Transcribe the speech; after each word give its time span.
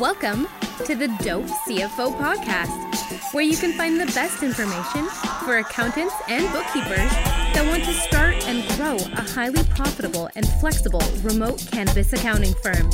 Welcome 0.00 0.46
to 0.84 0.94
the 0.94 1.08
Dope 1.24 1.46
CFO 1.66 2.16
podcast, 2.16 3.34
where 3.34 3.42
you 3.42 3.56
can 3.56 3.72
find 3.72 4.00
the 4.00 4.06
best 4.06 4.44
information 4.44 5.06
for 5.44 5.58
accountants 5.58 6.14
and 6.28 6.44
bookkeepers 6.52 7.10
that 7.52 7.66
want 7.68 7.82
to 7.82 7.92
start 7.92 8.36
and 8.46 8.64
grow 8.76 8.94
a 8.94 9.28
highly 9.28 9.64
profitable 9.64 10.30
and 10.36 10.46
flexible 10.60 11.02
remote 11.22 11.66
cannabis 11.72 12.12
accounting 12.12 12.54
firm. 12.62 12.88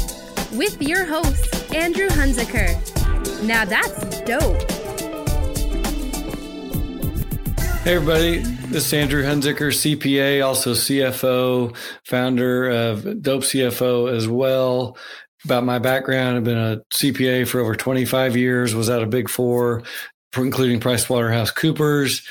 With 0.57 0.81
your 0.81 1.05
host, 1.05 1.75
Andrew 1.75 2.09
Hunzicker. 2.09 2.73
Now 3.43 3.67
that's 3.67 4.23
dope. 4.23 4.63
Hey, 7.83 7.97
everybody. 7.97 8.39
This 8.39 8.87
is 8.87 8.95
Andrew 8.95 9.23
Hunzicker, 9.23 9.71
CPA, 9.71 10.43
also 10.43 10.73
CFO, 10.73 11.77
founder 12.03 12.71
of 12.71 13.21
Dope 13.21 13.43
CFO 13.43 14.11
as 14.11 14.27
well 14.27 14.97
about 15.45 15.65
my 15.65 15.79
background. 15.79 16.37
I've 16.37 16.45
been 16.45 16.59
a 16.59 16.83
CPA 16.93 17.47
for 17.47 17.61
over 17.61 17.75
25 17.75 18.37
years, 18.37 18.75
was 18.75 18.91
at 18.91 19.03
a 19.03 19.07
big 19.07 19.29
four, 19.29 19.83
including 20.37 20.81
PricewaterhouseCoopers. 20.81 22.25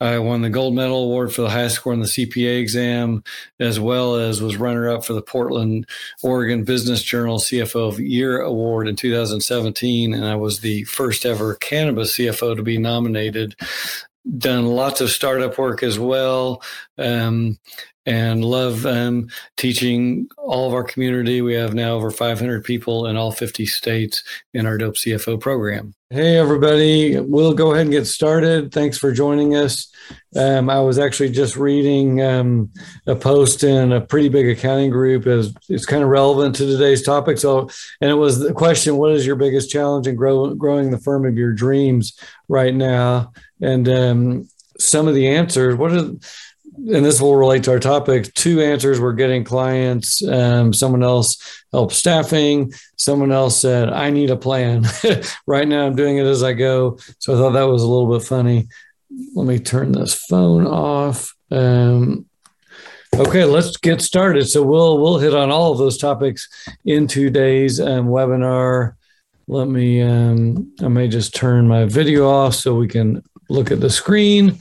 I 0.00 0.18
won 0.20 0.42
the 0.42 0.50
gold 0.50 0.74
medal 0.74 1.04
award 1.04 1.34
for 1.34 1.42
the 1.42 1.50
highest 1.50 1.76
score 1.76 1.92
in 1.92 2.00
the 2.00 2.06
CPA 2.06 2.60
exam, 2.60 3.24
as 3.58 3.80
well 3.80 4.14
as 4.14 4.40
was 4.40 4.56
runner 4.56 4.88
up 4.88 5.04
for 5.04 5.12
the 5.12 5.22
Portland, 5.22 5.88
Oregon 6.22 6.62
Business 6.62 7.02
Journal 7.02 7.38
CFO 7.38 7.88
of 7.88 7.98
Year 7.98 8.40
award 8.40 8.86
in 8.86 8.94
2017. 8.94 10.14
And 10.14 10.24
I 10.24 10.36
was 10.36 10.60
the 10.60 10.84
first 10.84 11.26
ever 11.26 11.56
cannabis 11.56 12.16
CFO 12.16 12.54
to 12.54 12.62
be 12.62 12.78
nominated. 12.78 13.56
Done 14.36 14.66
lots 14.66 15.00
of 15.00 15.10
startup 15.10 15.58
work 15.58 15.82
as 15.82 15.98
well. 15.98 16.62
Um, 16.98 17.58
and 18.08 18.42
love 18.42 18.86
um, 18.86 19.28
teaching 19.58 20.28
all 20.38 20.66
of 20.66 20.72
our 20.72 20.82
community. 20.82 21.42
We 21.42 21.52
have 21.54 21.74
now 21.74 21.92
over 21.92 22.10
500 22.10 22.64
people 22.64 23.06
in 23.06 23.18
all 23.18 23.30
50 23.30 23.66
states 23.66 24.24
in 24.54 24.64
our 24.64 24.78
Dope 24.78 24.94
CFO 24.94 25.38
program. 25.38 25.92
Hey, 26.08 26.38
everybody. 26.38 27.20
We'll 27.20 27.52
go 27.52 27.72
ahead 27.72 27.82
and 27.82 27.92
get 27.92 28.06
started. 28.06 28.72
Thanks 28.72 28.96
for 28.96 29.12
joining 29.12 29.56
us. 29.56 29.92
Um, 30.34 30.70
I 30.70 30.80
was 30.80 30.98
actually 30.98 31.32
just 31.32 31.54
reading 31.58 32.22
um, 32.22 32.72
a 33.06 33.14
post 33.14 33.62
in 33.62 33.92
a 33.92 34.00
pretty 34.00 34.30
big 34.30 34.48
accounting 34.48 34.88
group. 34.88 35.26
As 35.26 35.52
it's 35.68 35.84
kind 35.84 36.02
of 36.02 36.08
relevant 36.08 36.54
to 36.56 36.66
today's 36.66 37.02
topic. 37.02 37.36
So, 37.36 37.68
and 38.00 38.10
it 38.10 38.14
was 38.14 38.38
the 38.38 38.54
question: 38.54 38.96
What 38.96 39.12
is 39.12 39.26
your 39.26 39.36
biggest 39.36 39.70
challenge 39.70 40.06
in 40.06 40.16
grow, 40.16 40.54
growing 40.54 40.92
the 40.92 40.98
firm 40.98 41.26
of 41.26 41.36
your 41.36 41.52
dreams 41.52 42.18
right 42.48 42.74
now? 42.74 43.32
And 43.60 43.88
um, 43.88 44.48
some 44.78 45.08
of 45.08 45.14
the 45.14 45.28
answers. 45.28 45.76
What 45.76 45.92
are 45.92 46.10
and 46.86 47.04
this 47.04 47.20
will 47.20 47.36
relate 47.36 47.64
to 47.64 47.72
our 47.72 47.78
topic. 47.78 48.32
Two 48.34 48.60
answers 48.60 49.00
were 49.00 49.12
getting 49.12 49.44
clients. 49.44 50.26
Um, 50.26 50.72
someone 50.72 51.02
else 51.02 51.36
helped 51.72 51.92
staffing. 51.92 52.72
Someone 52.96 53.32
else 53.32 53.60
said, 53.60 53.90
I 53.90 54.10
need 54.10 54.30
a 54.30 54.36
plan. 54.36 54.84
right 55.46 55.66
now, 55.66 55.86
I'm 55.86 55.96
doing 55.96 56.18
it 56.18 56.26
as 56.26 56.42
I 56.42 56.52
go. 56.52 56.98
So 57.18 57.34
I 57.34 57.36
thought 57.36 57.52
that 57.52 57.68
was 57.68 57.82
a 57.82 57.88
little 57.88 58.16
bit 58.16 58.26
funny. 58.26 58.68
Let 59.34 59.46
me 59.46 59.58
turn 59.58 59.92
this 59.92 60.14
phone 60.14 60.66
off. 60.66 61.34
Um, 61.50 62.26
okay, 63.16 63.44
let's 63.44 63.76
get 63.76 64.00
started. 64.00 64.46
So 64.46 64.62
we'll 64.62 64.98
we'll 65.00 65.18
hit 65.18 65.34
on 65.34 65.50
all 65.50 65.72
of 65.72 65.78
those 65.78 65.98
topics 65.98 66.48
in 66.84 67.06
today's 67.06 67.80
um, 67.80 68.08
webinar. 68.08 68.94
Let 69.48 69.66
me. 69.66 70.02
Um, 70.02 70.74
I 70.82 70.88
may 70.88 71.08
just 71.08 71.34
turn 71.34 71.66
my 71.66 71.86
video 71.86 72.28
off 72.28 72.54
so 72.54 72.74
we 72.74 72.86
can 72.86 73.22
look 73.48 73.70
at 73.70 73.80
the 73.80 73.90
screen. 73.90 74.60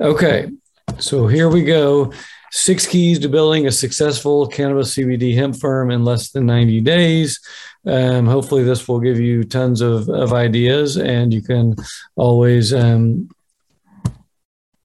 Okay, 0.00 0.50
so 0.98 1.26
here 1.26 1.48
we 1.48 1.64
go. 1.64 2.12
Six 2.50 2.86
keys 2.86 3.18
to 3.20 3.28
building 3.28 3.66
a 3.66 3.72
successful 3.72 4.46
cannabis 4.46 4.94
CBD 4.94 5.34
hemp 5.34 5.56
firm 5.56 5.90
in 5.90 6.04
less 6.04 6.30
than 6.30 6.46
90 6.46 6.80
days. 6.82 7.40
Um, 7.86 8.26
hopefully, 8.26 8.62
this 8.62 8.86
will 8.86 9.00
give 9.00 9.18
you 9.18 9.44
tons 9.44 9.80
of, 9.80 10.08
of 10.08 10.32
ideas, 10.32 10.96
and 10.96 11.34
you 11.34 11.42
can 11.42 11.74
always 12.16 12.72
um, 12.72 13.28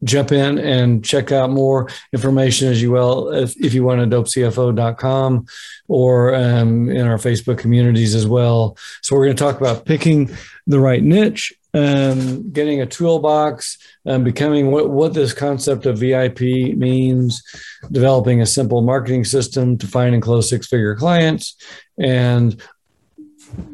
jump 0.03 0.31
in 0.31 0.57
and 0.57 1.03
check 1.03 1.31
out 1.31 1.49
more 1.49 1.89
information 2.13 2.69
as 2.69 2.81
you 2.81 2.91
will 2.91 3.31
if, 3.33 3.55
if 3.57 3.73
you 3.73 3.83
want 3.83 3.99
to 3.99 4.17
dopecfo.com 4.17 5.45
or 5.87 6.33
um, 6.33 6.89
in 6.89 7.05
our 7.05 7.17
facebook 7.17 7.57
communities 7.57 8.15
as 8.15 8.25
well 8.25 8.77
so 9.01 9.15
we're 9.15 9.25
going 9.25 9.35
to 9.35 9.43
talk 9.43 9.59
about 9.59 9.85
picking 9.85 10.29
the 10.67 10.79
right 10.79 11.03
niche 11.03 11.53
um, 11.73 12.51
getting 12.51 12.81
a 12.81 12.85
toolbox, 12.85 13.77
um, 14.05 14.23
becoming 14.23 14.71
what, 14.71 14.89
what 14.89 15.13
this 15.13 15.33
concept 15.33 15.85
of 15.85 15.99
VIP 15.99 16.41
means, 16.41 17.43
developing 17.91 18.41
a 18.41 18.45
simple 18.45 18.81
marketing 18.81 19.23
system 19.23 19.77
to 19.77 19.87
find 19.87 20.13
and 20.13 20.23
close 20.23 20.49
six 20.49 20.67
figure 20.67 20.95
clients. 20.95 21.55
And 21.97 22.61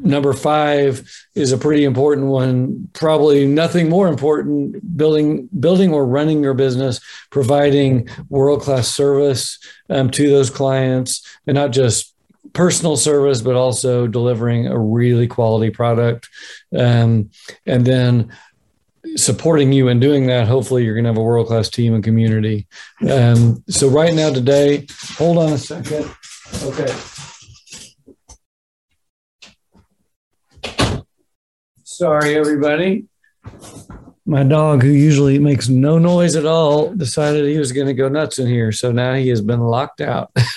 number 0.02 0.32
five 0.32 1.08
is 1.34 1.52
a 1.52 1.58
pretty 1.58 1.84
important 1.84 2.26
one 2.26 2.88
probably 2.94 3.46
nothing 3.46 3.88
more 3.88 4.08
important 4.08 4.96
building 4.96 5.48
building 5.58 5.92
or 5.92 6.06
running 6.06 6.42
your 6.42 6.54
business 6.54 6.98
providing 7.30 8.08
world 8.30 8.62
class 8.62 8.88
service 8.88 9.58
um, 9.90 10.10
to 10.10 10.30
those 10.30 10.48
clients 10.48 11.26
and 11.46 11.54
not 11.54 11.72
just 11.72 12.15
personal 12.52 12.96
service, 12.96 13.40
but 13.40 13.56
also 13.56 14.06
delivering 14.06 14.66
a 14.66 14.78
really 14.78 15.26
quality 15.26 15.70
product. 15.70 16.28
Um, 16.76 17.30
and 17.64 17.86
then 17.86 18.32
supporting 19.16 19.72
you 19.72 19.88
in 19.88 20.00
doing 20.00 20.26
that, 20.26 20.48
hopefully 20.48 20.84
you're 20.84 20.94
going 20.94 21.04
to 21.04 21.10
have 21.10 21.18
a 21.18 21.22
world 21.22 21.46
class 21.46 21.68
team 21.68 21.94
and 21.94 22.02
community. 22.02 22.66
Um, 23.08 23.62
so, 23.68 23.88
right 23.88 24.14
now, 24.14 24.32
today, 24.32 24.86
hold 25.16 25.38
on 25.38 25.52
a 25.52 25.58
second. 25.58 26.10
Okay. 26.62 26.94
Sorry, 31.84 32.36
everybody. 32.36 33.06
My 34.26 34.42
dog, 34.42 34.82
who 34.82 34.90
usually 34.90 35.38
makes 35.38 35.68
no 35.68 35.98
noise 35.98 36.34
at 36.36 36.44
all, 36.44 36.92
decided 36.92 37.46
he 37.46 37.58
was 37.58 37.72
going 37.72 37.86
to 37.86 37.94
go 37.94 38.08
nuts 38.08 38.38
in 38.38 38.48
here. 38.48 38.72
So 38.72 38.90
now 38.90 39.14
he 39.14 39.28
has 39.28 39.40
been 39.40 39.60
locked 39.60 40.00
out. 40.00 40.30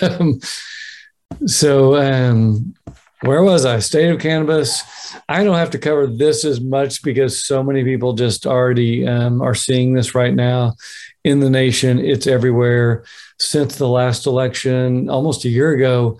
So, 1.46 1.96
um, 1.96 2.74
where 3.22 3.42
was 3.42 3.66
I? 3.66 3.78
State 3.80 4.10
of 4.10 4.20
cannabis. 4.20 4.82
I 5.28 5.44
don't 5.44 5.56
have 5.56 5.70
to 5.70 5.78
cover 5.78 6.06
this 6.06 6.44
as 6.44 6.60
much 6.60 7.02
because 7.02 7.44
so 7.44 7.62
many 7.62 7.84
people 7.84 8.14
just 8.14 8.46
already 8.46 9.06
um, 9.06 9.42
are 9.42 9.54
seeing 9.54 9.92
this 9.92 10.14
right 10.14 10.34
now 10.34 10.74
in 11.24 11.40
the 11.40 11.50
nation. 11.50 11.98
It's 11.98 12.26
everywhere. 12.26 13.04
Since 13.38 13.76
the 13.76 13.88
last 13.88 14.26
election, 14.26 15.08
almost 15.10 15.44
a 15.44 15.48
year 15.48 15.72
ago, 15.72 16.18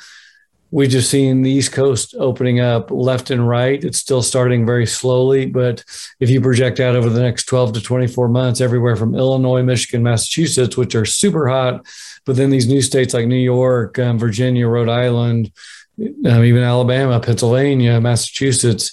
we 0.71 0.87
just 0.87 1.11
seen 1.11 1.43
the 1.43 1.51
East 1.51 1.73
Coast 1.73 2.15
opening 2.19 2.61
up 2.61 2.91
left 2.91 3.31
and 3.31 3.47
right. 3.47 3.83
It's 3.83 3.99
still 3.99 4.23
starting 4.23 4.65
very 4.65 4.87
slowly, 4.87 5.47
but 5.47 5.85
if 6.21 6.31
you 6.31 6.41
project 6.41 6.79
out 6.79 6.95
over 6.95 7.09
the 7.09 7.23
next 7.23 7.45
12 7.45 7.75
to 7.75 7.81
24 7.81 8.29
months, 8.29 8.61
everywhere 8.61 8.97
from 8.97 9.15
Illinois, 9.15 9.63
Michigan, 9.63 10.03
Massachusetts, 10.03 10.77
which 10.77 10.95
are 10.95 11.05
super 11.05 11.49
hot, 11.49 11.85
but 12.25 12.37
then 12.37 12.51
these 12.51 12.69
new 12.69 12.83
states 12.83 13.15
like 13.15 13.27
New 13.27 13.35
York, 13.35 13.99
um, 13.99 14.19
Virginia, 14.19 14.69
Rhode 14.69 14.89
Island, 14.89 15.53
um, 15.99 16.45
even 16.45 16.63
Alabama, 16.63 17.21
Pennsylvania, 17.21 18.01
Massachusetts, 18.01 18.93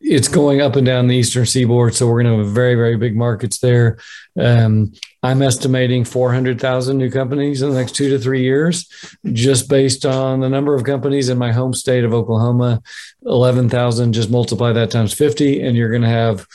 it's 0.00 0.28
going 0.28 0.60
up 0.62 0.76
and 0.76 0.86
down 0.86 1.06
the 1.06 1.16
eastern 1.16 1.44
seaboard. 1.44 1.94
So 1.94 2.06
we're 2.06 2.22
going 2.22 2.38
to 2.38 2.44
have 2.44 2.54
very, 2.54 2.74
very 2.74 2.96
big 2.96 3.16
markets 3.16 3.58
there. 3.58 3.98
Um, 4.38 4.92
I'm 5.22 5.42
estimating 5.42 6.04
400,000 6.04 6.96
new 6.96 7.10
companies 7.10 7.60
in 7.60 7.70
the 7.70 7.76
next 7.76 7.94
two 7.94 8.08
to 8.10 8.18
three 8.18 8.42
years, 8.42 8.88
just 9.32 9.68
based 9.68 10.06
on 10.06 10.40
the 10.40 10.48
number 10.48 10.74
of 10.74 10.84
companies 10.84 11.28
in 11.28 11.36
my 11.36 11.52
home 11.52 11.74
state 11.74 12.04
of 12.04 12.14
Oklahoma. 12.14 12.82
11,000, 13.26 14.14
just 14.14 14.30
multiply 14.30 14.72
that 14.72 14.90
times 14.90 15.12
50, 15.12 15.60
and 15.60 15.76
you're 15.76 15.90
going 15.90 16.02
to 16.02 16.08
have 16.08 16.46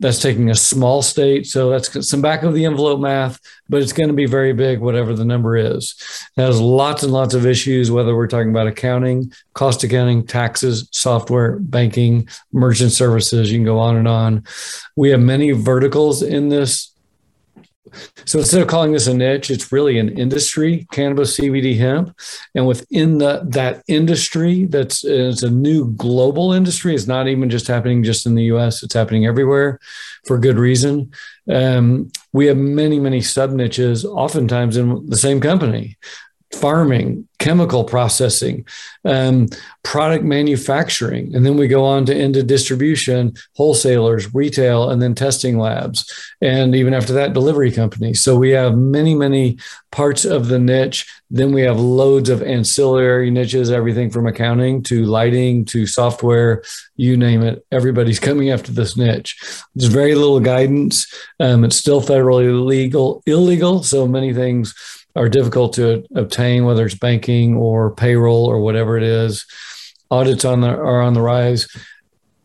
that's 0.00 0.20
taking 0.20 0.50
a 0.50 0.54
small 0.54 1.02
state. 1.02 1.46
So 1.46 1.70
that's 1.70 2.08
some 2.08 2.20
back 2.20 2.42
of 2.42 2.54
the 2.54 2.64
envelope 2.64 3.00
math, 3.00 3.40
but 3.68 3.80
it's 3.80 3.92
going 3.92 4.08
to 4.08 4.14
be 4.14 4.26
very 4.26 4.52
big, 4.52 4.80
whatever 4.80 5.14
the 5.14 5.24
number 5.24 5.56
is. 5.56 5.94
It 6.36 6.42
has 6.42 6.60
lots 6.60 7.02
and 7.02 7.12
lots 7.12 7.34
of 7.34 7.46
issues, 7.46 7.90
whether 7.90 8.14
we're 8.14 8.26
talking 8.26 8.50
about 8.50 8.66
accounting, 8.66 9.32
cost 9.54 9.84
accounting, 9.84 10.26
taxes, 10.26 10.88
software, 10.90 11.58
banking, 11.58 12.28
merchant 12.52 12.92
services. 12.92 13.50
You 13.50 13.58
can 13.58 13.64
go 13.64 13.78
on 13.78 13.96
and 13.96 14.08
on. 14.08 14.44
We 14.96 15.10
have 15.10 15.20
many 15.20 15.52
verticals 15.52 16.22
in 16.22 16.48
this 16.48 16.93
so 18.24 18.38
instead 18.38 18.62
of 18.62 18.68
calling 18.68 18.92
this 18.92 19.06
a 19.06 19.14
niche, 19.14 19.50
it's 19.50 19.72
really 19.72 19.98
an 19.98 20.16
industry, 20.18 20.86
cannabis, 20.92 21.38
CBD, 21.38 21.76
hemp, 21.76 22.16
and 22.54 22.66
within 22.66 23.18
the, 23.18 23.42
that 23.48 23.82
industry, 23.88 24.66
that's 24.66 25.04
it's 25.04 25.42
a 25.42 25.50
new 25.50 25.92
global 25.92 26.52
industry. 26.52 26.94
It's 26.94 27.06
not 27.06 27.28
even 27.28 27.50
just 27.50 27.66
happening 27.66 28.02
just 28.02 28.26
in 28.26 28.34
the 28.34 28.44
U.S. 28.44 28.82
It's 28.82 28.94
happening 28.94 29.26
everywhere, 29.26 29.78
for 30.26 30.38
good 30.38 30.58
reason. 30.58 31.12
Um, 31.48 32.10
we 32.32 32.46
have 32.46 32.56
many, 32.56 32.98
many 32.98 33.20
sub 33.20 33.50
niches, 33.50 34.04
oftentimes 34.04 34.76
in 34.76 35.06
the 35.06 35.16
same 35.16 35.40
company. 35.40 35.98
Farming, 36.54 37.28
chemical 37.38 37.84
processing, 37.84 38.66
um, 39.04 39.48
product 39.82 40.24
manufacturing, 40.24 41.34
and 41.34 41.44
then 41.44 41.56
we 41.56 41.68
go 41.68 41.84
on 41.84 42.06
to 42.06 42.18
into 42.18 42.42
distribution, 42.42 43.34
wholesalers, 43.54 44.34
retail, 44.34 44.88
and 44.88 45.02
then 45.02 45.14
testing 45.14 45.58
labs, 45.58 46.10
and 46.40 46.74
even 46.74 46.94
after 46.94 47.12
that, 47.12 47.34
delivery 47.34 47.70
companies. 47.70 48.22
So 48.22 48.36
we 48.36 48.50
have 48.50 48.78
many, 48.78 49.14
many 49.14 49.58
parts 49.92 50.24
of 50.24 50.48
the 50.48 50.58
niche. 50.58 51.06
Then 51.30 51.52
we 51.52 51.62
have 51.62 51.78
loads 51.78 52.28
of 52.28 52.42
ancillary 52.42 53.30
niches, 53.30 53.70
everything 53.70 54.10
from 54.10 54.26
accounting 54.26 54.82
to 54.84 55.04
lighting 55.04 55.64
to 55.66 55.86
software, 55.86 56.62
you 56.96 57.16
name 57.16 57.42
it. 57.42 57.64
Everybody's 57.70 58.18
coming 58.28 58.50
after 58.50 58.72
this 58.72 58.96
niche. 58.96 59.36
There's 59.74 59.92
very 59.92 60.14
little 60.14 60.40
guidance. 60.40 61.06
Um, 61.38 61.64
it's 61.64 61.76
still 61.76 62.00
federally 62.00 62.64
legal, 62.64 63.22
illegal. 63.26 63.82
So 63.82 64.08
many 64.08 64.32
things 64.32 64.74
are 65.16 65.28
difficult 65.28 65.74
to 65.74 66.04
obtain, 66.14 66.64
whether 66.64 66.84
it's 66.86 66.94
banking 66.94 67.56
or 67.56 67.94
payroll 67.94 68.46
or 68.46 68.60
whatever 68.60 68.96
it 68.96 69.02
is. 69.02 69.46
Audits 70.10 70.44
on 70.44 70.60
the, 70.60 70.68
are 70.68 71.00
on 71.00 71.14
the 71.14 71.22
rise. 71.22 71.68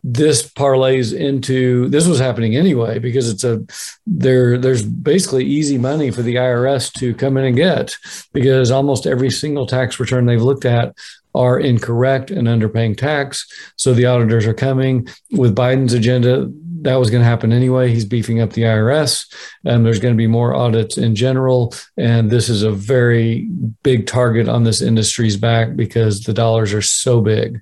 This 0.01 0.49
parlays 0.49 1.13
into 1.13 1.89
this 1.89 2.07
was 2.07 2.19
happening 2.19 2.55
anyway 2.55 2.99
because 2.99 3.29
it's 3.29 3.43
a 3.43 3.65
there 4.07 4.57
there's 4.57 4.85
basically 4.85 5.43
easy 5.43 5.77
money 5.77 6.09
for 6.09 6.21
the 6.21 6.35
IRS 6.35 6.93
to 6.99 7.13
come 7.13 7.35
in 7.35 7.43
and 7.43 7.55
get 7.57 7.97
because 8.31 8.71
almost 8.71 9.05
every 9.05 9.29
single 9.29 9.67
tax 9.67 9.99
return 9.99 10.25
they've 10.25 10.41
looked 10.41 10.63
at 10.63 10.95
are 11.35 11.59
incorrect 11.59 12.31
and 12.31 12.47
underpaying 12.47 12.97
tax. 12.97 13.47
So 13.75 13.93
the 13.93 14.05
auditors 14.05 14.45
are 14.45 14.53
coming 14.53 15.07
with 15.31 15.55
Biden's 15.55 15.93
agenda 15.93 16.51
that 16.81 16.95
was 16.95 17.09
going 17.09 17.21
to 17.21 17.29
happen 17.29 17.51
anyway. 17.51 17.91
He's 17.91 18.05
beefing 18.05 18.41
up 18.41 18.53
the 18.53 18.63
IRS, 18.63 19.31
and 19.65 19.85
there's 19.85 19.99
going 19.99 20.13
to 20.13 20.17
be 20.17 20.27
more 20.27 20.55
audits 20.55 20.97
in 20.97 21.15
general. 21.15 21.73
And 21.97 22.29
this 22.29 22.49
is 22.49 22.63
a 22.63 22.71
very 22.71 23.49
big 23.83 24.07
target 24.07 24.47
on 24.47 24.63
this 24.63 24.81
industry's 24.81 25.37
back 25.37 25.75
because 25.75 26.23
the 26.23 26.33
dollars 26.33 26.73
are 26.73 26.81
so 26.81 27.21
big. 27.21 27.61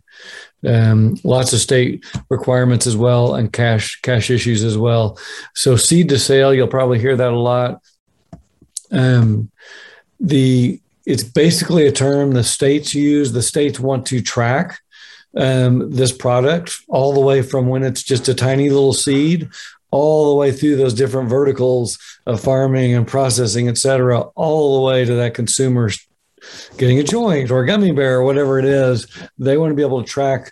Um, 0.66 1.18
lots 1.24 1.54
of 1.54 1.60
state 1.60 2.06
requirements 2.30 2.88
as 2.88 2.98
well, 2.98 3.36
and 3.36 3.52
cash 3.54 4.00
cash 4.02 4.30
issues 4.30 4.64
as 4.64 4.78
well. 4.78 5.18
So 5.54 5.76
seed 5.76 6.10
to 6.10 6.20
sale, 6.20 6.54
you'll 6.54 6.68
probably 6.68 7.00
hear 7.00 7.16
that 7.16 7.32
a 7.32 7.40
lot. 7.40 7.82
Um, 8.92 9.52
the 10.20 10.82
it's 11.08 11.24
basically 11.24 11.88
a 11.88 11.92
term 11.92 12.32
the 12.32 12.44
states 12.44 12.94
use. 12.94 13.32
The 13.32 13.42
states 13.42 13.80
want 13.80 14.06
to 14.08 14.22
track 14.22 14.82
um, 15.38 15.90
this 15.90 16.12
product 16.12 16.82
all 16.90 17.14
the 17.14 17.22
way 17.22 17.42
from 17.42 17.68
when 17.68 17.84
it's 17.84 18.04
just 18.04 18.28
a 18.28 18.34
tiny 18.34 18.70
little 18.70 18.94
seed 18.94 19.50
all 19.90 20.30
the 20.30 20.36
way 20.36 20.52
through 20.52 20.76
those 20.76 20.94
different 20.94 21.30
verticals 21.30 21.98
of 22.26 22.42
farming 22.42 22.94
and 22.94 23.08
processing, 23.08 23.70
et 23.70 23.78
cetera, 23.78 24.20
all 24.36 24.76
the 24.76 24.86
way 24.86 25.06
to 25.06 25.16
that 25.16 25.34
consumer 25.34 25.90
getting 26.78 27.00
a 27.00 27.04
joint 27.04 27.50
or 27.50 27.64
a 27.64 27.66
gummy 27.66 27.94
bear 27.94 28.18
or 28.18 28.24
whatever 28.24 28.60
it 28.60 28.66
is. 28.66 29.08
They 29.38 29.58
want 29.58 29.72
to 29.72 29.76
be 29.76 29.84
able 29.84 30.04
to 30.04 30.10
track 30.10 30.52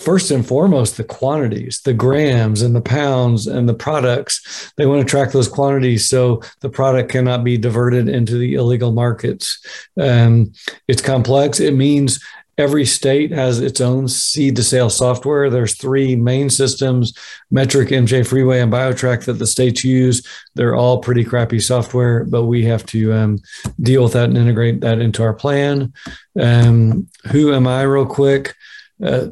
first 0.00 0.30
and 0.30 0.46
foremost 0.46 0.96
the 0.96 1.04
quantities, 1.04 1.82
the 1.84 1.92
grams 1.92 2.62
and 2.62 2.74
the 2.74 2.80
pounds 2.80 3.46
and 3.46 3.68
the 3.68 3.74
products. 3.74 4.72
They 4.76 4.86
want 4.86 5.00
to 5.02 5.10
track 5.10 5.32
those 5.32 5.48
quantities 5.48 6.08
so 6.08 6.42
the 6.60 6.70
product 6.70 7.10
cannot 7.10 7.44
be 7.44 7.58
diverted 7.58 8.08
into 8.08 8.38
the 8.38 8.54
illegal 8.54 8.92
markets. 8.92 9.62
Um, 10.00 10.52
it's 10.88 11.02
complex. 11.02 11.60
It 11.60 11.74
means 11.74 12.18
every 12.56 12.86
state 12.86 13.30
has 13.30 13.60
its 13.60 13.80
own 13.80 14.08
seed 14.08 14.56
to 14.56 14.62
sale 14.62 14.88
software. 14.88 15.50
There's 15.50 15.76
three 15.76 16.16
main 16.16 16.48
systems, 16.48 17.12
Metrc, 17.52 17.88
MJ 17.88 18.26
Freeway, 18.26 18.60
and 18.60 18.72
BioTrack 18.72 19.24
that 19.26 19.34
the 19.34 19.46
states 19.46 19.84
use. 19.84 20.26
They're 20.54 20.76
all 20.76 20.98
pretty 20.98 21.24
crappy 21.24 21.60
software, 21.60 22.24
but 22.24 22.44
we 22.44 22.64
have 22.64 22.86
to 22.86 23.12
um, 23.12 23.38
deal 23.80 24.02
with 24.02 24.14
that 24.14 24.30
and 24.30 24.38
integrate 24.38 24.80
that 24.80 24.98
into 24.98 25.22
our 25.22 25.34
plan. 25.34 25.92
Um, 26.38 27.08
who 27.30 27.52
am 27.52 27.66
I, 27.66 27.82
real 27.82 28.06
quick? 28.06 28.54
Uh, 29.02 29.28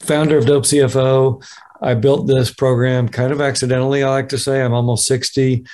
founder 0.00 0.38
of 0.38 0.46
Dope 0.46 0.64
CFO. 0.64 1.44
I 1.82 1.94
built 1.94 2.26
this 2.26 2.52
program 2.52 3.08
kind 3.08 3.32
of 3.32 3.40
accidentally, 3.40 4.02
I 4.02 4.10
like 4.10 4.28
to 4.30 4.38
say. 4.38 4.62
I'm 4.62 4.74
almost 4.74 5.06
60. 5.06 5.64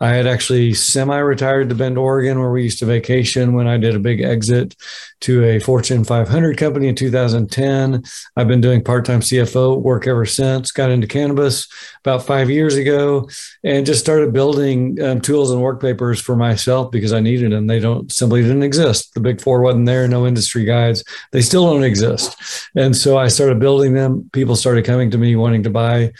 I 0.00 0.08
had 0.08 0.26
actually 0.26 0.74
semi 0.74 1.16
retired 1.16 1.68
to 1.68 1.74
Bend, 1.74 1.96
Oregon, 1.96 2.38
where 2.38 2.50
we 2.50 2.64
used 2.64 2.80
to 2.80 2.86
vacation 2.86 3.54
when 3.54 3.66
I 3.66 3.76
did 3.76 3.94
a 3.94 4.00
big 4.00 4.20
exit 4.20 4.74
to 5.20 5.44
a 5.44 5.60
Fortune 5.60 6.04
500 6.04 6.58
company 6.58 6.88
in 6.88 6.94
2010. 6.94 8.02
I've 8.36 8.48
been 8.48 8.60
doing 8.60 8.82
part 8.82 9.04
time 9.04 9.20
CFO 9.20 9.80
work 9.80 10.06
ever 10.06 10.26
since, 10.26 10.72
got 10.72 10.90
into 10.90 11.06
cannabis 11.06 11.68
about 12.00 12.26
five 12.26 12.50
years 12.50 12.76
ago, 12.76 13.28
and 13.62 13.86
just 13.86 14.00
started 14.00 14.32
building 14.32 15.00
um, 15.00 15.20
tools 15.20 15.50
and 15.50 15.62
work 15.62 15.80
papers 15.80 16.20
for 16.20 16.34
myself 16.34 16.90
because 16.90 17.12
I 17.12 17.20
needed 17.20 17.52
them. 17.52 17.66
They 17.66 17.80
don't 17.80 18.10
simply 18.10 18.42
didn't 18.42 18.64
exist. 18.64 19.14
The 19.14 19.20
big 19.20 19.40
four 19.40 19.62
wasn't 19.62 19.86
there, 19.86 20.08
no 20.08 20.26
industry 20.26 20.64
guides. 20.64 21.04
They 21.30 21.40
still 21.40 21.72
don't 21.72 21.84
exist. 21.84 22.36
And 22.74 22.96
so 22.96 23.16
I 23.16 23.28
started 23.28 23.60
building 23.60 23.94
them. 23.94 24.28
People 24.32 24.56
started 24.56 24.84
coming 24.84 25.10
to 25.12 25.18
me 25.18 25.36
wanting 25.36 25.62
to 25.62 25.70
buy 25.70 26.12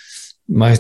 my 0.48 0.76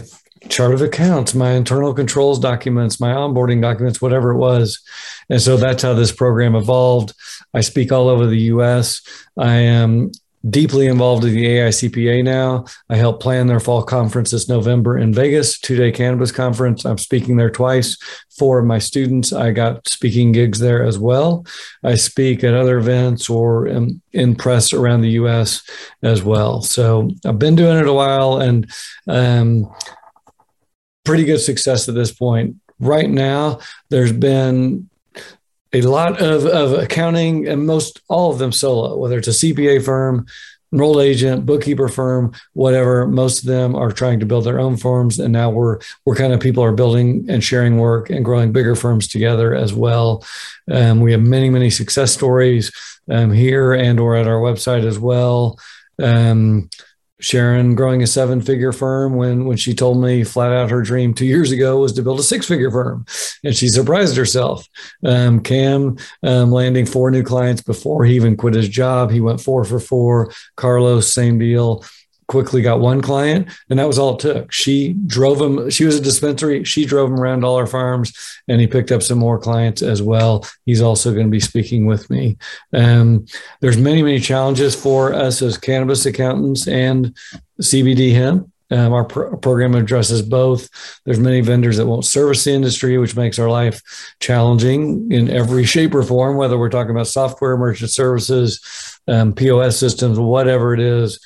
chart 0.48 0.74
of 0.74 0.82
accounts, 0.82 1.34
my 1.34 1.52
internal 1.52 1.94
controls 1.94 2.38
documents, 2.38 3.00
my 3.00 3.12
onboarding 3.12 3.60
documents, 3.60 4.00
whatever 4.00 4.30
it 4.30 4.38
was. 4.38 4.80
And 5.28 5.40
so 5.40 5.56
that's 5.56 5.82
how 5.82 5.94
this 5.94 6.12
program 6.12 6.54
evolved. 6.54 7.14
I 7.52 7.60
speak 7.60 7.92
all 7.92 8.08
over 8.08 8.26
the 8.26 8.40
US. 8.40 9.02
I 9.36 9.54
am 9.54 10.10
deeply 10.48 10.86
involved 10.86 11.24
in 11.24 11.34
the 11.34 11.46
AICPA 11.46 12.22
now. 12.22 12.64
I 12.90 12.96
help 12.96 13.22
plan 13.22 13.46
their 13.46 13.60
fall 13.60 13.82
conference 13.82 14.30
this 14.30 14.48
November 14.48 14.98
in 14.98 15.14
Vegas, 15.14 15.58
two 15.58 15.76
day 15.76 15.90
cannabis 15.90 16.32
conference. 16.32 16.84
I'm 16.84 16.98
speaking 16.98 17.36
there 17.36 17.50
twice. 17.50 17.96
Four 18.36 18.58
of 18.58 18.66
my 18.66 18.78
students, 18.78 19.32
I 19.32 19.52
got 19.52 19.88
speaking 19.88 20.32
gigs 20.32 20.58
there 20.58 20.84
as 20.84 20.98
well. 20.98 21.46
I 21.82 21.94
speak 21.94 22.44
at 22.44 22.54
other 22.54 22.78
events 22.78 23.30
or 23.30 23.66
in, 23.66 24.02
in 24.12 24.34
press 24.34 24.72
around 24.72 25.00
the 25.00 25.10
US 25.10 25.62
as 26.02 26.22
well. 26.22 26.60
So 26.62 27.10
I've 27.24 27.38
been 27.38 27.56
doing 27.56 27.78
it 27.78 27.88
a 27.88 27.92
while 27.92 28.38
and, 28.38 28.70
um, 29.08 29.72
pretty 31.04 31.24
good 31.24 31.38
success 31.38 31.88
at 31.88 31.94
this 31.94 32.12
point. 32.12 32.56
Right 32.80 33.08
now, 33.08 33.60
there's 33.90 34.12
been 34.12 34.88
a 35.72 35.82
lot 35.82 36.20
of, 36.20 36.46
of 36.46 36.72
accounting 36.72 37.48
and 37.48 37.66
most 37.66 38.00
all 38.08 38.32
of 38.32 38.38
them 38.38 38.52
solo, 38.52 38.96
whether 38.96 39.18
it's 39.18 39.28
a 39.28 39.30
CPA 39.30 39.84
firm, 39.84 40.26
enrolled 40.72 41.00
agent, 41.00 41.46
bookkeeper 41.46 41.88
firm, 41.88 42.32
whatever. 42.52 43.06
Most 43.06 43.40
of 43.40 43.46
them 43.46 43.76
are 43.76 43.92
trying 43.92 44.20
to 44.20 44.26
build 44.26 44.44
their 44.44 44.58
own 44.58 44.76
firms, 44.76 45.18
and 45.20 45.32
now 45.32 45.50
we're 45.50 45.78
we're 46.04 46.16
kind 46.16 46.32
of 46.32 46.40
people 46.40 46.64
are 46.64 46.72
building 46.72 47.26
and 47.28 47.42
sharing 47.42 47.78
work 47.78 48.10
and 48.10 48.24
growing 48.24 48.52
bigger 48.52 48.74
firms 48.74 49.06
together 49.06 49.54
as 49.54 49.72
well. 49.72 50.24
Um, 50.70 51.00
we 51.00 51.12
have 51.12 51.22
many 51.22 51.48
many 51.48 51.70
success 51.70 52.12
stories 52.12 52.72
um, 53.08 53.32
here 53.32 53.72
and 53.72 54.00
or 54.00 54.16
at 54.16 54.26
our 54.26 54.40
website 54.40 54.84
as 54.84 54.98
well. 54.98 55.58
Um, 56.02 56.68
Sharon 57.24 57.74
growing 57.74 58.02
a 58.02 58.06
seven 58.06 58.42
figure 58.42 58.70
firm 58.70 59.16
when 59.16 59.46
when 59.46 59.56
she 59.56 59.72
told 59.72 60.02
me 60.02 60.24
flat 60.24 60.52
out 60.52 60.70
her 60.70 60.82
dream 60.82 61.14
two 61.14 61.24
years 61.24 61.52
ago 61.52 61.78
was 61.78 61.94
to 61.94 62.02
build 62.02 62.20
a 62.20 62.22
six 62.22 62.46
figure 62.46 62.70
firm, 62.70 63.06
and 63.42 63.56
she 63.56 63.68
surprised 63.68 64.14
herself. 64.14 64.68
Um, 65.02 65.40
Cam 65.40 65.96
um, 66.22 66.52
landing 66.52 66.84
four 66.84 67.10
new 67.10 67.22
clients 67.22 67.62
before 67.62 68.04
he 68.04 68.14
even 68.14 68.36
quit 68.36 68.52
his 68.52 68.68
job. 68.68 69.10
He 69.10 69.22
went 69.22 69.40
four 69.40 69.64
for 69.64 69.80
four. 69.80 70.32
Carlos 70.56 71.10
same 71.10 71.38
deal 71.38 71.82
quickly 72.26 72.62
got 72.62 72.80
one 72.80 73.00
client 73.00 73.48
and 73.68 73.78
that 73.78 73.86
was 73.86 73.98
all 73.98 74.14
it 74.14 74.20
took. 74.20 74.52
She 74.52 74.94
drove 75.06 75.40
him 75.40 75.70
she 75.70 75.84
was 75.84 75.98
a 75.98 76.02
dispensary 76.02 76.64
she 76.64 76.84
drove 76.84 77.10
him 77.10 77.20
around 77.20 77.44
all 77.44 77.56
our 77.56 77.66
farms 77.66 78.12
and 78.48 78.60
he 78.60 78.66
picked 78.66 78.92
up 78.92 79.02
some 79.02 79.18
more 79.18 79.38
clients 79.38 79.82
as 79.82 80.02
well. 80.02 80.46
He's 80.64 80.80
also 80.80 81.12
going 81.12 81.26
to 81.26 81.30
be 81.30 81.40
speaking 81.40 81.86
with 81.86 82.08
me. 82.10 82.36
Um, 82.72 83.26
there's 83.60 83.78
many 83.78 84.02
many 84.02 84.20
challenges 84.20 84.74
for 84.74 85.12
us 85.12 85.42
as 85.42 85.58
cannabis 85.58 86.06
accountants 86.06 86.66
and 86.66 87.16
cbd 87.60 88.14
hemp. 88.14 88.50
Um, 88.70 88.92
our 88.92 89.04
program 89.04 89.74
addresses 89.74 90.22
both. 90.22 90.68
There's 91.04 91.20
many 91.20 91.42
vendors 91.42 91.76
that 91.76 91.86
won't 91.86 92.06
service 92.06 92.44
the 92.44 92.52
industry, 92.52 92.96
which 92.98 93.14
makes 93.14 93.38
our 93.38 93.50
life 93.50 93.82
challenging 94.20 95.12
in 95.12 95.30
every 95.30 95.64
shape 95.64 95.94
or 95.94 96.02
form, 96.02 96.36
whether 96.36 96.58
we're 96.58 96.70
talking 96.70 96.90
about 96.90 97.06
software, 97.06 97.56
merchant 97.56 97.90
services, 97.90 98.98
um, 99.06 99.34
POS 99.34 99.78
systems, 99.78 100.18
whatever 100.18 100.72
it 100.72 100.80
is 100.80 101.20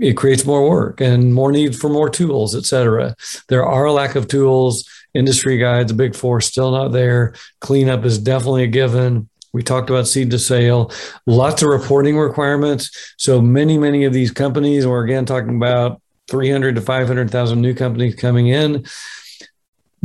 it 0.00 0.16
creates 0.16 0.44
more 0.44 0.68
work 0.68 1.00
and 1.00 1.34
more 1.34 1.52
need 1.52 1.76
for 1.76 1.88
more 1.88 2.08
tools, 2.08 2.54
et 2.54 2.64
cetera. 2.64 3.14
There 3.48 3.64
are 3.64 3.84
a 3.84 3.92
lack 3.92 4.14
of 4.14 4.28
tools. 4.28 4.88
Industry 5.14 5.58
guides, 5.58 5.92
big 5.92 6.14
four, 6.14 6.40
still 6.40 6.70
not 6.70 6.88
there. 6.88 7.34
Cleanup 7.60 8.04
is 8.04 8.18
definitely 8.18 8.64
a 8.64 8.68
given. 8.68 9.28
We 9.52 9.62
talked 9.62 9.88
about 9.90 10.06
seed 10.06 10.30
to 10.32 10.38
sale, 10.38 10.92
lots 11.26 11.62
of 11.62 11.70
reporting 11.70 12.18
requirements. 12.18 13.14
So 13.16 13.40
many, 13.40 13.78
many 13.78 14.04
of 14.04 14.12
these 14.12 14.30
companies, 14.30 14.86
we're 14.86 15.04
again 15.04 15.24
talking 15.24 15.56
about 15.56 16.02
300 16.28 16.74
to 16.74 16.80
500,000 16.82 17.60
new 17.60 17.74
companies 17.74 18.14
coming 18.14 18.48
in. 18.48 18.84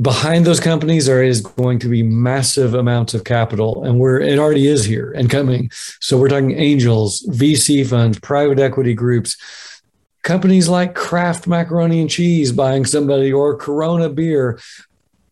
Behind 0.01 0.43
those 0.43 0.59
companies, 0.59 1.05
there 1.05 1.23
is 1.23 1.41
going 1.41 1.77
to 1.79 1.87
be 1.87 2.01
massive 2.01 2.73
amounts 2.73 3.13
of 3.13 3.23
capital, 3.23 3.83
and 3.83 3.99
we're 3.99 4.19
it 4.19 4.39
already 4.39 4.67
is 4.67 4.85
here 4.85 5.11
and 5.11 5.29
coming. 5.29 5.69
So 5.99 6.17
we're 6.17 6.29
talking 6.29 6.57
angels, 6.57 7.21
VC 7.29 7.85
funds, 7.87 8.19
private 8.19 8.59
equity 8.59 8.95
groups, 8.95 9.37
companies 10.23 10.67
like 10.67 10.95
Kraft 10.95 11.45
Macaroni 11.45 12.01
and 12.01 12.09
Cheese 12.09 12.51
buying 12.51 12.85
somebody 12.85 13.31
or 13.31 13.55
Corona 13.55 14.09
Beer. 14.09 14.59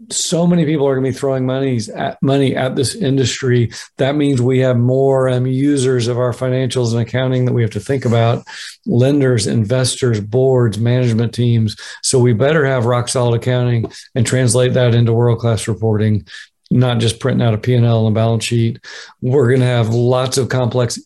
So 0.09 0.47
many 0.47 0.65
people 0.65 0.87
are 0.87 0.95
going 0.95 1.05
to 1.05 1.11
be 1.11 1.17
throwing 1.17 1.45
monies 1.45 1.89
at 1.89 2.21
money 2.21 2.55
at 2.55 2.75
this 2.75 2.95
industry. 2.95 3.71
That 3.97 4.15
means 4.15 4.41
we 4.41 4.59
have 4.59 4.77
more 4.77 5.29
um, 5.29 5.45
users 5.45 6.07
of 6.07 6.17
our 6.17 6.31
financials 6.31 6.91
and 6.91 7.01
accounting 7.01 7.45
that 7.45 7.53
we 7.53 7.61
have 7.61 7.71
to 7.71 7.79
think 7.79 8.05
about, 8.05 8.45
lenders, 8.85 9.47
investors, 9.47 10.19
boards, 10.19 10.77
management 10.77 11.33
teams. 11.33 11.75
So 12.03 12.19
we 12.19 12.33
better 12.33 12.65
have 12.65 12.85
rock 12.85 13.07
solid 13.07 13.41
accounting 13.41 13.91
and 14.15 14.25
translate 14.25 14.73
that 14.73 14.95
into 14.95 15.13
world 15.13 15.39
class 15.39 15.67
reporting, 15.67 16.25
not 16.69 16.99
just 16.99 17.19
printing 17.19 17.45
out 17.45 17.53
a 17.53 17.57
P&L 17.57 18.07
and 18.07 18.15
a 18.15 18.19
balance 18.19 18.43
sheet. 18.43 18.79
We're 19.21 19.49
going 19.49 19.61
to 19.61 19.65
have 19.65 19.89
lots 19.89 20.37
of 20.37 20.49
complex 20.49 20.99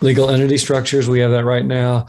legal 0.00 0.30
entity 0.30 0.58
structures. 0.58 1.08
We 1.08 1.20
have 1.20 1.30
that 1.30 1.44
right 1.44 1.64
now 1.64 2.06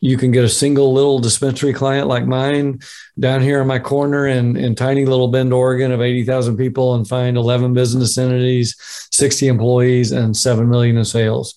you 0.00 0.16
can 0.16 0.30
get 0.30 0.44
a 0.44 0.48
single 0.48 0.92
little 0.92 1.18
dispensary 1.18 1.72
client 1.72 2.06
like 2.06 2.26
mine 2.26 2.80
down 3.18 3.40
here 3.40 3.60
in 3.60 3.66
my 3.66 3.78
corner 3.78 4.26
in, 4.26 4.56
in 4.56 4.74
tiny 4.74 5.06
little 5.06 5.28
Bend, 5.28 5.52
Oregon 5.52 5.90
of 5.92 6.02
80,000 6.02 6.56
people 6.56 6.94
and 6.94 7.08
find 7.08 7.36
11 7.36 7.72
business 7.72 8.18
entities, 8.18 8.76
60 9.10 9.48
employees, 9.48 10.12
and 10.12 10.36
7 10.36 10.68
million 10.68 10.96
in 10.96 11.04
sales. 11.04 11.54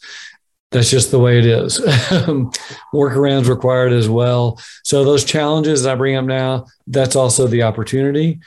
That's 0.71 0.89
just 0.89 1.11
the 1.11 1.19
way 1.19 1.39
it 1.39 1.45
is. 1.45 1.79
Workarounds 2.93 3.49
required 3.49 3.91
as 3.91 4.07
well. 4.07 4.59
So, 4.83 5.03
those 5.03 5.25
challenges 5.25 5.83
that 5.83 5.93
I 5.93 5.95
bring 5.95 6.15
up 6.15 6.25
now, 6.25 6.67
that's 6.85 7.15
also 7.15 7.47
the 7.47 7.63
opportunity. 7.63 8.39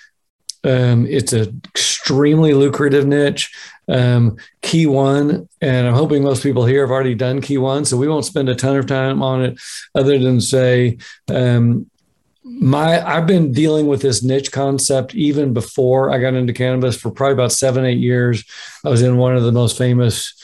Um, 0.63 1.05
it's 1.07 1.33
an 1.33 1.61
extremely 1.75 2.55
lucrative 2.55 3.07
niche. 3.07 3.53
Um, 3.93 4.37
key 4.63 4.87
one, 4.87 5.49
and 5.61 5.87
I'm 5.87 5.95
hoping 5.95 6.23
most 6.23 6.43
people 6.43 6.65
here 6.65 6.81
have 6.81 6.91
already 6.91 7.15
done 7.15 7.43
key 7.43 7.59
one, 7.59 7.85
so 7.85 7.99
we 7.99 8.09
won't 8.09 8.25
spend 8.25 8.49
a 8.49 8.55
ton 8.55 8.77
of 8.77 8.87
time 8.87 9.23
on 9.23 9.45
it, 9.45 9.61
other 9.95 10.19
than 10.19 10.41
say, 10.41 10.97
um, 11.29 11.91
my 12.45 13.07
I've 13.07 13.27
been 13.27 13.53
dealing 13.53 13.87
with 13.87 14.03
this 14.03 14.23
niche 14.23 14.51
concept 14.51 15.15
even 15.15 15.53
before 15.53 16.11
I 16.11 16.19
got 16.19 16.35
into 16.35 16.53
cannabis 16.53 16.97
for 16.97 17.11
probably 17.11 17.35
about 17.35 17.53
seven, 17.53 17.85
eight 17.85 17.99
years. 17.99 18.45
I 18.85 18.89
was 18.89 19.03
in 19.03 19.17
one 19.17 19.37
of 19.37 19.43
the 19.45 19.53
most 19.53 19.79
famous 19.79 20.35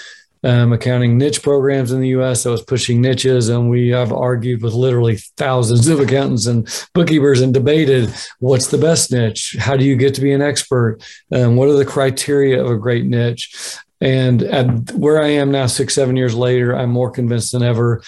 um, 0.45 0.73
accounting 0.73 1.19
niche 1.19 1.43
programs 1.43 1.93
in 1.93 2.01
the 2.01 2.09
U.S. 2.09 2.45
that 2.45 2.51
was 2.51 2.63
pushing 2.63 3.01
niches, 3.01 3.49
and 3.49 3.69
we 3.69 3.89
have 3.89 4.13
argued 4.13 4.63
with 4.63 4.75
literally 4.75 5.17
thousands 5.37 5.89
of 5.89 6.01
accountants 6.01 6.47
and 6.47 6.69
bookkeepers 6.95 7.41
and 7.41 7.53
debated 7.53 8.13
what's 8.39 8.69
the 8.69 8.79
best 8.79 9.13
niche. 9.13 9.57
How 9.59 9.77
do 9.77 9.85
you 9.85 9.97
get 9.97 10.15
to 10.15 10.21
be 10.21 10.33
an 10.33 10.43
expert? 10.43 10.99
Um, 11.33 11.57
what 11.57 11.69
are 11.69 11.77
the 11.77 11.85
criteria 11.85 12.63
of 12.63 12.71
a 12.71 12.79
great 12.79 13.05
niche? 13.05 13.79
And 14.01 14.43
at 14.43 14.93
where 14.93 15.23
I 15.23 15.29
am 15.29 15.51
now, 15.51 15.67
six, 15.67 15.95
seven 15.95 16.17
years 16.17 16.35
later, 16.35 16.77
I'm 16.77 16.91
more 16.91 17.11
convinced 17.11 17.53
than 17.53 17.63
ever. 17.63 18.03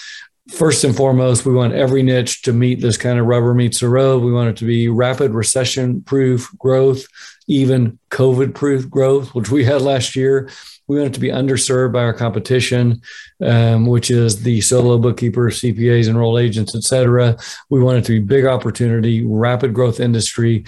First 0.51 0.85
and 0.85 0.97
foremost, 0.97 1.47
we 1.47 1.55
want 1.55 1.75
every 1.75 2.03
niche 2.03 2.43
to 2.43 2.53
meet 2.53 2.81
this 2.81 2.97
kind 2.97 3.19
of 3.19 3.27
rubber 3.27 3.55
meets 3.55 3.81
the 3.81 3.89
road. 3.89 4.23
We 4.23 4.33
want 4.33 4.51
it 4.51 4.57
to 4.59 4.65
be 4.65 4.89
rapid 4.89 5.33
recession 5.33 6.03
proof 6.03 6.51
growth, 6.59 7.07
even 7.51 7.99
COVID 8.11 8.55
proof 8.55 8.89
growth, 8.89 9.35
which 9.35 9.51
we 9.51 9.65
had 9.65 9.83
last 9.83 10.15
year. 10.15 10.49
We 10.87 10.99
want 10.99 11.09
it 11.11 11.15
to 11.15 11.21
be 11.21 11.31
underserved 11.31 11.93
by 11.93 12.05
our 12.05 12.15
competition, 12.15 13.03
um, 13.45 13.87
which 13.87 14.09
is 14.09 14.45
the 14.45 14.61
solo 14.61 14.99
bookkeepers, 14.99 15.61
CPAs, 15.61 16.09
enrolled 16.09 16.39
agents, 16.39 16.77
et 16.77 16.85
cetera. 16.85 17.37
We 17.69 17.83
want 17.83 17.99
it 17.99 18.05
to 18.05 18.13
be 18.13 18.21
big 18.21 18.47
opportunity, 18.47 19.27
rapid 19.27 19.75
growth 19.75 19.99
industry. 19.99 20.65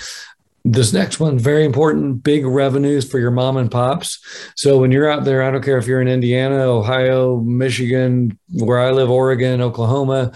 This 0.65 0.93
next 0.93 1.21
one, 1.21 1.39
very 1.39 1.65
important, 1.65 2.25
big 2.25 2.45
revenues 2.45 3.09
for 3.09 3.21
your 3.21 3.33
mom 3.33 3.57
and 3.57 3.71
pops. 3.71 4.21
So 4.57 4.79
when 4.79 4.91
you're 4.91 5.11
out 5.11 5.25
there, 5.25 5.43
I 5.43 5.53
don't 5.53 5.63
care 5.63 5.79
if 5.79 5.87
you're 5.87 6.03
in 6.03 6.09
Indiana, 6.09 6.57
Ohio, 6.57 7.39
Michigan, 7.39 8.39
where 8.53 8.81
I 8.81 8.91
live, 8.91 9.11
Oregon, 9.11 9.61
Oklahoma, 9.61 10.33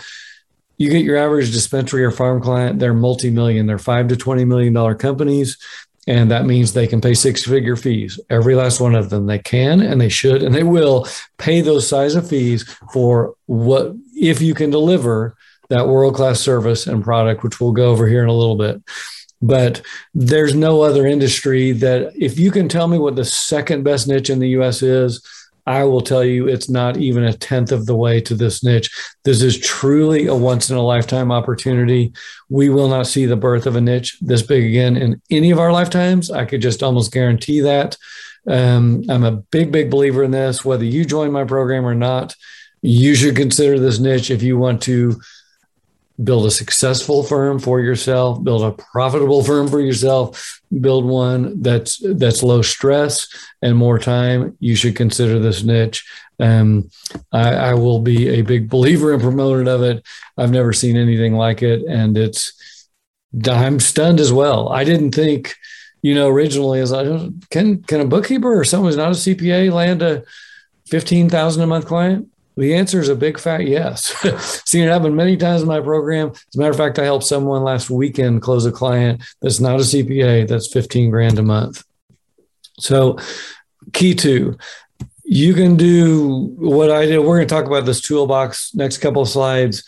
you 0.78 0.90
get 0.90 1.04
your 1.04 1.16
average 1.16 1.52
dispensary 1.52 2.04
or 2.04 2.10
farm 2.10 2.40
client, 2.40 2.78
they're 2.78 2.92
multi-million, 2.92 3.66
they're 3.66 3.78
five 3.78 4.08
to 4.08 4.14
$20 4.14 4.46
million 4.46 4.96
companies. 4.96 5.58
And 6.06 6.30
that 6.30 6.46
means 6.46 6.72
they 6.72 6.86
can 6.86 7.00
pay 7.00 7.14
six 7.14 7.44
figure 7.44 7.76
fees. 7.76 8.20
Every 8.30 8.54
last 8.54 8.80
one 8.80 8.94
of 8.94 9.10
them. 9.10 9.26
They 9.26 9.40
can 9.40 9.80
and 9.80 10.00
they 10.00 10.08
should 10.08 10.42
and 10.42 10.54
they 10.54 10.62
will 10.62 11.06
pay 11.38 11.60
those 11.60 11.88
size 11.88 12.14
of 12.14 12.28
fees 12.28 12.62
for 12.92 13.34
what, 13.46 13.92
if 14.14 14.40
you 14.40 14.54
can 14.54 14.70
deliver 14.70 15.36
that 15.68 15.88
world 15.88 16.14
class 16.14 16.40
service 16.40 16.86
and 16.86 17.02
product, 17.02 17.42
which 17.42 17.60
we'll 17.60 17.72
go 17.72 17.90
over 17.90 18.06
here 18.06 18.22
in 18.22 18.28
a 18.28 18.32
little 18.32 18.56
bit. 18.56 18.80
But 19.42 19.82
there's 20.14 20.54
no 20.54 20.80
other 20.82 21.06
industry 21.06 21.72
that, 21.72 22.12
if 22.16 22.38
you 22.38 22.50
can 22.50 22.68
tell 22.68 22.88
me 22.88 22.98
what 22.98 23.16
the 23.16 23.24
second 23.24 23.82
best 23.82 24.08
niche 24.08 24.30
in 24.30 24.38
the 24.38 24.48
US 24.50 24.82
is, 24.82 25.22
I 25.66 25.84
will 25.84 26.00
tell 26.00 26.24
you 26.24 26.46
it's 26.48 26.68
not 26.68 26.96
even 26.96 27.24
a 27.24 27.32
tenth 27.32 27.72
of 27.72 27.86
the 27.86 27.96
way 27.96 28.20
to 28.20 28.34
this 28.34 28.62
niche. 28.62 28.88
This 29.24 29.42
is 29.42 29.58
truly 29.58 30.26
a 30.26 30.34
once 30.34 30.70
in 30.70 30.76
a 30.76 30.82
lifetime 30.82 31.32
opportunity. 31.32 32.12
We 32.48 32.68
will 32.68 32.88
not 32.88 33.08
see 33.08 33.26
the 33.26 33.36
birth 33.36 33.66
of 33.66 33.74
a 33.74 33.80
niche 33.80 34.16
this 34.20 34.42
big 34.42 34.64
again 34.64 34.96
in 34.96 35.20
any 35.30 35.50
of 35.50 35.58
our 35.58 35.72
lifetimes. 35.72 36.30
I 36.30 36.44
could 36.44 36.62
just 36.62 36.82
almost 36.82 37.12
guarantee 37.12 37.60
that. 37.60 37.96
Um, 38.48 39.02
I'm 39.08 39.24
a 39.24 39.32
big, 39.32 39.72
big 39.72 39.90
believer 39.90 40.22
in 40.22 40.30
this. 40.30 40.64
Whether 40.64 40.84
you 40.84 41.04
join 41.04 41.32
my 41.32 41.44
program 41.44 41.84
or 41.84 41.96
not, 41.96 42.34
you 42.80 43.16
should 43.16 43.34
consider 43.34 43.80
this 43.80 43.98
niche 43.98 44.30
if 44.30 44.42
you 44.42 44.56
want 44.58 44.82
to 44.82 45.20
build 46.22 46.46
a 46.46 46.50
successful 46.50 47.22
firm 47.22 47.58
for 47.58 47.80
yourself, 47.80 48.42
build 48.42 48.62
a 48.62 48.72
profitable 48.72 49.44
firm 49.44 49.68
for 49.68 49.80
yourself, 49.80 50.60
build 50.80 51.04
one 51.04 51.60
that's 51.62 52.00
that's 52.14 52.42
low 52.42 52.62
stress 52.62 53.28
and 53.62 53.76
more 53.76 53.98
time. 53.98 54.56
You 54.60 54.76
should 54.76 54.96
consider 54.96 55.38
this 55.38 55.62
niche. 55.62 56.08
Um, 56.38 56.90
I, 57.32 57.54
I 57.54 57.74
will 57.74 58.00
be 58.00 58.28
a 58.28 58.42
big 58.42 58.68
believer 58.68 59.12
and 59.12 59.22
promoter 59.22 59.68
of 59.70 59.82
it. 59.82 60.06
I've 60.36 60.50
never 60.50 60.72
seen 60.72 60.96
anything 60.96 61.34
like 61.34 61.62
it, 61.62 61.82
and 61.82 62.16
it's 62.16 62.88
I'm 63.46 63.80
stunned 63.80 64.20
as 64.20 64.32
well. 64.32 64.70
I 64.70 64.84
didn't 64.84 65.12
think, 65.12 65.54
you 66.02 66.14
know, 66.14 66.28
originally 66.28 66.80
as 66.80 66.92
I 66.92 67.04
don't 67.04 67.48
can 67.50 67.82
can 67.82 68.00
a 68.00 68.06
bookkeeper 68.06 68.58
or 68.58 68.64
someone 68.64 68.88
who's 68.88 68.96
not 68.96 69.08
a 69.08 69.10
CPA 69.10 69.72
land 69.72 70.02
a 70.02 70.24
fifteen 70.86 71.28
thousand 71.28 71.62
a 71.62 71.66
month 71.66 71.86
client? 71.86 72.28
The 72.56 72.74
answer 72.74 73.00
is 73.00 73.10
a 73.10 73.14
big 73.14 73.38
fat 73.38 73.66
yes. 73.66 74.14
Seen 74.66 74.84
it 74.84 74.90
happen 74.90 75.14
many 75.14 75.36
times 75.36 75.62
in 75.62 75.68
my 75.68 75.80
program. 75.80 76.30
As 76.30 76.56
a 76.56 76.58
matter 76.58 76.70
of 76.70 76.76
fact, 76.76 76.98
I 76.98 77.04
helped 77.04 77.24
someone 77.24 77.62
last 77.62 77.90
weekend 77.90 78.40
close 78.40 78.64
a 78.64 78.72
client 78.72 79.22
that's 79.42 79.60
not 79.60 79.80
a 79.80 79.82
CPA 79.82 80.48
that's 80.48 80.72
15 80.72 81.10
grand 81.10 81.38
a 81.38 81.42
month. 81.42 81.84
So, 82.78 83.18
key 83.92 84.14
two, 84.14 84.56
you 85.24 85.54
can 85.54 85.76
do 85.76 86.54
what 86.56 86.90
I 86.90 87.04
did. 87.04 87.18
We're 87.18 87.36
going 87.36 87.48
to 87.48 87.54
talk 87.54 87.66
about 87.66 87.84
this 87.84 88.00
toolbox 88.00 88.74
next 88.74 88.98
couple 88.98 89.22
of 89.22 89.28
slides. 89.28 89.82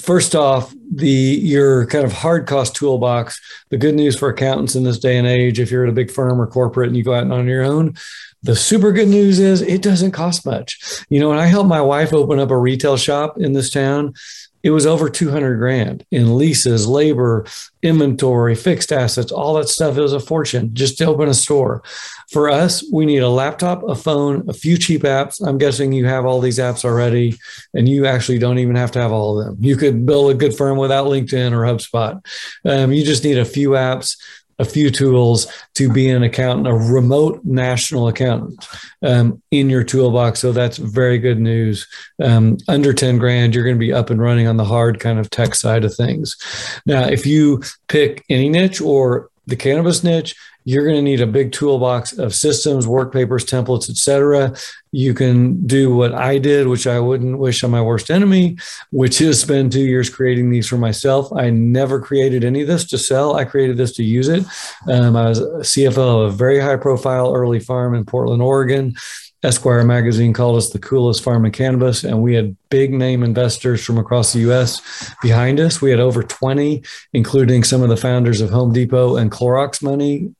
First 0.00 0.34
off, 0.34 0.74
the 0.92 1.08
your 1.08 1.86
kind 1.86 2.04
of 2.04 2.12
hard 2.12 2.48
cost 2.48 2.74
toolbox. 2.74 3.40
The 3.70 3.78
good 3.78 3.94
news 3.94 4.18
for 4.18 4.28
accountants 4.28 4.74
in 4.74 4.82
this 4.82 4.98
day 4.98 5.16
and 5.16 5.28
age, 5.28 5.60
if 5.60 5.70
you're 5.70 5.84
at 5.84 5.90
a 5.90 5.92
big 5.92 6.10
firm 6.10 6.40
or 6.40 6.46
corporate 6.48 6.88
and 6.88 6.96
you 6.96 7.04
go 7.04 7.14
out 7.14 7.30
on 7.30 7.46
your 7.46 7.62
own, 7.62 7.94
the 8.42 8.56
super 8.56 8.92
good 8.92 9.08
news 9.08 9.38
is 9.38 9.62
it 9.62 9.82
doesn't 9.82 10.12
cost 10.12 10.44
much. 10.44 11.04
You 11.08 11.20
know, 11.20 11.28
when 11.28 11.38
I 11.38 11.46
helped 11.46 11.68
my 11.68 11.80
wife 11.80 12.12
open 12.12 12.38
up 12.38 12.50
a 12.50 12.58
retail 12.58 12.96
shop 12.96 13.38
in 13.38 13.52
this 13.52 13.70
town, 13.70 14.14
it 14.62 14.70
was 14.70 14.86
over 14.86 15.10
200 15.10 15.56
grand 15.56 16.06
in 16.10 16.38
leases, 16.38 16.86
labor, 16.86 17.46
inventory, 17.82 18.54
fixed 18.54 18.92
assets, 18.92 19.32
all 19.32 19.54
that 19.54 19.68
stuff. 19.68 19.96
It 19.96 20.02
was 20.02 20.12
a 20.12 20.20
fortune 20.20 20.72
just 20.72 20.98
to 20.98 21.06
open 21.06 21.28
a 21.28 21.34
store. 21.34 21.82
For 22.30 22.48
us, 22.48 22.84
we 22.92 23.04
need 23.04 23.18
a 23.18 23.28
laptop, 23.28 23.82
a 23.82 23.96
phone, 23.96 24.48
a 24.48 24.52
few 24.52 24.78
cheap 24.78 25.02
apps. 25.02 25.44
I'm 25.44 25.58
guessing 25.58 25.92
you 25.92 26.06
have 26.06 26.24
all 26.24 26.40
these 26.40 26.60
apps 26.60 26.84
already, 26.84 27.36
and 27.74 27.88
you 27.88 28.06
actually 28.06 28.38
don't 28.38 28.58
even 28.58 28.76
have 28.76 28.92
to 28.92 29.00
have 29.00 29.10
all 29.10 29.38
of 29.38 29.46
them. 29.46 29.56
You 29.60 29.76
could 29.76 30.06
build 30.06 30.30
a 30.30 30.34
good 30.34 30.56
firm 30.56 30.78
without 30.78 31.06
LinkedIn 31.06 31.52
or 31.52 31.62
HubSpot. 31.62 32.24
Um, 32.64 32.92
you 32.92 33.04
just 33.04 33.24
need 33.24 33.38
a 33.38 33.44
few 33.44 33.70
apps 33.70 34.16
a 34.58 34.64
few 34.64 34.90
tools 34.90 35.46
to 35.74 35.92
be 35.92 36.08
an 36.08 36.22
accountant, 36.22 36.66
a 36.66 36.74
remote 36.74 37.40
national 37.44 38.08
accountant 38.08 38.66
um, 39.02 39.42
in 39.50 39.70
your 39.70 39.84
toolbox. 39.84 40.40
So 40.40 40.52
that's 40.52 40.76
very 40.76 41.18
good 41.18 41.38
news. 41.38 41.86
Um, 42.22 42.58
under 42.68 42.92
10 42.92 43.18
grand, 43.18 43.54
you're 43.54 43.64
going 43.64 43.76
to 43.76 43.80
be 43.80 43.92
up 43.92 44.10
and 44.10 44.20
running 44.20 44.46
on 44.46 44.56
the 44.56 44.64
hard 44.64 45.00
kind 45.00 45.18
of 45.18 45.30
tech 45.30 45.54
side 45.54 45.84
of 45.84 45.94
things. 45.94 46.36
Now, 46.86 47.06
if 47.06 47.26
you 47.26 47.62
pick 47.88 48.24
any 48.28 48.48
niche 48.48 48.80
or 48.80 49.30
the 49.46 49.56
cannabis 49.56 50.04
niche, 50.04 50.34
you're 50.64 50.84
going 50.84 50.96
to 50.96 51.02
need 51.02 51.20
a 51.20 51.26
big 51.26 51.52
toolbox 51.52 52.18
of 52.18 52.34
systems, 52.34 52.86
work 52.86 53.12
papers, 53.12 53.44
templates, 53.44 53.90
etc. 53.90 54.54
You 54.94 55.14
can 55.14 55.66
do 55.66 55.94
what 55.94 56.12
I 56.14 56.36
did, 56.36 56.68
which 56.68 56.86
I 56.86 57.00
wouldn't 57.00 57.38
wish 57.38 57.64
on 57.64 57.70
my 57.70 57.80
worst 57.80 58.10
enemy, 58.10 58.58
which 58.90 59.22
is 59.22 59.40
spend 59.40 59.72
two 59.72 59.80
years 59.80 60.10
creating 60.10 60.50
these 60.50 60.68
for 60.68 60.76
myself. 60.76 61.32
I 61.32 61.48
never 61.48 61.98
created 61.98 62.44
any 62.44 62.60
of 62.60 62.68
this 62.68 62.84
to 62.88 62.98
sell. 62.98 63.34
I 63.34 63.46
created 63.46 63.78
this 63.78 63.94
to 63.96 64.04
use 64.04 64.28
it. 64.28 64.44
Um, 64.86 65.16
I 65.16 65.30
was 65.30 65.40
CFO 65.40 66.26
of 66.26 66.34
a 66.34 66.36
very 66.36 66.60
high 66.60 66.76
profile 66.76 67.34
early 67.34 67.58
farm 67.58 67.94
in 67.94 68.04
Portland, 68.04 68.42
Oregon. 68.42 68.94
Esquire 69.42 69.82
magazine 69.82 70.32
called 70.32 70.56
us 70.56 70.70
the 70.70 70.78
coolest 70.78 71.22
farm 71.22 71.44
in 71.44 71.50
cannabis, 71.50 72.04
and 72.04 72.22
we 72.22 72.34
had 72.34 72.56
big 72.68 72.92
name 72.92 73.24
investors 73.24 73.84
from 73.84 73.98
across 73.98 74.32
the 74.32 74.40
US 74.50 75.10
behind 75.20 75.58
us. 75.58 75.80
We 75.80 75.90
had 75.90 75.98
over 75.98 76.22
20, 76.22 76.82
including 77.12 77.64
some 77.64 77.82
of 77.82 77.88
the 77.88 77.96
founders 77.96 78.40
of 78.40 78.50
Home 78.50 78.72
Depot 78.72 79.16
and 79.16 79.32
Clorox 79.32 79.82
money 79.82 80.32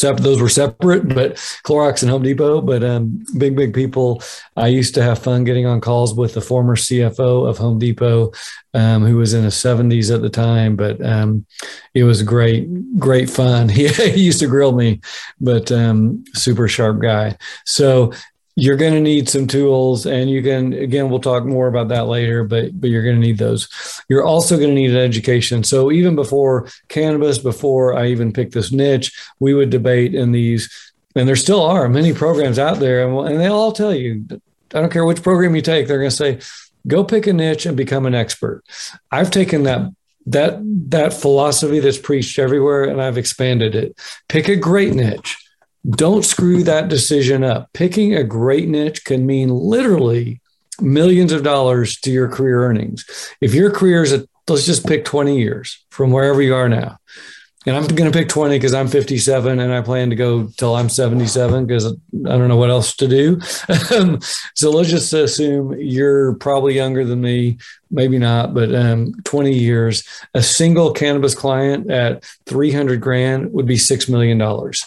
those 0.00 0.40
were 0.40 0.48
separate, 0.48 1.08
but 1.08 1.34
Clorox 1.64 2.02
and 2.02 2.10
Home 2.10 2.22
Depot, 2.22 2.60
but 2.60 2.82
um, 2.82 3.24
big, 3.38 3.56
big 3.56 3.74
people. 3.74 4.22
I 4.56 4.68
used 4.68 4.94
to 4.94 5.02
have 5.02 5.18
fun 5.18 5.44
getting 5.44 5.66
on 5.66 5.80
calls 5.80 6.14
with 6.14 6.34
the 6.34 6.40
former 6.40 6.76
CFO 6.76 7.48
of 7.48 7.58
Home 7.58 7.78
Depot, 7.78 8.32
um, 8.74 9.04
who 9.04 9.16
was 9.16 9.34
in 9.34 9.44
his 9.44 9.54
70s 9.54 10.14
at 10.14 10.22
the 10.22 10.30
time, 10.30 10.76
but 10.76 11.04
um, 11.04 11.46
it 11.94 12.04
was 12.04 12.22
great, 12.22 12.98
great 12.98 13.30
fun. 13.30 13.68
He, 13.68 13.88
he 13.88 14.22
used 14.22 14.40
to 14.40 14.46
grill 14.46 14.72
me, 14.72 15.00
but 15.40 15.70
um, 15.72 16.24
super 16.34 16.68
sharp 16.68 17.00
guy. 17.00 17.36
So 17.64 18.12
you're 18.56 18.76
going 18.76 18.94
to 18.94 19.00
need 19.00 19.28
some 19.28 19.46
tools 19.46 20.06
and 20.06 20.30
you 20.30 20.42
can 20.42 20.72
again 20.72 21.10
we'll 21.10 21.20
talk 21.20 21.44
more 21.44 21.66
about 21.66 21.88
that 21.88 22.06
later 22.06 22.44
but 22.44 22.78
but 22.80 22.90
you're 22.90 23.02
going 23.02 23.20
to 23.20 23.26
need 23.26 23.38
those. 23.38 23.68
You're 24.08 24.24
also 24.24 24.56
going 24.56 24.68
to 24.68 24.74
need 24.74 24.90
an 24.90 24.96
education. 24.96 25.64
So 25.64 25.90
even 25.90 26.14
before 26.14 26.68
cannabis 26.88 27.38
before 27.38 27.96
i 27.96 28.06
even 28.06 28.32
picked 28.32 28.54
this 28.54 28.72
niche 28.72 29.12
we 29.40 29.54
would 29.54 29.70
debate 29.70 30.14
in 30.14 30.32
these 30.32 30.92
and 31.16 31.28
there 31.28 31.36
still 31.36 31.62
are 31.62 31.88
many 31.88 32.12
programs 32.12 32.58
out 32.58 32.78
there 32.78 33.06
and, 33.06 33.28
and 33.28 33.40
they'll 33.40 33.54
all 33.54 33.72
tell 33.72 33.94
you 33.94 34.24
i 34.30 34.80
don't 34.80 34.92
care 34.92 35.04
which 35.04 35.22
program 35.22 35.54
you 35.54 35.62
take 35.62 35.86
they're 35.86 35.98
going 35.98 36.10
to 36.10 36.16
say 36.16 36.38
go 36.86 37.02
pick 37.04 37.26
a 37.26 37.32
niche 37.32 37.66
and 37.66 37.76
become 37.76 38.06
an 38.06 38.14
expert 38.14 38.62
i've 39.10 39.30
taken 39.30 39.64
that 39.64 39.90
that 40.26 40.58
that 40.90 41.12
philosophy 41.12 41.80
that's 41.80 41.98
preached 41.98 42.38
everywhere 42.38 42.84
and 42.84 43.00
i've 43.00 43.18
expanded 43.18 43.74
it. 43.74 43.98
Pick 44.28 44.48
a 44.48 44.56
great 44.56 44.94
niche 44.94 45.43
don't 45.88 46.24
screw 46.24 46.62
that 46.64 46.88
decision 46.88 47.44
up. 47.44 47.70
Picking 47.72 48.14
a 48.14 48.24
great 48.24 48.68
niche 48.68 49.04
can 49.04 49.26
mean 49.26 49.50
literally 49.50 50.40
millions 50.80 51.32
of 51.32 51.42
dollars 51.42 52.00
to 52.00 52.10
your 52.10 52.28
career 52.28 52.64
earnings. 52.64 53.04
If 53.40 53.54
your 53.54 53.70
career 53.70 54.02
is, 54.02 54.12
a, 54.12 54.26
let's 54.48 54.66
just 54.66 54.86
pick 54.86 55.04
20 55.04 55.38
years 55.38 55.84
from 55.90 56.10
wherever 56.10 56.42
you 56.42 56.54
are 56.54 56.68
now 56.68 56.98
and 57.66 57.76
I'm 57.76 57.86
going 57.86 58.10
to 58.10 58.16
pick 58.16 58.28
20 58.28 58.56
because 58.56 58.74
I'm 58.74 58.88
57 58.88 59.58
and 59.58 59.72
I 59.72 59.80
plan 59.80 60.10
to 60.10 60.16
go 60.16 60.48
till 60.56 60.74
I'm 60.74 60.90
77 60.90 61.66
because 61.66 61.86
I 61.86 61.92
don't 62.12 62.48
know 62.48 62.56
what 62.56 62.70
else 62.70 62.94
to 62.96 63.08
do. 63.08 63.40
Um, 63.94 64.18
so 64.54 64.70
let's 64.70 64.88
just 64.88 65.12
assume 65.12 65.78
you're 65.78 66.34
probably 66.36 66.74
younger 66.74 67.04
than 67.04 67.20
me, 67.20 67.58
maybe 67.90 68.18
not, 68.18 68.54
but 68.54 68.74
um, 68.74 69.14
20 69.24 69.52
years. 69.52 70.02
A 70.32 70.42
single 70.42 70.92
cannabis 70.92 71.34
client 71.34 71.90
at 71.90 72.24
300 72.46 73.00
grand 73.00 73.52
would 73.52 73.66
be 73.66 73.76
$6 73.76 74.08
million. 74.08 74.40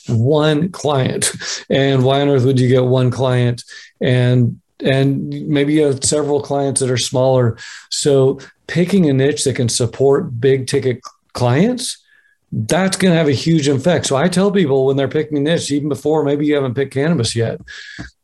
One 0.07 0.69
client. 0.71 1.31
And 1.69 2.03
why 2.03 2.21
on 2.21 2.29
earth 2.29 2.45
would 2.45 2.59
you 2.59 2.67
get 2.67 2.85
one 2.85 3.11
client? 3.11 3.63
And 4.01 4.59
and 4.79 5.29
maybe 5.47 5.73
you 5.73 5.83
have 5.83 6.03
several 6.03 6.41
clients 6.41 6.81
that 6.81 6.91
are 6.91 6.97
smaller. 6.97 7.57
So 7.89 8.39
picking 8.67 9.09
a 9.09 9.13
niche 9.13 9.43
that 9.45 9.55
can 9.55 9.69
support 9.69 10.39
big 10.39 10.67
ticket 10.67 11.01
clients 11.33 12.03
that's 12.51 12.97
going 12.97 13.11
to 13.11 13.17
have 13.17 13.27
a 13.27 13.33
huge 13.33 13.67
effect. 13.67 14.05
So 14.05 14.15
I 14.15 14.29
tell 14.29 14.51
people 14.51 14.85
when 14.85 14.95
they're 14.95 15.07
picking 15.07 15.43
niche, 15.43 15.71
even 15.71 15.89
before 15.89 16.23
maybe 16.23 16.45
you 16.45 16.55
haven't 16.55 16.75
picked 16.75 16.93
cannabis 16.93 17.35
yet, 17.35 17.59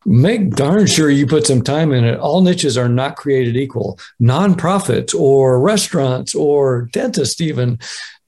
make 0.06 0.52
darn 0.52 0.86
sure 0.88 1.10
you 1.10 1.28
put 1.28 1.46
some 1.46 1.62
time 1.62 1.92
in 1.92 2.06
it. 2.06 2.20
All 2.20 2.42
niches 2.42 2.78
are 2.78 2.90
not 2.90 3.18
created 3.18 3.58
equal. 3.58 4.00
Nonprofits 4.22 5.14
or 5.14 5.60
restaurants 5.60 6.34
or 6.34 6.84
dentists, 6.94 7.42
even 7.42 7.80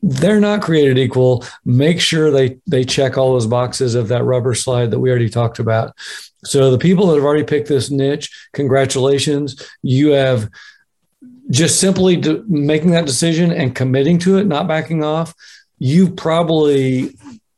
they're 0.02 0.42
not 0.42 0.62
created 0.62 0.98
equal. 0.98 1.44
Make 1.64 2.00
sure 2.00 2.30
they 2.30 2.60
they 2.68 2.84
check 2.84 3.18
all 3.18 3.34
those 3.34 3.48
boxes 3.48 3.96
of 3.96 4.10
that 4.10 4.24
rubber 4.24 4.54
slide 4.54 4.92
that 4.92 5.00
we 5.00 5.10
already 5.10 5.30
talked 5.30 5.60
about. 5.60 5.96
So 6.44 6.70
the 6.70 6.78
people 6.78 7.08
that 7.08 7.16
have 7.16 7.24
already 7.24 7.44
picked 7.44 7.70
this 7.70 7.90
niche, 7.90 8.30
congratulations, 8.54 9.60
you 9.82 10.10
have 10.10 10.50
just 11.50 11.80
simply 11.80 12.18
making 12.48 12.92
that 12.92 13.06
decision 13.06 13.52
and 13.52 13.76
committing 13.76 14.20
to 14.20 14.38
it, 14.38 14.46
not 14.46 14.68
backing 14.68 15.04
off 15.04 15.34
you 15.78 16.10
probably 16.10 17.16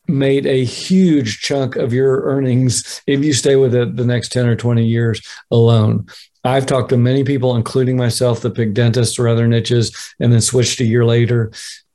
made 0.07 0.45
a 0.45 0.63
huge 0.63 1.41
chunk 1.41 1.75
of 1.75 1.93
your 1.93 2.21
earnings 2.23 3.01
if 3.07 3.23
you 3.23 3.33
stay 3.33 3.55
with 3.55 3.75
it 3.75 3.95
the 3.95 4.05
next 4.05 4.31
10 4.31 4.47
or 4.47 4.55
20 4.55 4.85
years 4.85 5.21
alone. 5.51 6.07
I've 6.43 6.65
talked 6.65 6.89
to 6.89 6.97
many 6.97 7.23
people, 7.23 7.55
including 7.55 7.97
myself, 7.97 8.41
that 8.41 8.55
pick 8.55 8.73
dentists 8.73 9.19
or 9.19 9.27
other 9.27 9.47
niches 9.47 10.13
and 10.19 10.31
then 10.31 10.39
switched 10.39 10.79
a 10.79 10.85
year 10.85 11.05
later. 11.05 11.51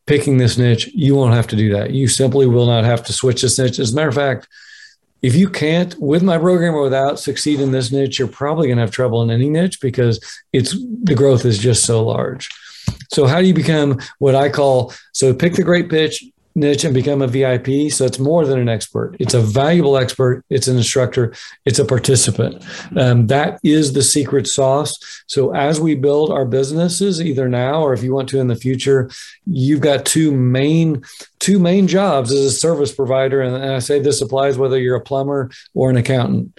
Picking 0.07 0.37
this 0.37 0.59
niche, 0.59 0.91
you 0.93 1.15
won't 1.15 1.35
have 1.35 1.47
to 1.49 1.57
do 1.57 1.73
that. 1.73 1.93
You 1.93 2.09
simply 2.09 2.47
will 2.47 2.67
not 2.67 2.85
have 2.85 3.05
to 3.07 3.13
switch 3.13 3.43
this 3.43 3.59
niche. 3.59 3.79
As 3.79 3.93
a 3.93 3.97
matter 3.97 4.09
of 4.09 4.15
fact, 4.15 4.49
if 5.23 5.37
you 5.37 5.49
can't, 5.49 5.99
with 6.01 6.25
my 6.25 6.37
program 6.37 6.75
or 6.75 6.83
without, 6.83 7.21
succeed 7.21 7.61
in 7.61 7.71
this 7.71 7.93
niche, 7.93 8.19
you're 8.19 8.29
probably 8.29 8.67
going 8.67 8.79
to 8.79 8.83
have 8.83 8.91
trouble 8.91 9.23
in 9.23 9.31
any 9.31 9.49
niche 9.49 9.81
because 9.81 10.21
it's 10.53 10.73
the 11.05 11.15
growth 11.15 11.45
is 11.45 11.59
just 11.59 11.85
so 11.85 12.05
large. 12.05 12.51
So 13.13 13.27
how 13.27 13.41
do 13.41 13.47
you 13.47 13.55
become 13.55 13.99
what 14.19 14.35
I 14.35 14.49
call 14.49 14.93
so 15.13 15.35
pick 15.35 15.55
the 15.55 15.63
great 15.63 15.89
pitch 15.89 16.25
niche 16.55 16.85
and 16.85 16.95
become 16.95 17.23
a 17.23 17.27
VIP. 17.27 17.91
So 17.91 18.05
it's 18.05 18.19
more 18.19 18.45
than 18.45 18.59
an 18.59 18.69
expert. 18.69 19.17
It's 19.19 19.35
a 19.35 19.41
valuable 19.41 19.97
expert. 19.97 20.45
It's 20.51 20.69
an 20.69 20.77
instructor. 20.77 21.33
It's 21.65 21.79
a 21.79 21.85
participant. 21.85 22.65
Um, 22.97 23.27
that 23.29 23.59
is 23.63 23.93
the 23.93 24.03
secret 24.03 24.47
sauce. 24.47 24.93
So 25.27 25.55
as 25.55 25.81
we 25.81 25.95
build 25.95 26.31
our 26.31 26.45
businesses, 26.45 27.21
either 27.21 27.49
now 27.49 27.83
or 27.83 27.93
if 27.93 28.03
you 28.03 28.15
want 28.15 28.29
to 28.31 28.41
in 28.41 28.49
the 28.49 28.57
future, 28.57 29.11
you've 29.47 29.81
got 29.81 30.05
two 30.05 30.33
main 30.33 31.03
two 31.39 31.59
main 31.59 31.89
jobs 31.89 32.31
as 32.31 32.41
a 32.41 32.51
service 32.51 32.95
provider. 32.95 33.41
And 33.41 33.57
I 33.57 33.79
say 33.81 33.99
this 33.99 34.21
applies 34.21 34.59
whether 34.59 34.79
you're 34.79 34.97
a 34.97 35.01
plumber 35.01 35.51
or 35.75 35.91
an 35.91 35.97
accountant 35.97 36.59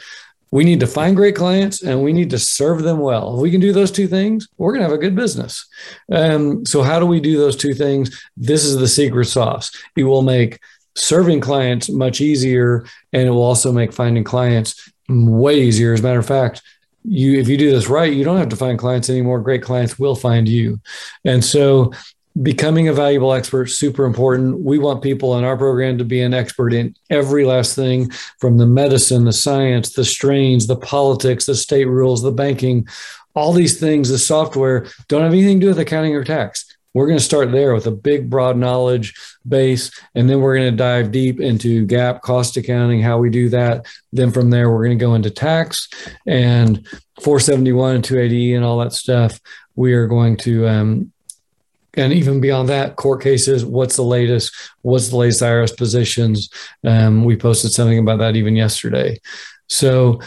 we 0.53 0.63
need 0.63 0.79
to 0.79 0.85
find 0.85 1.15
great 1.15 1.35
clients 1.35 1.81
and 1.81 2.03
we 2.03 2.13
need 2.13 2.29
to 2.29 2.37
serve 2.37 2.83
them 2.83 2.99
well. 2.99 3.35
If 3.35 3.41
we 3.41 3.49
can 3.49 3.59
do 3.59 3.73
those 3.73 3.89
two 3.89 4.07
things, 4.07 4.47
we're 4.57 4.71
going 4.71 4.83
to 4.83 4.87
have 4.87 4.95
a 4.95 5.01
good 5.01 5.15
business. 5.15 5.65
Um, 6.11 6.63
so, 6.63 6.83
how 6.83 6.99
do 6.99 7.07
we 7.07 7.19
do 7.19 7.39
those 7.39 7.55
two 7.55 7.73
things? 7.73 8.23
This 8.37 8.63
is 8.63 8.77
the 8.77 8.87
secret 8.87 9.25
sauce. 9.25 9.71
It 9.97 10.03
will 10.03 10.21
make 10.21 10.59
serving 10.95 11.39
clients 11.39 11.89
much 11.89 12.21
easier, 12.21 12.85
and 13.13 13.27
it 13.27 13.31
will 13.31 13.41
also 13.41 13.71
make 13.71 13.91
finding 13.91 14.23
clients 14.23 14.91
way 15.09 15.59
easier. 15.59 15.93
As 15.93 16.01
a 16.01 16.03
matter 16.03 16.19
of 16.19 16.27
fact, 16.27 16.61
you 17.03 17.39
if 17.39 17.47
you 17.49 17.57
do 17.57 17.71
this 17.71 17.87
right, 17.87 18.13
you 18.13 18.23
don't 18.23 18.37
have 18.37 18.49
to 18.49 18.55
find 18.55 18.77
clients 18.77 19.09
anymore. 19.09 19.41
Great 19.41 19.63
clients 19.63 19.97
will 19.97 20.15
find 20.15 20.47
you. 20.47 20.79
And 21.25 21.43
so 21.43 21.93
becoming 22.41 22.87
a 22.87 22.93
valuable 22.93 23.33
expert 23.33 23.67
super 23.67 24.05
important. 24.05 24.59
We 24.59 24.79
want 24.79 25.03
people 25.03 25.37
in 25.37 25.43
our 25.43 25.55
program 25.55 25.97
to 25.99 26.05
be 26.05 26.21
an 26.21 26.33
expert 26.33 26.73
in 26.73 26.95
every 27.09 27.45
last 27.45 27.75
thing 27.75 28.09
from 28.39 28.57
the 28.57 28.65
medicine 28.65 29.25
the 29.25 29.33
science 29.33 29.93
the 29.93 30.05
strains 30.05 30.65
the 30.65 30.75
politics 30.75 31.45
the 31.45 31.55
state 31.55 31.85
rules 31.85 32.23
the 32.23 32.31
banking 32.31 32.87
all 33.35 33.53
these 33.53 33.79
things 33.79 34.09
the 34.09 34.17
software 34.17 34.87
don't 35.07 35.23
have 35.23 35.33
anything 35.33 35.59
to 35.59 35.65
do 35.65 35.69
with 35.69 35.79
accounting 35.79 36.15
or 36.15 36.23
tax. 36.23 36.65
We're 36.93 37.07
going 37.07 37.17
to 37.17 37.23
start 37.23 37.51
there 37.51 37.73
with 37.73 37.87
a 37.87 37.91
big 37.91 38.29
broad 38.29 38.55
knowledge 38.55 39.15
base 39.47 39.91
and 40.13 40.29
then 40.29 40.41
we're 40.41 40.57
going 40.57 40.71
to 40.71 40.77
dive 40.77 41.11
deep 41.11 41.39
into 41.39 41.87
GAAP 41.87 42.21
cost 42.21 42.55
accounting 42.57 43.01
how 43.01 43.17
we 43.17 43.31
do 43.31 43.49
that. 43.49 43.87
Then 44.11 44.31
from 44.31 44.51
there 44.51 44.71
we're 44.71 44.85
going 44.85 44.97
to 44.97 45.05
go 45.05 45.15
into 45.15 45.31
tax 45.31 45.87
and 46.27 46.87
471 47.21 47.95
and 47.95 48.03
280 48.03 48.55
and 48.55 48.65
all 48.65 48.79
that 48.79 48.93
stuff. 48.93 49.39
We 49.75 49.93
are 49.93 50.07
going 50.07 50.37
to 50.37 50.67
um, 50.67 51.12
and 51.95 52.13
even 52.13 52.39
beyond 52.39 52.69
that, 52.69 52.95
court 52.95 53.21
cases. 53.21 53.65
What's 53.65 53.95
the 53.95 54.03
latest? 54.03 54.53
What's 54.81 55.09
the 55.09 55.17
latest 55.17 55.41
IRS 55.41 55.77
positions? 55.77 56.49
Um, 56.83 57.23
we 57.23 57.35
posted 57.35 57.71
something 57.71 57.99
about 57.99 58.19
that 58.19 58.35
even 58.35 58.55
yesterday. 58.55 59.19
So 59.69 60.19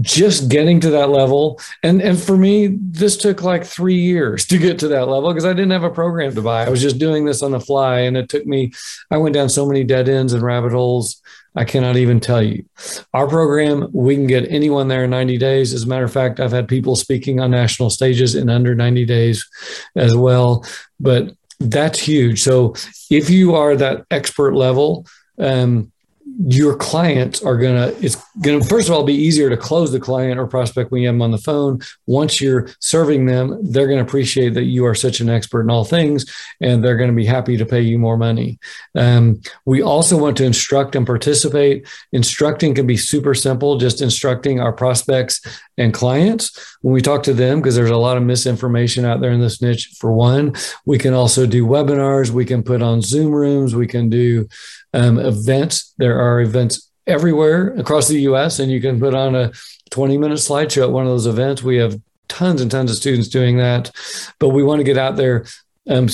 just 0.00 0.50
getting 0.50 0.78
to 0.80 0.90
that 0.90 1.08
level 1.08 1.58
and 1.82 2.02
and 2.02 2.20
for 2.20 2.36
me 2.36 2.76
this 2.80 3.16
took 3.16 3.42
like 3.42 3.64
3 3.64 3.94
years 3.94 4.44
to 4.46 4.58
get 4.58 4.78
to 4.80 4.88
that 4.88 5.08
level 5.08 5.32
because 5.32 5.46
I 5.46 5.54
didn't 5.54 5.70
have 5.70 5.84
a 5.84 5.90
program 5.90 6.34
to 6.34 6.42
buy. 6.42 6.66
I 6.66 6.68
was 6.68 6.82
just 6.82 6.98
doing 6.98 7.24
this 7.24 7.42
on 7.42 7.52
the 7.52 7.60
fly 7.60 8.00
and 8.00 8.16
it 8.16 8.28
took 8.28 8.46
me 8.46 8.72
I 9.10 9.16
went 9.16 9.34
down 9.34 9.48
so 9.48 9.66
many 9.66 9.84
dead 9.84 10.08
ends 10.08 10.32
and 10.32 10.42
rabbit 10.42 10.72
holes 10.72 11.22
I 11.56 11.64
cannot 11.64 11.96
even 11.96 12.20
tell 12.20 12.42
you. 12.42 12.66
Our 13.14 13.26
program, 13.26 13.88
we 13.92 14.14
can 14.14 14.26
get 14.26 14.50
anyone 14.52 14.88
there 14.88 15.04
in 15.04 15.10
90 15.10 15.38
days. 15.38 15.72
As 15.72 15.84
a 15.84 15.88
matter 15.88 16.04
of 16.04 16.12
fact, 16.12 16.38
I've 16.38 16.52
had 16.52 16.68
people 16.68 16.96
speaking 16.96 17.40
on 17.40 17.50
national 17.50 17.88
stages 17.88 18.34
in 18.34 18.50
under 18.50 18.74
90 18.74 19.06
days 19.06 19.48
as 19.96 20.14
well. 20.14 20.64
But 21.00 21.32
that's 21.58 21.98
huge. 21.98 22.42
So 22.42 22.74
if 23.10 23.30
you 23.30 23.54
are 23.54 23.74
that 23.74 24.04
expert 24.10 24.54
level, 24.54 25.06
um, 25.38 25.92
your 26.38 26.76
clients 26.76 27.42
are 27.42 27.56
to 27.74 28.04
it's 28.04 28.16
to 28.60 28.68
first 28.68 28.88
of 28.88 28.94
all 28.94 29.04
be 29.04 29.14
easier 29.14 29.48
to 29.48 29.56
close 29.56 29.90
the 29.90 30.00
client 30.00 30.38
or 30.38 30.46
prospect 30.46 30.90
when 30.90 31.00
you 31.00 31.08
have 31.08 31.14
them 31.14 31.22
on 31.22 31.30
the 31.30 31.38
phone. 31.38 31.80
Once 32.06 32.40
you're 32.40 32.68
serving 32.80 33.24
them 33.24 33.58
they're 33.62 33.86
to 33.98 34.04
appreciate 34.04 34.52
that 34.52 34.64
you 34.64 34.84
are 34.84 34.94
such 34.94 35.20
an 35.20 35.30
expert 35.30 35.62
in 35.62 35.70
all 35.70 35.84
things 35.84 36.26
and 36.60 36.84
they're 36.84 36.98
to 37.08 37.16
be 37.16 37.24
happy 37.24 37.56
to 37.56 37.64
pay 37.64 37.80
you 37.80 37.98
more 37.98 38.18
money. 38.18 38.58
Um, 38.94 39.40
we 39.64 39.82
also 39.82 40.18
want 40.18 40.36
to 40.36 40.44
instruct 40.44 40.94
and 40.94 41.06
participate. 41.06 41.86
Instructing 42.12 42.74
can 42.74 42.86
be 42.86 42.98
super 42.98 43.34
simple 43.34 43.78
just 43.78 44.02
instructing 44.02 44.60
our 44.60 44.72
prospects 44.72 45.40
and 45.78 45.94
clients. 45.94 46.76
When 46.82 46.92
we 46.92 47.00
talk 47.00 47.22
to 47.24 47.34
them 47.34 47.60
because 47.60 47.76
there's 47.76 47.90
a 47.90 47.96
lot 47.96 48.18
of 48.18 48.22
misinformation 48.22 49.06
out 49.06 49.20
there 49.20 49.32
in 49.32 49.40
this 49.40 49.62
niche 49.62 49.94
for 49.98 50.12
one 50.12 50.54
we 50.84 50.98
can 50.98 51.14
also 51.14 51.46
do 51.46 51.66
webinars 51.66 52.30
we 52.30 52.44
can 52.44 52.62
put 52.62 52.82
on 52.82 53.00
zoom 53.00 53.32
rooms 53.32 53.74
we 53.74 53.86
can 53.86 54.10
do 54.10 54.48
um, 54.94 55.18
events. 55.18 55.94
There 55.98 56.18
are 56.18 56.40
events 56.40 56.90
everywhere 57.06 57.74
across 57.78 58.08
the 58.08 58.20
US, 58.22 58.58
and 58.58 58.70
you 58.70 58.80
can 58.80 58.98
put 58.98 59.14
on 59.14 59.34
a 59.34 59.52
20 59.90 60.18
minute 60.18 60.38
slideshow 60.38 60.82
at 60.82 60.92
one 60.92 61.04
of 61.04 61.10
those 61.10 61.26
events. 61.26 61.62
We 61.62 61.76
have 61.76 62.00
tons 62.28 62.60
and 62.60 62.70
tons 62.70 62.90
of 62.90 62.96
students 62.96 63.28
doing 63.28 63.56
that, 63.58 63.90
but 64.38 64.48
we 64.50 64.62
want 64.62 64.80
to 64.80 64.84
get 64.84 64.98
out 64.98 65.16
there 65.16 65.46
um, 65.88 66.08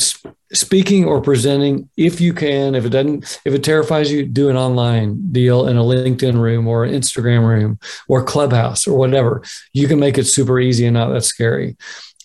speaking 0.52 1.04
or 1.04 1.20
presenting 1.20 1.88
if 1.96 2.20
you 2.20 2.34
can 2.34 2.74
if 2.74 2.84
it 2.84 2.90
doesn't 2.90 3.40
if 3.44 3.54
it 3.54 3.64
terrifies 3.64 4.12
you 4.12 4.26
do 4.26 4.50
an 4.50 4.56
online 4.56 5.32
deal 5.32 5.66
in 5.66 5.78
a 5.78 5.82
linkedin 5.82 6.38
room 6.38 6.68
or 6.68 6.84
an 6.84 6.92
instagram 6.92 7.46
room 7.46 7.78
or 8.06 8.22
clubhouse 8.22 8.86
or 8.86 8.96
whatever 8.96 9.42
you 9.72 9.88
can 9.88 9.98
make 9.98 10.18
it 10.18 10.24
super 10.24 10.60
easy 10.60 10.84
and 10.84 10.94
not 10.94 11.08
that 11.08 11.22
scary 11.22 11.76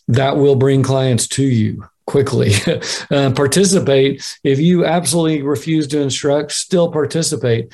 that 0.09 0.35
will 0.35 0.55
bring 0.55 0.83
clients 0.83 1.27
to 1.27 1.43
you 1.43 1.87
quickly 2.07 2.53
uh, 3.11 3.31
participate 3.31 4.37
if 4.43 4.59
you 4.59 4.85
absolutely 4.85 5.43
refuse 5.43 5.87
to 5.87 6.01
instruct 6.01 6.51
still 6.51 6.91
participate 6.91 7.71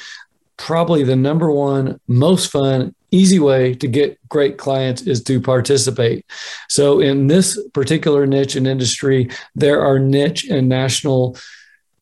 probably 0.57 1.03
the 1.03 1.15
number 1.15 1.51
one 1.51 1.99
most 2.07 2.51
fun 2.51 2.93
easy 3.13 3.39
way 3.39 3.75
to 3.75 3.87
get 3.87 4.17
great 4.27 4.57
clients 4.57 5.03
is 5.03 5.23
to 5.23 5.39
participate. 5.39 6.25
So, 6.67 6.99
in 6.99 7.27
this 7.27 7.61
particular 7.73 8.25
niche 8.25 8.55
and 8.55 8.67
industry, 8.67 9.29
there 9.55 9.81
are 9.81 9.99
niche 9.99 10.45
and 10.49 10.67
national 10.67 11.37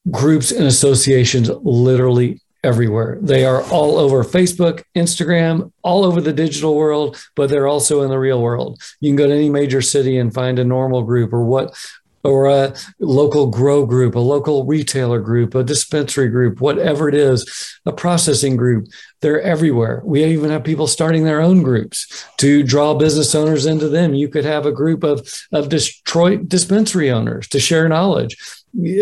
groups 0.10 0.52
and 0.52 0.66
associations 0.66 1.50
literally 1.62 2.42
everywhere. 2.64 3.18
They 3.22 3.44
are 3.44 3.64
all 3.64 3.98
over 3.98 4.24
Facebook, 4.24 4.84
Instagram, 4.96 5.72
all 5.82 6.06
over 6.06 6.22
the 6.22 6.34
digital 6.34 6.76
world, 6.76 7.18
but 7.36 7.50
they're 7.50 7.68
also 7.68 8.04
in 8.04 8.10
the 8.10 8.20
real 8.20 8.42
world. 8.42 8.82
You 9.00 9.10
can 9.10 9.16
go 9.16 9.28
to 9.28 9.34
any 9.34 9.50
major 9.50 9.82
city 9.82 10.18
and 10.18 10.34
find 10.34 10.60
a 10.60 10.64
normal 10.64 11.02
group 11.04 11.34
or 11.34 11.44
what 11.44 11.76
or 12.24 12.48
a 12.48 12.74
local 13.00 13.48
grow 13.48 13.86
group, 13.86 14.16
a 14.16 14.20
local 14.20 14.66
retailer 14.66 15.20
group, 15.20 15.56
a 15.56 15.64
dispensary 15.64 16.30
group, 16.30 16.62
whatever 16.62 17.10
it 17.10 17.16
is, 17.16 17.80
a 17.86 17.92
processing 17.92 18.56
group. 18.56 18.88
They're 19.22 19.42
everywhere. 19.42 20.02
We 20.04 20.24
even 20.24 20.50
have 20.50 20.64
people 20.64 20.88
starting 20.88 21.24
their 21.24 21.42
own 21.42 21.64
groups 21.64 22.26
to 22.38 22.64
draw 22.64 22.94
business 22.96 23.36
owners 23.36 23.66
into 23.66 23.88
them. 23.88 24.14
You 24.14 24.30
could 24.30 24.46
have 24.46 24.66
a 24.66 24.72
group 24.72 25.04
of, 25.04 25.28
of 25.52 25.70
Detroit 25.70 26.48
dispensary 26.48 27.12
owners 27.12 27.48
to 27.50 27.60
share 27.60 27.88
knowledge. 27.88 28.38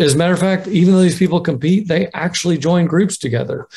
As 0.01 0.15
a 0.15 0.17
matter 0.17 0.34
of 0.34 0.39
fact, 0.39 0.67
even 0.67 0.93
though 0.93 1.01
these 1.01 1.19
people 1.19 1.41
compete, 1.41 1.88
they 1.88 2.08
actually 2.13 2.58
join 2.58 2.88
groups 2.88 3.17
together. 3.17 3.67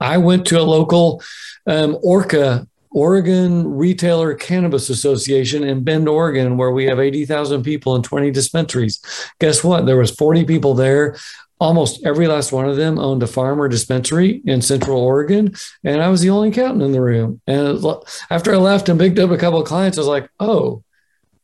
I 0.00 0.18
went 0.18 0.46
to 0.46 0.60
a 0.60 0.62
local 0.62 1.22
um, 1.66 1.98
ORCA 2.02 2.66
Oregon 2.94 3.66
Retailer 3.76 4.34
Cannabis 4.34 4.90
Association 4.90 5.64
in 5.64 5.84
Bend, 5.84 6.08
Oregon, 6.08 6.56
where 6.56 6.70
we 6.70 6.84
have 6.86 7.00
80,000 7.00 7.62
people 7.62 7.94
and 7.94 8.04
20 8.04 8.30
dispensaries. 8.30 9.00
Guess 9.40 9.64
what? 9.64 9.86
There 9.86 9.96
was 9.96 10.10
40 10.10 10.44
people 10.44 10.74
there. 10.74 11.16
Almost 11.58 12.04
every 12.04 12.26
last 12.26 12.50
one 12.50 12.68
of 12.68 12.76
them 12.76 12.98
owned 12.98 13.22
a 13.22 13.26
farm 13.28 13.60
or 13.60 13.68
dispensary 13.68 14.42
in 14.44 14.62
Central 14.62 15.00
Oregon, 15.00 15.54
and 15.84 16.02
I 16.02 16.08
was 16.08 16.20
the 16.20 16.30
only 16.30 16.48
accountant 16.48 16.82
in 16.82 16.90
the 16.90 17.00
room. 17.00 17.40
And 17.46 17.84
after 18.30 18.52
I 18.52 18.56
left 18.56 18.88
and 18.88 18.98
picked 18.98 19.20
up 19.20 19.30
a 19.30 19.36
couple 19.38 19.60
of 19.60 19.68
clients, 19.68 19.96
I 19.96 20.00
was 20.00 20.08
like, 20.08 20.28
"Oh, 20.40 20.82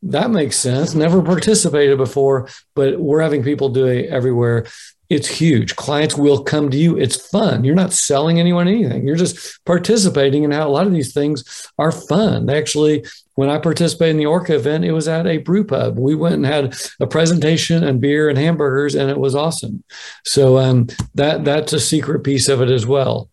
that 0.03 0.29
makes 0.29 0.57
sense. 0.57 0.93
Never 0.93 1.21
participated 1.21 1.97
before, 1.97 2.49
but 2.75 2.99
we're 2.99 3.21
having 3.21 3.43
people 3.43 3.69
do 3.69 3.87
it 3.87 4.09
everywhere 4.09 4.65
it's 5.09 5.27
huge. 5.27 5.75
Clients 5.75 6.15
will 6.15 6.43
come 6.43 6.69
to 6.69 6.77
you. 6.77 6.97
It's 6.97 7.15
fun. 7.29 7.63
You're 7.63 7.73
not 7.73 7.93
selling 7.93 8.39
anyone 8.39 8.67
anything. 8.67 9.07
You're 9.07 9.15
just 9.15 9.63
participating 9.65 10.43
in 10.43 10.51
how 10.51 10.67
a 10.67 10.69
lot 10.69 10.85
of 10.85 10.93
these 10.93 11.13
things 11.13 11.67
are 11.79 11.91
fun. 11.91 12.47
Actually, 12.49 13.03
when 13.33 13.49
I 13.49 13.57
participated 13.57 14.11
in 14.11 14.17
the 14.17 14.27
Orca 14.27 14.55
event, 14.55 14.85
it 14.85 14.91
was 14.91 15.07
at 15.07 15.25
a 15.25 15.37
brew 15.37 15.63
pub. 15.63 15.97
We 15.97 16.13
went 16.13 16.35
and 16.35 16.45
had 16.45 16.77
a 16.99 17.07
presentation 17.07 17.83
and 17.83 17.99
beer 17.99 18.29
and 18.29 18.37
hamburgers, 18.37 18.93
and 18.93 19.09
it 19.09 19.17
was 19.17 19.33
awesome. 19.33 19.83
So 20.25 20.59
um, 20.59 20.87
that 21.15 21.43
that's 21.43 21.73
a 21.73 21.79
secret 21.79 22.19
piece 22.19 22.47
of 22.47 22.61
it 22.61 22.69
as 22.69 22.85
well. 22.85 23.29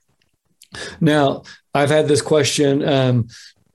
Now, 1.00 1.42
I've 1.74 1.90
had 1.90 2.08
this 2.08 2.22
question 2.22 2.86
um, 2.88 3.28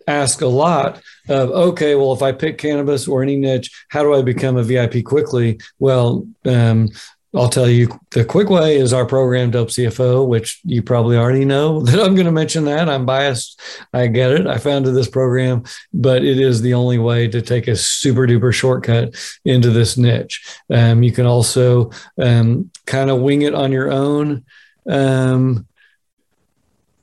asked 0.07 0.41
a 0.41 0.47
lot 0.47 1.01
of 1.29 1.51
okay 1.51 1.95
well 1.95 2.13
if 2.13 2.21
i 2.21 2.31
pick 2.31 2.57
cannabis 2.57 3.07
or 3.07 3.21
any 3.21 3.35
niche 3.35 3.85
how 3.89 4.01
do 4.01 4.13
i 4.13 4.21
become 4.21 4.57
a 4.57 4.63
vip 4.63 5.03
quickly 5.05 5.59
well 5.79 6.27
um, 6.45 6.89
I'll 7.33 7.49
tell 7.49 7.69
you 7.69 7.87
the 8.09 8.25
quick 8.25 8.49
way 8.49 8.75
is 8.75 8.91
our 8.91 9.05
program 9.05 9.51
Dope 9.51 9.69
CFO, 9.69 10.27
which 10.27 10.59
you 10.65 10.83
probably 10.83 11.15
already 11.15 11.45
know 11.45 11.81
that 11.85 11.99
I'm 11.99 12.13
going 12.15 12.25
to 12.25 12.31
mention 12.31 12.65
that. 12.65 12.89
I'm 12.89 13.05
biased. 13.05 13.59
I 13.93 14.07
get 14.07 14.31
it. 14.31 14.47
I 14.47 14.57
founded 14.57 14.95
this 14.95 15.09
program, 15.09 15.63
but 15.93 16.23
it 16.23 16.39
is 16.39 16.61
the 16.61 16.73
only 16.73 16.97
way 16.97 17.27
to 17.29 17.41
take 17.41 17.67
a 17.67 17.75
super 17.75 18.27
duper 18.27 18.53
shortcut 18.53 19.15
into 19.45 19.69
this 19.69 19.97
niche. 19.97 20.45
Um, 20.69 21.03
you 21.03 21.11
can 21.11 21.25
also 21.25 21.91
um, 22.21 22.69
kind 22.85 23.09
of 23.09 23.21
wing 23.21 23.43
it 23.43 23.55
on 23.55 23.71
your 23.71 23.91
own. 23.91 24.43
Um, 24.89 25.67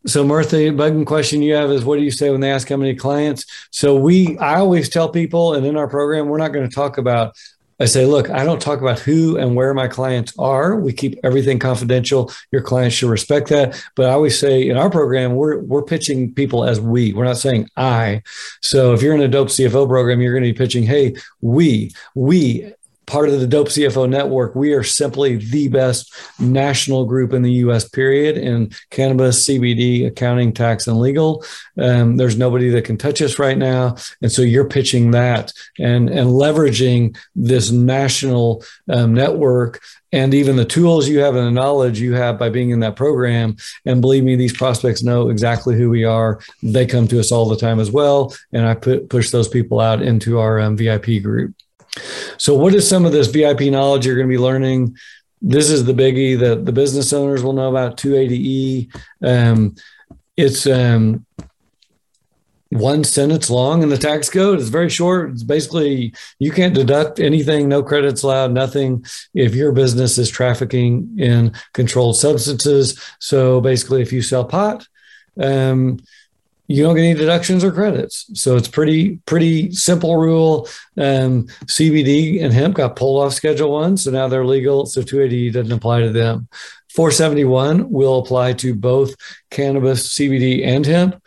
so 0.06 0.24
Martha, 0.24 0.56
bugging 0.56 1.06
question 1.06 1.42
you 1.42 1.54
have 1.54 1.70
is 1.70 1.84
what 1.84 1.98
do 1.98 2.02
you 2.02 2.10
say 2.10 2.30
when 2.30 2.40
they 2.40 2.50
ask 2.50 2.68
how 2.68 2.76
many 2.76 2.94
clients? 2.94 3.44
So 3.70 3.94
we 3.96 4.38
I 4.38 4.56
always 4.56 4.88
tell 4.88 5.08
people 5.08 5.54
and 5.54 5.66
in 5.66 5.76
our 5.76 5.88
program, 5.88 6.28
we're 6.28 6.38
not 6.38 6.52
going 6.52 6.68
to 6.68 6.74
talk 6.74 6.98
about 6.98 7.34
I 7.80 7.84
say, 7.84 8.06
look, 8.06 8.28
I 8.28 8.44
don't 8.44 8.60
talk 8.60 8.80
about 8.80 8.98
who 8.98 9.36
and 9.36 9.54
where 9.54 9.72
my 9.72 9.86
clients 9.86 10.32
are. 10.38 10.76
We 10.76 10.92
keep 10.92 11.18
everything 11.22 11.58
confidential. 11.58 12.32
Your 12.50 12.62
clients 12.62 12.96
should 12.96 13.10
respect 13.10 13.48
that. 13.50 13.82
But 13.94 14.06
I 14.06 14.10
always 14.10 14.38
say 14.38 14.68
in 14.68 14.76
our 14.76 14.90
program, 14.90 15.34
we're 15.36 15.60
we're 15.60 15.82
pitching 15.82 16.34
people 16.34 16.64
as 16.64 16.80
we. 16.80 17.12
We're 17.12 17.24
not 17.24 17.38
saying 17.38 17.68
I. 17.76 18.22
So 18.62 18.94
if 18.94 19.02
you're 19.02 19.14
in 19.14 19.20
a 19.20 19.28
dope 19.28 19.48
CFO 19.48 19.88
program, 19.88 20.20
you're 20.20 20.32
going 20.32 20.44
to 20.44 20.52
be 20.52 20.58
pitching, 20.58 20.82
hey, 20.82 21.14
we, 21.40 21.92
we 22.14 22.72
part 23.08 23.30
of 23.30 23.40
the 23.40 23.46
Dope 23.46 23.68
CFO 23.68 24.08
network, 24.08 24.54
we 24.54 24.74
are 24.74 24.84
simply 24.84 25.36
the 25.36 25.68
best 25.68 26.14
national 26.38 27.06
group 27.06 27.32
in 27.32 27.42
the 27.42 27.52
US, 27.64 27.88
period, 27.88 28.36
in 28.36 28.70
cannabis, 28.90 29.48
CBD, 29.48 30.06
accounting, 30.06 30.52
tax, 30.52 30.86
and 30.86 31.00
legal. 31.00 31.44
Um, 31.78 32.16
there's 32.18 32.36
nobody 32.36 32.68
that 32.70 32.84
can 32.84 32.98
touch 32.98 33.22
us 33.22 33.38
right 33.38 33.56
now. 33.56 33.96
And 34.20 34.30
so 34.30 34.42
you're 34.42 34.68
pitching 34.68 35.10
that 35.12 35.52
and, 35.78 36.10
and 36.10 36.28
leveraging 36.28 37.16
this 37.34 37.70
national 37.70 38.62
um, 38.90 39.14
network 39.14 39.80
and 40.12 40.34
even 40.34 40.56
the 40.56 40.64
tools 40.64 41.08
you 41.08 41.20
have 41.20 41.34
and 41.34 41.46
the 41.46 41.50
knowledge 41.50 42.00
you 42.00 42.14
have 42.14 42.38
by 42.38 42.50
being 42.50 42.70
in 42.70 42.80
that 42.80 42.96
program. 42.96 43.56
And 43.86 44.00
believe 44.00 44.24
me, 44.24 44.36
these 44.36 44.56
prospects 44.56 45.02
know 45.02 45.30
exactly 45.30 45.76
who 45.76 45.90
we 45.90 46.04
are. 46.04 46.40
They 46.62 46.86
come 46.86 47.08
to 47.08 47.20
us 47.20 47.32
all 47.32 47.48
the 47.48 47.56
time 47.56 47.80
as 47.80 47.90
well. 47.90 48.34
And 48.52 48.66
I 48.66 48.74
put, 48.74 49.08
push 49.08 49.30
those 49.30 49.48
people 49.48 49.80
out 49.80 50.02
into 50.02 50.38
our 50.38 50.60
um, 50.60 50.76
VIP 50.76 51.22
group. 51.22 51.54
So, 52.38 52.54
what 52.54 52.74
is 52.74 52.88
some 52.88 53.04
of 53.04 53.12
this 53.12 53.28
VIP 53.28 53.62
knowledge 53.62 54.06
you're 54.06 54.16
going 54.16 54.28
to 54.28 54.32
be 54.32 54.38
learning? 54.38 54.96
This 55.40 55.70
is 55.70 55.84
the 55.84 55.92
biggie 55.92 56.38
that 56.40 56.66
the 56.66 56.72
business 56.72 57.12
owners 57.12 57.42
will 57.42 57.52
know 57.52 57.68
about 57.68 57.96
280E. 57.96 58.94
Um, 59.22 59.76
it's 60.36 60.66
um, 60.66 61.24
one 62.70 63.02
sentence 63.02 63.48
long 63.48 63.82
in 63.82 63.88
the 63.88 63.96
tax 63.96 64.28
code. 64.28 64.58
It's 64.58 64.68
very 64.68 64.90
short. 64.90 65.30
It's 65.30 65.42
basically 65.42 66.12
you 66.38 66.52
can't 66.52 66.74
deduct 66.74 67.18
anything, 67.18 67.68
no 67.68 67.82
credits 67.82 68.22
allowed, 68.22 68.52
nothing 68.52 69.04
if 69.34 69.54
your 69.54 69.72
business 69.72 70.18
is 70.18 70.28
trafficking 70.28 71.16
in 71.18 71.52
controlled 71.72 72.16
substances. 72.16 73.00
So 73.20 73.60
basically, 73.60 74.02
if 74.02 74.12
you 74.12 74.22
sell 74.22 74.44
pot, 74.44 74.86
um, 75.40 75.98
you 76.68 76.82
don't 76.82 76.94
get 76.94 77.02
any 77.02 77.18
deductions 77.18 77.64
or 77.64 77.72
credits. 77.72 78.30
So 78.34 78.56
it's 78.56 78.68
pretty 78.68 79.16
pretty 79.26 79.72
simple 79.72 80.16
rule. 80.16 80.68
Um, 80.98 81.46
CBD 81.64 82.42
and 82.42 82.52
hemp 82.52 82.76
got 82.76 82.94
pulled 82.94 83.24
off 83.24 83.32
Schedule 83.32 83.72
One, 83.72 83.96
so 83.96 84.10
now 84.10 84.28
they're 84.28 84.46
legal. 84.46 84.86
So 84.86 85.02
280 85.02 85.50
doesn't 85.50 85.72
apply 85.72 86.02
to 86.02 86.10
them. 86.10 86.46
471 86.94 87.90
will 87.90 88.18
apply 88.18 88.54
to 88.54 88.74
both 88.74 89.14
cannabis, 89.50 90.16
CBD, 90.16 90.64
and 90.66 90.84
hemp. 90.84 91.22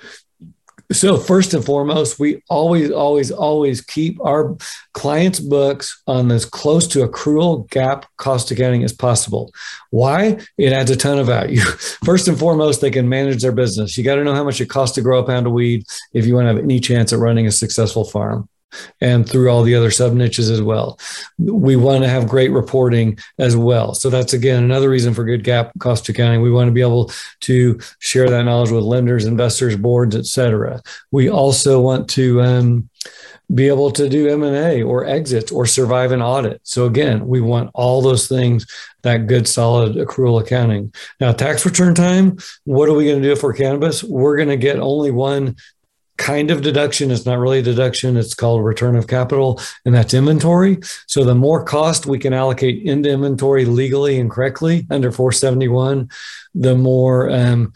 So 0.91 1.17
first 1.17 1.53
and 1.53 1.63
foremost, 1.63 2.19
we 2.19 2.41
always, 2.49 2.91
always, 2.91 3.31
always 3.31 3.81
keep 3.81 4.19
our 4.25 4.57
clients' 4.93 5.39
books 5.39 6.01
on 6.07 6.31
as 6.31 6.45
close 6.45 6.87
to 6.89 7.07
accrual 7.07 7.67
GAAP 7.69 8.03
cost 8.17 8.51
accounting 8.51 8.83
as 8.83 8.91
possible. 8.91 9.53
Why? 9.89 10.39
It 10.57 10.73
adds 10.73 10.91
a 10.91 10.95
ton 10.95 11.19
of 11.19 11.27
value. 11.27 11.61
First 12.05 12.27
and 12.27 12.37
foremost, 12.37 12.81
they 12.81 12.91
can 12.91 13.07
manage 13.07 13.41
their 13.41 13.51
business. 13.51 13.97
You 13.97 14.03
got 14.03 14.15
to 14.15 14.23
know 14.23 14.35
how 14.35 14.43
much 14.43 14.59
it 14.59 14.69
costs 14.69 14.95
to 14.95 15.01
grow 15.01 15.19
a 15.19 15.25
pound 15.25 15.47
of 15.47 15.53
weed 15.53 15.85
if 16.13 16.25
you 16.25 16.35
want 16.35 16.45
to 16.45 16.53
have 16.53 16.63
any 16.63 16.79
chance 16.79 17.13
at 17.13 17.19
running 17.19 17.47
a 17.47 17.51
successful 17.51 18.03
farm 18.03 18.49
and 18.99 19.27
through 19.27 19.49
all 19.49 19.63
the 19.63 19.75
other 19.75 19.91
sub 19.91 20.13
niches 20.13 20.49
as 20.49 20.61
well. 20.61 20.99
We 21.37 21.75
want 21.75 22.03
to 22.03 22.09
have 22.09 22.27
great 22.27 22.51
reporting 22.51 23.17
as 23.39 23.55
well. 23.55 23.93
So 23.93 24.09
that's 24.09 24.33
again 24.33 24.63
another 24.63 24.89
reason 24.89 25.13
for 25.13 25.23
good 25.23 25.43
GAAP 25.43 25.71
cost 25.79 26.07
accounting. 26.09 26.41
We 26.41 26.51
want 26.51 26.67
to 26.67 26.73
be 26.73 26.81
able 26.81 27.11
to 27.41 27.79
share 27.99 28.29
that 28.29 28.43
knowledge 28.43 28.71
with 28.71 28.83
lenders, 28.83 29.25
investors, 29.25 29.75
boards, 29.75 30.15
etc. 30.15 30.81
We 31.11 31.29
also 31.29 31.81
want 31.81 32.09
to 32.11 32.41
um, 32.41 32.89
be 33.53 33.67
able 33.67 33.91
to 33.91 34.07
do 34.07 34.29
M&A 34.29 34.81
or 34.81 35.05
exits 35.05 35.51
or 35.51 35.65
survive 35.65 36.11
an 36.11 36.21
audit. 36.21 36.61
So 36.63 36.85
again, 36.85 37.27
we 37.27 37.41
want 37.41 37.71
all 37.73 38.01
those 38.01 38.27
things, 38.27 38.65
that 39.01 39.27
good 39.27 39.47
solid 39.47 39.95
accrual 39.95 40.41
accounting. 40.41 40.93
Now, 41.19 41.33
tax 41.33 41.65
return 41.65 41.95
time, 41.95 42.37
what 42.63 42.87
are 42.87 42.93
we 42.93 43.05
going 43.05 43.21
to 43.21 43.27
do 43.27 43.35
for 43.35 43.53
cannabis? 43.53 44.03
We're 44.03 44.37
going 44.37 44.49
to 44.49 44.57
get 44.57 44.79
only 44.79 45.11
one 45.11 45.57
kind 46.21 46.51
of 46.51 46.61
deduction. 46.61 47.09
It's 47.09 47.25
not 47.25 47.39
really 47.39 47.59
a 47.59 47.63
deduction. 47.63 48.15
It's 48.15 48.35
called 48.35 48.63
return 48.63 48.95
of 48.95 49.07
capital, 49.07 49.59
and 49.85 49.95
that's 49.95 50.13
inventory. 50.13 50.77
So 51.07 51.23
the 51.23 51.35
more 51.35 51.63
cost 51.63 52.05
we 52.05 52.19
can 52.19 52.31
allocate 52.31 52.83
into 52.83 53.09
inventory 53.09 53.65
legally 53.65 54.19
and 54.19 54.29
correctly 54.29 54.85
under 54.91 55.11
471, 55.11 56.09
the 56.53 56.75
more 56.75 57.29
um, 57.31 57.73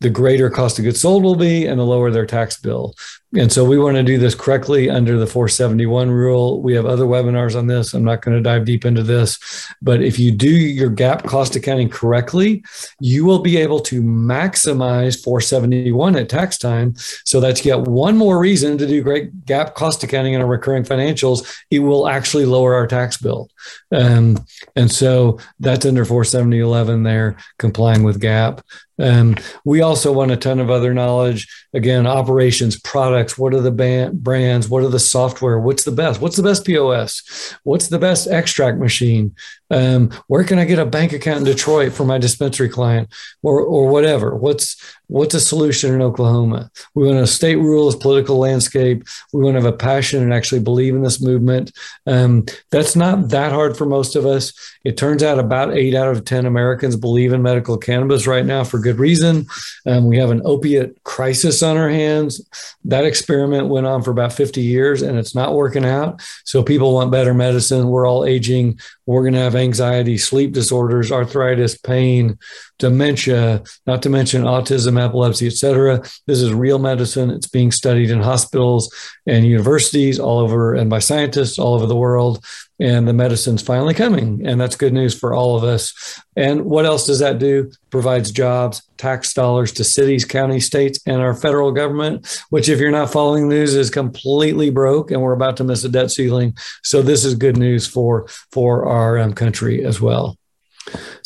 the 0.00 0.10
greater 0.10 0.48
cost 0.48 0.78
of 0.78 0.84
goods 0.84 1.00
sold 1.00 1.22
will 1.22 1.36
be 1.36 1.66
and 1.66 1.78
the 1.78 1.84
lower 1.84 2.10
their 2.10 2.26
tax 2.26 2.58
bill. 2.58 2.94
and 3.36 3.52
so 3.52 3.64
we 3.64 3.78
want 3.78 3.96
to 3.96 4.02
do 4.02 4.18
this 4.18 4.34
correctly 4.34 4.88
under 4.88 5.18
the 5.18 5.26
471 5.26 6.10
rule. 6.10 6.62
We 6.62 6.74
have 6.74 6.86
other 6.86 7.04
webinars 7.04 7.54
on 7.54 7.66
this. 7.66 7.92
I'm 7.92 8.02
not 8.02 8.22
going 8.22 8.36
to 8.36 8.42
dive 8.42 8.64
deep 8.64 8.84
into 8.84 9.02
this, 9.02 9.38
but 9.82 10.02
if 10.02 10.18
you 10.18 10.32
do 10.32 10.50
your 10.50 10.90
GAAP 10.90 11.24
cost 11.26 11.54
accounting 11.54 11.90
correctly, 11.90 12.64
you 12.98 13.24
will 13.26 13.40
be 13.40 13.58
able 13.58 13.78
to 13.80 14.02
maximize 14.02 15.22
471 15.22 16.16
at 16.16 16.28
tax 16.28 16.56
time. 16.56 16.94
So 17.24 17.38
that's 17.38 17.64
yet 17.64 17.82
one 17.82 18.16
more 18.16 18.38
reason 18.38 18.78
to 18.78 18.86
do 18.86 19.02
great 19.02 19.44
GAAP 19.44 19.74
cost 19.74 20.02
accounting 20.02 20.32
in 20.32 20.40
our 20.40 20.46
recurring 20.46 20.84
financials. 20.84 21.46
It 21.70 21.80
will 21.80 22.08
actually 22.08 22.46
lower 22.46 22.74
our 22.74 22.86
tax 22.86 23.18
bill. 23.18 23.50
Um, 23.92 24.44
and 24.76 24.90
so 24.90 25.38
that's 25.60 25.84
under 25.84 26.04
47011 26.04 27.02
there, 27.02 27.36
complying 27.58 28.02
with 28.02 28.20
GAAP. 28.20 28.62
Um, 29.00 29.36
we 29.64 29.80
also 29.80 30.12
want 30.12 30.30
a 30.30 30.36
ton 30.36 30.60
of 30.60 30.70
other 30.70 30.92
knowledge. 30.92 31.48
Again, 31.72 32.06
operations, 32.06 32.78
products. 32.78 33.38
What 33.38 33.54
are 33.54 33.60
the 33.60 33.70
band, 33.70 34.22
brands? 34.22 34.68
What 34.68 34.84
are 34.84 34.88
the 34.88 34.98
software? 34.98 35.58
What's 35.58 35.84
the 35.84 35.92
best? 35.92 36.20
What's 36.20 36.36
the 36.36 36.42
best 36.42 36.66
POS? 36.66 37.56
What's 37.62 37.88
the 37.88 37.98
best 37.98 38.28
extract 38.28 38.78
machine? 38.78 39.34
Um, 39.70 40.10
where 40.26 40.44
can 40.44 40.58
I 40.58 40.64
get 40.64 40.78
a 40.78 40.86
bank 40.86 41.12
account 41.12 41.38
in 41.38 41.44
Detroit 41.44 41.92
for 41.92 42.04
my 42.04 42.18
dispensary 42.18 42.68
client, 42.68 43.08
or 43.42 43.60
or 43.60 43.88
whatever? 43.88 44.36
What's 44.36 44.76
what's 45.10 45.34
a 45.34 45.40
solution 45.40 45.92
in 45.92 46.02
Oklahoma? 46.02 46.70
We 46.94 47.06
want 47.06 47.18
a 47.18 47.26
state 47.26 47.56
rules, 47.56 47.96
political 47.96 48.38
landscape. 48.38 49.04
We 49.32 49.42
want 49.42 49.56
to 49.56 49.62
have 49.62 49.72
a 49.72 49.76
passion 49.76 50.22
and 50.22 50.32
actually 50.32 50.60
believe 50.60 50.94
in 50.94 51.02
this 51.02 51.20
movement. 51.20 51.72
Um, 52.06 52.46
that's 52.70 52.94
not 52.94 53.30
that 53.30 53.52
hard 53.52 53.76
for 53.76 53.86
most 53.86 54.14
of 54.14 54.24
us. 54.24 54.52
It 54.84 54.96
turns 54.96 55.22
out 55.22 55.38
about 55.38 55.76
eight 55.76 55.94
out 55.94 56.08
of 56.08 56.24
10 56.24 56.46
Americans 56.46 56.96
believe 56.96 57.32
in 57.32 57.42
medical 57.42 57.76
cannabis 57.76 58.26
right 58.26 58.46
now 58.46 58.62
for 58.62 58.78
good 58.78 58.98
reason. 58.98 59.46
Um, 59.84 60.06
we 60.06 60.16
have 60.18 60.30
an 60.30 60.42
opiate 60.44 61.02
crisis 61.02 61.62
on 61.62 61.76
our 61.76 61.90
hands. 61.90 62.40
That 62.84 63.04
experiment 63.04 63.68
went 63.68 63.86
on 63.86 64.02
for 64.02 64.12
about 64.12 64.32
50 64.32 64.60
years 64.60 65.02
and 65.02 65.18
it's 65.18 65.34
not 65.34 65.54
working 65.54 65.84
out. 65.84 66.22
So 66.44 66.62
people 66.62 66.94
want 66.94 67.10
better 67.10 67.34
medicine. 67.34 67.88
We're 67.88 68.06
all 68.06 68.24
aging. 68.24 68.78
We're 69.10 69.22
going 69.22 69.34
to 69.34 69.40
have 69.40 69.56
anxiety, 69.56 70.16
sleep 70.18 70.52
disorders, 70.52 71.10
arthritis, 71.10 71.76
pain, 71.76 72.38
dementia, 72.80 73.62
not 73.86 74.02
to 74.02 74.08
mention 74.08 74.42
autism, 74.42 75.00
epilepsy, 75.00 75.46
et 75.46 75.52
cetera. 75.52 76.02
This 76.26 76.40
is 76.40 76.52
real 76.52 76.78
medicine. 76.78 77.30
It's 77.30 77.46
being 77.46 77.70
studied 77.70 78.10
in 78.10 78.20
hospitals 78.20 78.92
and 79.26 79.46
universities 79.46 80.18
all 80.18 80.38
over 80.38 80.74
and 80.74 80.90
by 80.90 80.98
scientists 80.98 81.58
all 81.58 81.74
over 81.74 81.86
the 81.86 81.96
world. 81.96 82.44
And 82.80 83.06
the 83.06 83.12
medicine's 83.12 83.60
finally 83.60 83.92
coming 83.92 84.46
and 84.46 84.58
that's 84.58 84.74
good 84.74 84.94
news 84.94 85.16
for 85.16 85.34
all 85.34 85.54
of 85.54 85.62
us. 85.62 86.18
And 86.34 86.64
what 86.64 86.86
else 86.86 87.06
does 87.06 87.18
that 87.18 87.38
do? 87.38 87.70
Provides 87.90 88.30
jobs 88.32 88.82
tax 88.96 89.32
dollars 89.32 89.72
to 89.72 89.84
cities 89.84 90.24
counties 90.24 90.66
states 90.66 90.98
and 91.06 91.22
our 91.22 91.32
federal 91.32 91.72
government 91.72 92.42
which 92.50 92.68
if 92.68 92.78
you're 92.78 92.90
not 92.90 93.10
following 93.10 93.48
the 93.48 93.54
news 93.54 93.74
is 93.74 93.88
completely 93.88 94.68
broke 94.68 95.10
and 95.10 95.22
we're 95.22 95.32
about 95.32 95.56
to 95.56 95.64
miss 95.64 95.84
a 95.84 95.88
debt 95.88 96.10
ceiling. 96.10 96.54
So 96.82 97.00
this 97.02 97.24
is 97.24 97.34
good 97.34 97.56
news 97.56 97.86
for 97.86 98.26
for 98.52 98.86
our 98.86 99.18
um, 99.18 99.32
country 99.34 99.84
as 99.84 100.00
well 100.00 100.36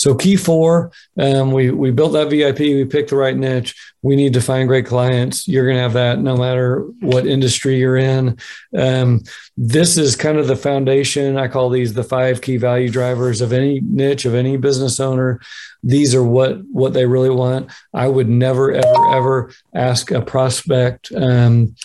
so 0.04 0.14
key 0.14 0.36
four, 0.36 0.92
um, 1.18 1.50
we 1.50 1.70
we 1.70 1.90
built 1.90 2.12
that 2.12 2.28
VIP. 2.28 2.58
We 2.58 2.84
picked 2.84 3.08
the 3.08 3.16
right 3.16 3.34
niche. 3.34 3.74
We 4.02 4.16
need 4.16 4.34
to 4.34 4.42
find 4.42 4.68
great 4.68 4.84
clients. 4.84 5.48
You're 5.48 5.64
going 5.64 5.78
to 5.78 5.82
have 5.82 5.94
that 5.94 6.18
no 6.18 6.36
matter 6.36 6.80
what 7.00 7.26
industry 7.26 7.78
you're 7.78 7.96
in. 7.96 8.36
Um, 8.76 9.22
this 9.56 9.96
is 9.96 10.14
kind 10.14 10.36
of 10.36 10.46
the 10.46 10.56
foundation. 10.56 11.38
I 11.38 11.48
call 11.48 11.70
these 11.70 11.94
the 11.94 12.04
five 12.04 12.42
key 12.42 12.58
value 12.58 12.90
drivers 12.90 13.40
of 13.40 13.54
any 13.54 13.80
niche 13.80 14.26
of 14.26 14.34
any 14.34 14.58
business 14.58 15.00
owner. 15.00 15.40
These 15.82 16.14
are 16.14 16.22
what 16.22 16.62
what 16.66 16.92
they 16.92 17.06
really 17.06 17.30
want. 17.30 17.72
I 17.94 18.08
would 18.08 18.28
never 18.28 18.72
ever 18.72 19.10
ever 19.10 19.52
ask 19.74 20.10
a 20.10 20.20
prospect. 20.20 21.12
Um, 21.12 21.76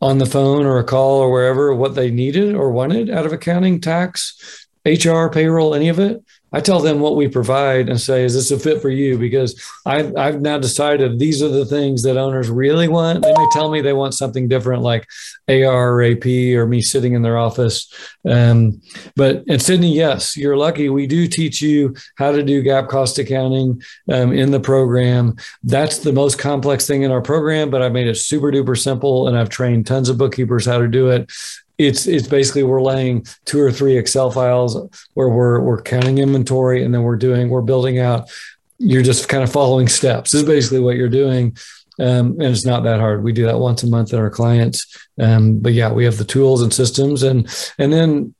on 0.00 0.18
the 0.18 0.26
phone 0.26 0.66
or 0.66 0.78
a 0.78 0.84
call 0.84 1.18
or 1.18 1.32
wherever 1.32 1.74
what 1.74 1.94
they 1.94 2.10
needed 2.10 2.54
or 2.54 2.70
wanted 2.70 3.08
out 3.08 3.24
of 3.24 3.32
accounting, 3.32 3.80
tax, 3.80 4.68
HR, 4.84 5.28
payroll, 5.28 5.74
any 5.74 5.88
of 5.88 5.98
it. 5.98 6.22
I 6.54 6.60
tell 6.60 6.78
them 6.78 7.00
what 7.00 7.16
we 7.16 7.26
provide 7.26 7.88
and 7.88 8.00
say, 8.00 8.22
is 8.22 8.34
this 8.34 8.52
a 8.52 8.58
fit 8.58 8.80
for 8.80 8.88
you? 8.88 9.18
Because 9.18 9.60
I've, 9.84 10.16
I've 10.16 10.40
now 10.40 10.56
decided 10.56 11.18
these 11.18 11.42
are 11.42 11.48
the 11.48 11.66
things 11.66 12.04
that 12.04 12.16
owners 12.16 12.48
really 12.48 12.86
want. 12.86 13.22
They 13.22 13.32
may 13.32 13.46
tell 13.50 13.72
me 13.72 13.80
they 13.80 13.92
want 13.92 14.14
something 14.14 14.46
different 14.46 14.82
like 14.82 15.04
AR 15.48 15.94
or 15.94 16.02
AP 16.04 16.26
or 16.26 16.66
me 16.66 16.80
sitting 16.80 17.14
in 17.14 17.22
their 17.22 17.38
office. 17.38 17.92
Um, 18.24 18.80
but 19.16 19.42
in 19.48 19.58
Sydney, 19.58 19.92
yes, 19.92 20.36
you're 20.36 20.56
lucky. 20.56 20.88
We 20.88 21.08
do 21.08 21.26
teach 21.26 21.60
you 21.60 21.96
how 22.14 22.30
to 22.30 22.44
do 22.44 22.62
GAAP 22.62 22.88
cost 22.88 23.18
accounting 23.18 23.82
um, 24.12 24.32
in 24.32 24.52
the 24.52 24.60
program. 24.60 25.34
That's 25.64 25.98
the 25.98 26.12
most 26.12 26.38
complex 26.38 26.86
thing 26.86 27.02
in 27.02 27.10
our 27.10 27.22
program, 27.22 27.68
but 27.68 27.82
I've 27.82 27.92
made 27.92 28.06
it 28.06 28.14
super 28.14 28.52
duper 28.52 28.80
simple 28.80 29.26
and 29.26 29.36
I've 29.36 29.48
trained 29.48 29.88
tons 29.88 30.08
of 30.08 30.18
bookkeepers 30.18 30.66
how 30.66 30.78
to 30.78 30.86
do 30.86 31.08
it 31.08 31.32
it's 31.78 32.06
it's 32.06 32.28
basically 32.28 32.62
we're 32.62 32.82
laying 32.82 33.24
two 33.44 33.60
or 33.60 33.72
three 33.72 33.96
Excel 33.96 34.30
files 34.30 34.76
where 35.14 35.28
we're 35.28 35.60
we're 35.60 35.82
counting 35.82 36.18
inventory 36.18 36.84
and 36.84 36.94
then 36.94 37.02
we're 37.02 37.16
doing 37.16 37.48
we're 37.50 37.62
building 37.62 37.98
out. 37.98 38.30
You're 38.78 39.02
just 39.02 39.28
kind 39.28 39.42
of 39.42 39.52
following 39.52 39.88
steps. 39.88 40.32
This 40.32 40.42
is 40.42 40.48
basically 40.48 40.80
what 40.80 40.96
you're 40.96 41.08
doing. 41.08 41.56
Um, 41.98 42.32
and 42.32 42.42
it's 42.42 42.66
not 42.66 42.82
that 42.84 42.98
hard. 42.98 43.22
We 43.22 43.32
do 43.32 43.46
that 43.46 43.58
once 43.58 43.84
a 43.84 43.86
month 43.86 44.12
at 44.12 44.18
our 44.18 44.30
clients. 44.30 45.08
Um, 45.18 45.58
but 45.58 45.72
yeah, 45.74 45.92
we 45.92 46.04
have 46.04 46.18
the 46.18 46.24
tools 46.24 46.60
and 46.60 46.72
systems, 46.72 47.22
and 47.22 47.48
and 47.78 47.92
then 47.92 48.34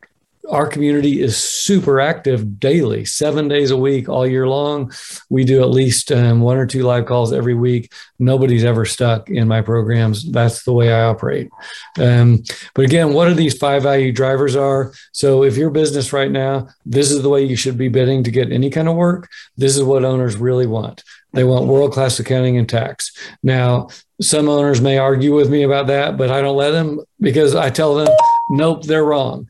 our 0.51 0.67
community 0.67 1.23
is 1.23 1.37
super 1.37 2.01
active 2.01 2.61
daily, 2.61 3.05
seven 3.05 3.49
days 3.49 3.71
a 3.71 3.77
week, 3.77 4.09
all 4.09 4.27
year 4.27 4.47
long. 4.47 4.93
We 5.31 5.45
do 5.45 5.63
at 5.63 5.71
least 5.71 6.13
um, 6.13 6.41
one 6.41 6.57
or 6.57 6.67
two 6.67 6.83
live 6.83 7.07
calls 7.07 7.33
every 7.33 7.55
week. 7.55 7.93
Nobody's 8.19 8.65
ever 8.65 8.85
stuck 8.85 9.31
in 9.31 9.49
my 9.49 9.63
programs. 9.63 10.31
That's 10.31 10.65
the 10.65 10.73
way 10.73 10.93
I 10.93 11.05
operate. 11.05 11.51
Um, 11.99 12.43
but 12.75 12.85
again, 12.85 13.15
what 13.15 13.29
are 13.29 13.35
these 13.35 13.57
five 13.57 13.85
value 13.85 14.13
drivers 14.13 14.55
are? 14.55 14.93
So 15.13 15.45
if 15.45 15.57
your 15.57 15.71
business 15.71 16.13
right 16.13 16.31
now, 16.31 16.69
this 16.85 17.11
is 17.11 17.23
the 17.23 17.31
way 17.31 17.43
you 17.43 17.57
should 17.57 17.79
be 17.79 17.89
bidding 17.89 18.23
to 18.25 18.31
get 18.31 18.53
any 18.53 18.71
kind 18.71 18.89
of 18.89 18.97
work. 18.97 19.31
This 19.57 19.77
is 19.77 19.83
what 19.83 20.05
owners 20.05 20.37
really 20.37 20.67
want. 20.67 21.05
They 21.33 21.45
want 21.45 21.67
world 21.67 21.93
class 21.93 22.21
accounting 22.21 22.59
and 22.59 22.69
tax. 22.69 23.13
Now, 23.43 23.89
some 24.21 24.49
owners 24.49 24.81
may 24.81 24.99
argue 24.99 25.35
with 25.35 25.51
me 25.51 25.65
about 25.65 25.89
that, 25.89 26.17
but 26.17 26.31
I 26.31 26.41
don't 26.41 26.57
let 26.57 26.71
them 26.71 27.01
because 27.21 27.57
I 27.57 27.71
tell 27.71 27.97
them, 27.97 28.09
nope, 28.51 28.85
they're 28.85 29.05
wrong 29.05 29.49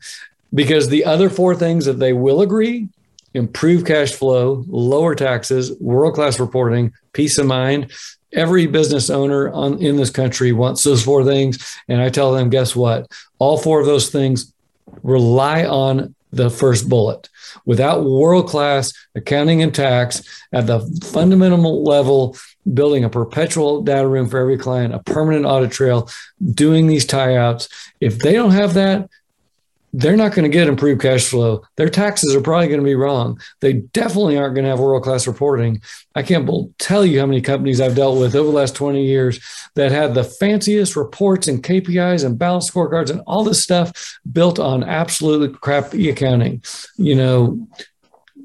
because 0.53 0.87
the 0.87 1.05
other 1.05 1.29
four 1.29 1.55
things 1.55 1.85
that 1.85 1.99
they 1.99 2.13
will 2.13 2.41
agree 2.41 2.89
improve 3.35 3.85
cash 3.85 4.13
flow, 4.13 4.63
lower 4.67 5.13
taxes, 5.13 5.77
world 5.79 6.15
class 6.15 6.39
reporting, 6.39 6.93
peace 7.11 7.37
of 7.37 7.45
mind. 7.45 7.91
Every 8.31 8.65
business 8.65 9.09
owner 9.09 9.51
on, 9.51 9.81
in 9.81 9.97
this 9.97 10.09
country 10.09 10.53
wants 10.53 10.83
those 10.83 11.03
four 11.03 11.23
things. 11.23 11.77
And 11.87 12.01
I 12.01 12.09
tell 12.09 12.33
them, 12.33 12.49
guess 12.49 12.75
what? 12.75 13.11
All 13.37 13.57
four 13.57 13.81
of 13.81 13.85
those 13.85 14.09
things 14.09 14.53
rely 15.03 15.65
on 15.65 16.15
the 16.31 16.49
first 16.49 16.89
bullet. 16.89 17.29
Without 17.65 18.03
world 18.03 18.47
class 18.47 18.93
accounting 19.15 19.61
and 19.61 19.73
tax 19.73 20.21
at 20.51 20.67
the 20.67 20.79
fundamental 21.03 21.83
level, 21.83 22.37
building 22.73 23.03
a 23.03 23.09
perpetual 23.09 23.81
data 23.81 24.07
room 24.07 24.27
for 24.27 24.39
every 24.39 24.57
client, 24.57 24.93
a 24.93 24.99
permanent 24.99 25.45
audit 25.45 25.71
trail, 25.71 26.09
doing 26.53 26.87
these 26.87 27.05
tie 27.05 27.35
outs, 27.35 27.69
if 28.01 28.19
they 28.19 28.33
don't 28.33 28.51
have 28.51 28.73
that, 28.73 29.09
they're 29.97 30.17
not 30.17 30.33
going 30.33 30.43
to 30.43 30.49
get 30.49 30.67
improved 30.67 31.01
cash 31.01 31.25
flow. 31.25 31.63
Their 31.77 31.87
taxes 31.87 32.35
are 32.35 32.41
probably 32.41 32.67
going 32.67 32.81
to 32.81 32.85
be 32.85 32.95
wrong. 32.95 33.39
They 33.61 33.73
definitely 33.73 34.37
aren't 34.37 34.53
going 34.53 34.65
to 34.65 34.71
have 34.71 34.79
world 34.79 35.03
class 35.03 35.25
reporting. 35.25 35.81
I 36.15 36.21
can't 36.21 36.49
tell 36.79 37.05
you 37.05 37.21
how 37.21 37.25
many 37.25 37.39
companies 37.39 37.79
I've 37.79 37.95
dealt 37.95 38.19
with 38.19 38.35
over 38.35 38.51
the 38.51 38.57
last 38.57 38.75
20 38.75 39.05
years 39.05 39.39
that 39.75 39.93
had 39.93 40.13
the 40.13 40.25
fanciest 40.25 40.97
reports 40.97 41.47
and 41.47 41.63
KPIs 41.63 42.25
and 42.25 42.37
balance 42.37 42.69
scorecards 42.69 43.09
and 43.09 43.21
all 43.25 43.45
this 43.45 43.63
stuff 43.63 44.19
built 44.29 44.59
on 44.59 44.83
absolutely 44.83 45.57
crappy 45.59 46.09
accounting. 46.09 46.61
You 46.97 47.15
know, 47.15 47.67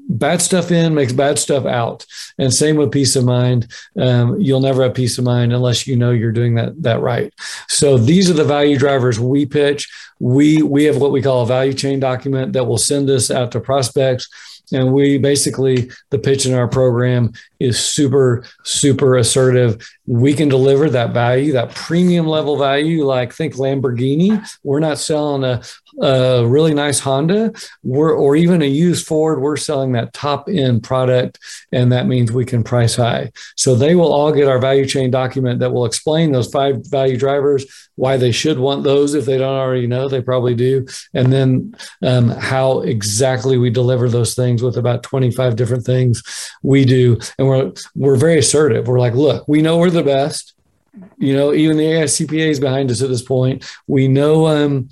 bad 0.09 0.41
stuff 0.41 0.71
in 0.71 0.93
makes 0.93 1.13
bad 1.13 1.39
stuff 1.39 1.65
out. 1.65 2.05
And 2.37 2.53
same 2.53 2.75
with 2.75 2.91
peace 2.91 3.15
of 3.15 3.25
mind. 3.25 3.71
Um, 3.99 4.39
you'll 4.39 4.61
never 4.61 4.83
have 4.83 4.93
peace 4.93 5.17
of 5.17 5.25
mind 5.25 5.53
unless 5.53 5.87
you 5.87 5.95
know 5.95 6.11
you're 6.11 6.31
doing 6.31 6.55
that 6.55 6.81
that 6.83 7.01
right. 7.01 7.33
So 7.67 7.97
these 7.97 8.29
are 8.29 8.33
the 8.33 8.43
value 8.43 8.77
drivers 8.77 9.19
we 9.19 9.45
pitch. 9.45 9.89
We 10.19 10.61
we 10.61 10.85
have 10.85 10.97
what 10.97 11.11
we 11.11 11.21
call 11.21 11.43
a 11.43 11.47
value 11.47 11.73
chain 11.73 11.99
document 11.99 12.53
that 12.53 12.65
will 12.65 12.77
send 12.77 13.07
this 13.07 13.31
out 13.31 13.51
to 13.51 13.59
prospects. 13.59 14.27
And 14.73 14.93
we 14.93 15.17
basically 15.17 15.91
the 16.11 16.19
pitch 16.19 16.45
in 16.45 16.53
our 16.53 16.67
program 16.67 17.33
is 17.59 17.79
super 17.79 18.45
super 18.63 19.17
assertive. 19.17 19.85
We 20.07 20.33
can 20.33 20.49
deliver 20.49 20.89
that 20.89 21.11
value 21.13 21.51
that 21.53 21.75
premium 21.75 22.25
level 22.25 22.57
value 22.57 23.03
like 23.05 23.33
think 23.33 23.55
lamborghini. 23.55 24.41
We're 24.63 24.79
not 24.79 24.97
selling 24.97 25.43
a, 25.43 25.61
a 25.99 26.45
really 26.45 26.73
nice 26.73 26.99
honda. 26.99 27.53
We're, 27.83 28.13
or 28.13 28.35
even 28.35 28.61
a 28.61 28.65
used 28.65 29.05
ford 29.05 29.41
we're 29.41 29.57
selling 29.57 29.91
that 29.93 30.13
top 30.13 30.47
end 30.49 30.83
product 30.83 31.39
and 31.71 31.91
that 31.91 32.07
means 32.07 32.31
we 32.31 32.45
can 32.45 32.63
price 32.63 32.95
high. 32.95 33.31
So 33.55 33.75
they 33.75 33.95
will 33.95 34.13
all 34.13 34.31
get 34.31 34.47
our 34.47 34.59
value 34.59 34.85
chain 34.85 35.11
document 35.11 35.59
that 35.59 35.71
will 35.71 35.85
explain 35.85 36.31
those 36.31 36.51
five 36.51 36.85
value 36.89 37.17
drivers 37.17 37.65
why 37.95 38.17
they 38.17 38.31
should 38.31 38.57
want 38.57 38.83
those 38.83 39.13
if 39.13 39.25
they 39.25 39.37
don't 39.37 39.53
already 39.53 39.87
know 39.87 40.07
they 40.07 40.21
probably 40.21 40.55
do 40.55 40.85
and 41.13 41.31
then 41.31 41.75
um, 42.01 42.29
how 42.29 42.81
exactly 42.81 43.57
we 43.57 43.69
deliver 43.69 44.09
those 44.09 44.33
things 44.33 44.63
with 44.63 44.77
about 44.77 45.03
25 45.03 45.55
different 45.55 45.85
things 45.85 46.23
we 46.63 46.85
do. 46.85 47.19
And 47.37 47.47
we're 47.47 47.71
we're 47.95 48.15
very 48.15 48.39
assertive. 48.39 48.87
We're 48.87 48.99
like 48.99 49.13
look 49.13 49.47
we 49.47 49.61
know 49.61 49.77
we're 49.77 49.89
the 49.89 50.03
best. 50.03 50.53
You 51.17 51.33
know, 51.33 51.53
even 51.53 51.77
the 51.77 51.85
AICPA 51.85 52.49
is 52.49 52.59
behind 52.59 52.91
us 52.91 53.01
at 53.01 53.07
this 53.07 53.21
point. 53.21 53.65
We 53.87 54.09
know 54.09 54.47
um, 54.47 54.89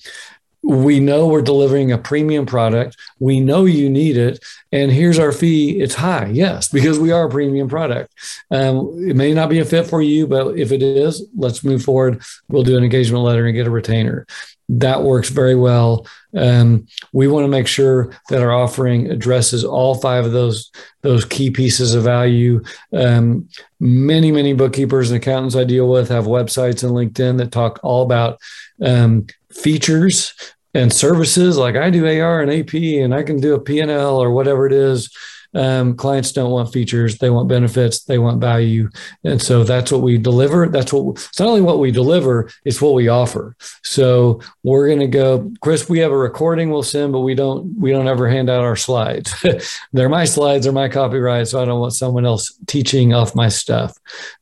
we 0.69 0.99
know 0.99 1.27
we're 1.27 1.41
delivering 1.41 1.91
a 1.91 1.97
premium 1.97 2.45
product. 2.45 2.95
We 3.17 3.39
know 3.39 3.65
you 3.65 3.89
need 3.89 4.17
it. 4.17 4.45
And 4.71 4.91
here's 4.91 5.17
our 5.17 5.31
fee. 5.31 5.81
It's 5.81 5.95
high, 5.95 6.27
yes, 6.27 6.67
because 6.67 6.99
we 6.99 7.11
are 7.11 7.25
a 7.25 7.29
premium 7.29 7.67
product. 7.67 8.13
Um, 8.51 8.93
it 9.09 9.15
may 9.15 9.33
not 9.33 9.49
be 9.49 9.57
a 9.57 9.65
fit 9.65 9.87
for 9.87 9.99
you, 9.99 10.27
but 10.27 10.59
if 10.59 10.71
it 10.71 10.83
is, 10.83 11.25
let's 11.35 11.63
move 11.63 11.81
forward. 11.81 12.21
We'll 12.49 12.61
do 12.61 12.77
an 12.77 12.83
engagement 12.83 13.23
letter 13.23 13.47
and 13.47 13.55
get 13.55 13.65
a 13.65 13.71
retainer. 13.71 14.27
That 14.71 15.01
works 15.01 15.29
very 15.29 15.55
well. 15.55 16.05
Um, 16.37 16.85
we 17.13 17.27
want 17.27 17.45
to 17.45 17.49
make 17.49 17.65
sure 17.65 18.15
that 18.29 18.43
our 18.43 18.51
offering 18.51 19.09
addresses 19.09 19.65
all 19.65 19.95
five 19.95 20.27
of 20.27 20.33
those 20.33 20.69
those 21.01 21.25
key 21.25 21.49
pieces 21.49 21.95
of 21.95 22.03
value. 22.03 22.61
Um, 22.93 23.49
many, 23.79 24.31
many 24.31 24.53
bookkeepers 24.53 25.09
and 25.09 25.17
accountants 25.17 25.55
I 25.55 25.63
deal 25.63 25.89
with 25.89 26.09
have 26.09 26.25
websites 26.25 26.83
and 26.83 26.91
LinkedIn 26.91 27.39
that 27.39 27.51
talk 27.51 27.79
all 27.81 28.03
about 28.03 28.37
um, 28.85 29.25
features 29.51 30.35
and 30.73 30.93
services 30.93 31.57
like 31.57 31.75
I 31.75 31.89
do 31.89 32.05
AR 32.05 32.41
and 32.41 32.51
AP 32.51 32.73
and 32.73 33.13
I 33.13 33.23
can 33.23 33.39
do 33.39 33.55
a 33.55 33.59
P&L 33.59 34.21
or 34.21 34.31
whatever 34.31 34.65
it 34.65 34.73
is 34.73 35.09
um, 35.53 35.95
clients 35.95 36.31
don't 36.31 36.51
want 36.51 36.71
features; 36.71 37.17
they 37.17 37.31
want 37.31 37.49
benefits, 37.49 38.03
they 38.03 38.19
want 38.19 38.39
value, 38.39 38.89
and 39.23 39.41
so 39.41 39.63
that's 39.63 39.91
what 39.91 40.01
we 40.01 40.17
deliver. 40.17 40.67
That's 40.67 40.93
what 40.93 41.17
it's 41.17 41.39
not 41.39 41.49
only 41.49 41.61
what 41.61 41.79
we 41.79 41.91
deliver; 41.91 42.51
it's 42.65 42.81
what 42.81 42.93
we 42.93 43.07
offer. 43.07 43.55
So 43.83 44.41
we're 44.61 44.87
going 44.87 44.99
to 44.99 45.07
go, 45.07 45.51
Chris. 45.61 45.89
We 45.89 45.99
have 45.99 46.11
a 46.11 46.17
recording 46.17 46.69
we'll 46.69 46.83
send, 46.83 47.13
but 47.13 47.21
we 47.21 47.33
don't 47.33 47.75
we 47.79 47.91
don't 47.91 48.07
ever 48.07 48.29
hand 48.29 48.49
out 48.49 48.63
our 48.63 48.75
slides. 48.75 49.33
they're 49.93 50.07
my 50.07 50.25
slides, 50.25 50.65
they're 50.65 50.73
my 50.73 50.87
copyright, 50.87 51.47
so 51.47 51.61
I 51.61 51.65
don't 51.65 51.79
want 51.79 51.93
someone 51.93 52.27
else 52.27 52.53
teaching 52.67 53.13
off 53.13 53.33
my 53.33 53.49
stuff. 53.49 53.97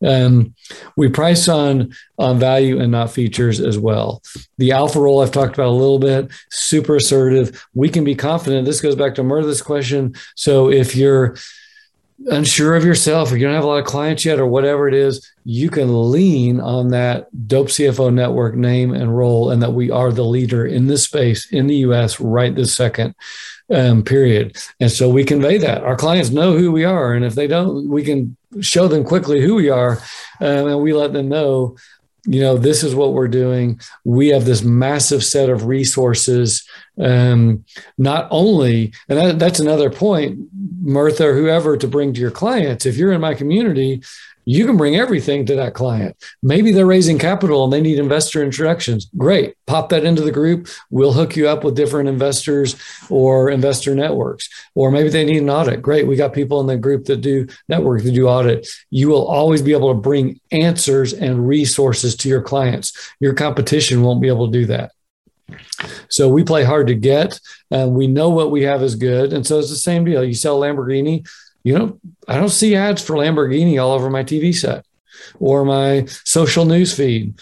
Um, 0.06 0.56
we 0.98 1.08
price 1.08 1.48
on 1.48 1.94
on 2.18 2.40
value 2.40 2.80
and 2.80 2.92
not 2.92 3.12
features 3.12 3.60
as 3.60 3.78
well. 3.78 4.22
The 4.58 4.72
alpha 4.72 5.00
role 5.00 5.22
I've 5.22 5.32
talked 5.32 5.54
about 5.54 5.68
a 5.68 5.72
little 5.72 6.00
bit, 6.00 6.32
super 6.50 6.96
assertive. 6.96 7.64
We 7.74 7.90
can 7.90 8.04
be 8.04 8.16
confident. 8.16 8.66
This 8.66 8.82
goes 8.82 8.96
back 8.96 9.16
to 9.16 9.24
Mirtha's 9.24 9.62
question. 9.62 10.16
So 10.36 10.70
if 10.72 10.96
you're 10.96 11.36
unsure 12.26 12.76
of 12.76 12.84
yourself, 12.84 13.32
or 13.32 13.38
you 13.38 13.46
don't 13.46 13.54
have 13.54 13.64
a 13.64 13.68
lot 13.68 13.80
of 13.80 13.86
clients 13.86 14.26
yet, 14.26 14.40
or 14.40 14.48
whatever 14.48 14.88
it 14.88 14.96
is, 14.96 15.32
you 15.46 15.70
can 15.70 16.12
lean 16.12 16.60
on 16.60 16.90
that 16.90 17.28
Dope 17.48 17.68
CFO 17.68 18.12
network 18.12 18.56
name 18.56 18.94
and 18.94 19.16
role, 19.16 19.52
and 19.52 19.62
that 19.62 19.74
we 19.74 19.92
are 19.92 20.12
the 20.12 20.26
leader 20.26 20.66
in 20.66 20.88
this 20.88 21.04
space 21.04 21.52
in 21.52 21.68
the 21.68 21.76
US 21.78 22.20
right 22.20 22.54
this 22.54 22.76
second. 22.76 23.16
Um, 23.70 24.02
period. 24.02 24.56
And 24.80 24.90
so 24.90 25.10
we 25.10 25.26
convey 25.26 25.58
that. 25.58 25.84
Our 25.84 25.98
clients 25.98 26.30
know 26.30 26.58
who 26.58 26.72
we 26.72 26.86
are. 26.86 27.14
And 27.14 27.26
if 27.26 27.36
they 27.36 27.48
don't, 27.48 27.90
we 27.90 28.02
can 28.02 28.38
show 28.62 28.88
them 28.88 29.04
quickly 29.04 29.42
who 29.42 29.56
we 29.56 29.70
are. 29.70 30.02
Um, 30.40 30.68
and 30.68 30.82
we 30.82 30.94
let 30.94 31.12
them 31.12 31.28
know 31.28 31.76
you 32.28 32.42
know, 32.42 32.58
this 32.58 32.84
is 32.84 32.94
what 32.94 33.14
we're 33.14 33.30
doing. 33.30 33.80
We 34.04 34.28
have 34.30 34.46
this 34.46 34.62
massive 34.62 35.24
set 35.24 35.50
of 35.50 35.66
resources. 35.66 36.68
Um, 37.00 37.64
not 37.98 38.28
only, 38.32 38.94
and 39.08 39.18
that, 39.18 39.40
that's 39.40 39.60
another 39.60 39.90
point, 39.90 40.40
Mirtha 40.84 41.34
whoever 41.34 41.78
to 41.78 41.88
bring 41.88 42.14
to 42.14 42.20
your 42.20 42.32
clients. 42.32 42.86
If 42.86 42.98
you're 42.98 43.14
in 43.14 43.22
my 43.22 43.34
community 43.34 44.04
you 44.48 44.66
can 44.66 44.78
bring 44.78 44.96
everything 44.96 45.46
to 45.46 45.56
that 45.58 45.74
client. 45.74 46.16
Maybe 46.42 46.72
they're 46.72 46.86
raising 46.86 47.20
capital 47.20 47.66
and 47.66 47.74
they 47.74 47.82
need 47.82 48.00
investor 48.00 48.42
introductions. 48.42 49.10
Great. 49.18 49.56
Pop 49.66 49.90
that 49.90 50.06
into 50.06 50.22
the 50.22 50.32
group. 50.32 50.70
We'll 50.90 51.12
hook 51.12 51.36
you 51.36 51.50
up 51.50 51.66
with 51.66 51.76
different 51.76 52.08
investors 52.08 52.78
or 53.10 53.50
investor 53.50 53.94
networks. 53.94 54.48
Or 54.74 54.90
maybe 54.90 55.10
they 55.10 55.26
need 55.26 55.42
an 55.42 55.50
audit. 55.50 55.82
Great. 55.82 56.08
We 56.08 56.16
got 56.16 56.32
people 56.32 56.62
in 56.62 56.68
the 56.68 56.78
group 56.78 57.04
that 57.06 57.18
do 57.18 57.46
network 57.68 58.04
that 58.04 58.14
do 58.14 58.30
audit. 58.30 58.70
You 58.90 59.10
will 59.10 59.28
always 59.28 59.62
be 59.62 59.74
able 59.74 59.94
to 59.94 60.00
bring 60.00 60.40
answers 60.54 61.12
and 61.12 61.46
resources 61.46 62.16
to 62.16 62.30
your 62.30 62.42
clients. 62.42 63.14
Your 63.20 63.34
competition 63.34 64.02
won't 64.02 64.22
be 64.22 64.30
able 64.30 64.50
to 64.50 64.60
do 64.60 64.66
that. 64.68 64.94
So 66.08 66.30
we 66.30 66.46
play 66.46 66.64
hard 66.64 66.88
to 66.88 66.96
get, 66.96 67.40
and 67.70 67.94
we 67.94 68.08
know 68.08 68.30
what 68.30 68.52
we 68.52 68.64
have 68.64 68.82
is 68.82 68.96
good. 68.96 69.34
And 69.34 69.46
so 69.46 69.60
it's 69.60 69.70
the 69.70 69.76
same 69.76 70.06
deal. 70.06 70.24
You 70.24 70.34
sell 70.34 70.60
Lamborghini, 70.60 71.28
you 71.68 71.78
know, 71.78 72.00
I 72.30 72.38
don't 72.38 72.48
see 72.48 72.76
ads 72.76 73.04
for 73.04 73.16
Lamborghini 73.16 73.82
all 73.82 73.92
over 73.92 74.10
my 74.10 74.24
TV 74.24 74.56
set 74.56 74.86
or 75.38 75.66
my 75.66 76.06
social 76.24 76.64
news 76.64 76.96
feed. 76.96 77.38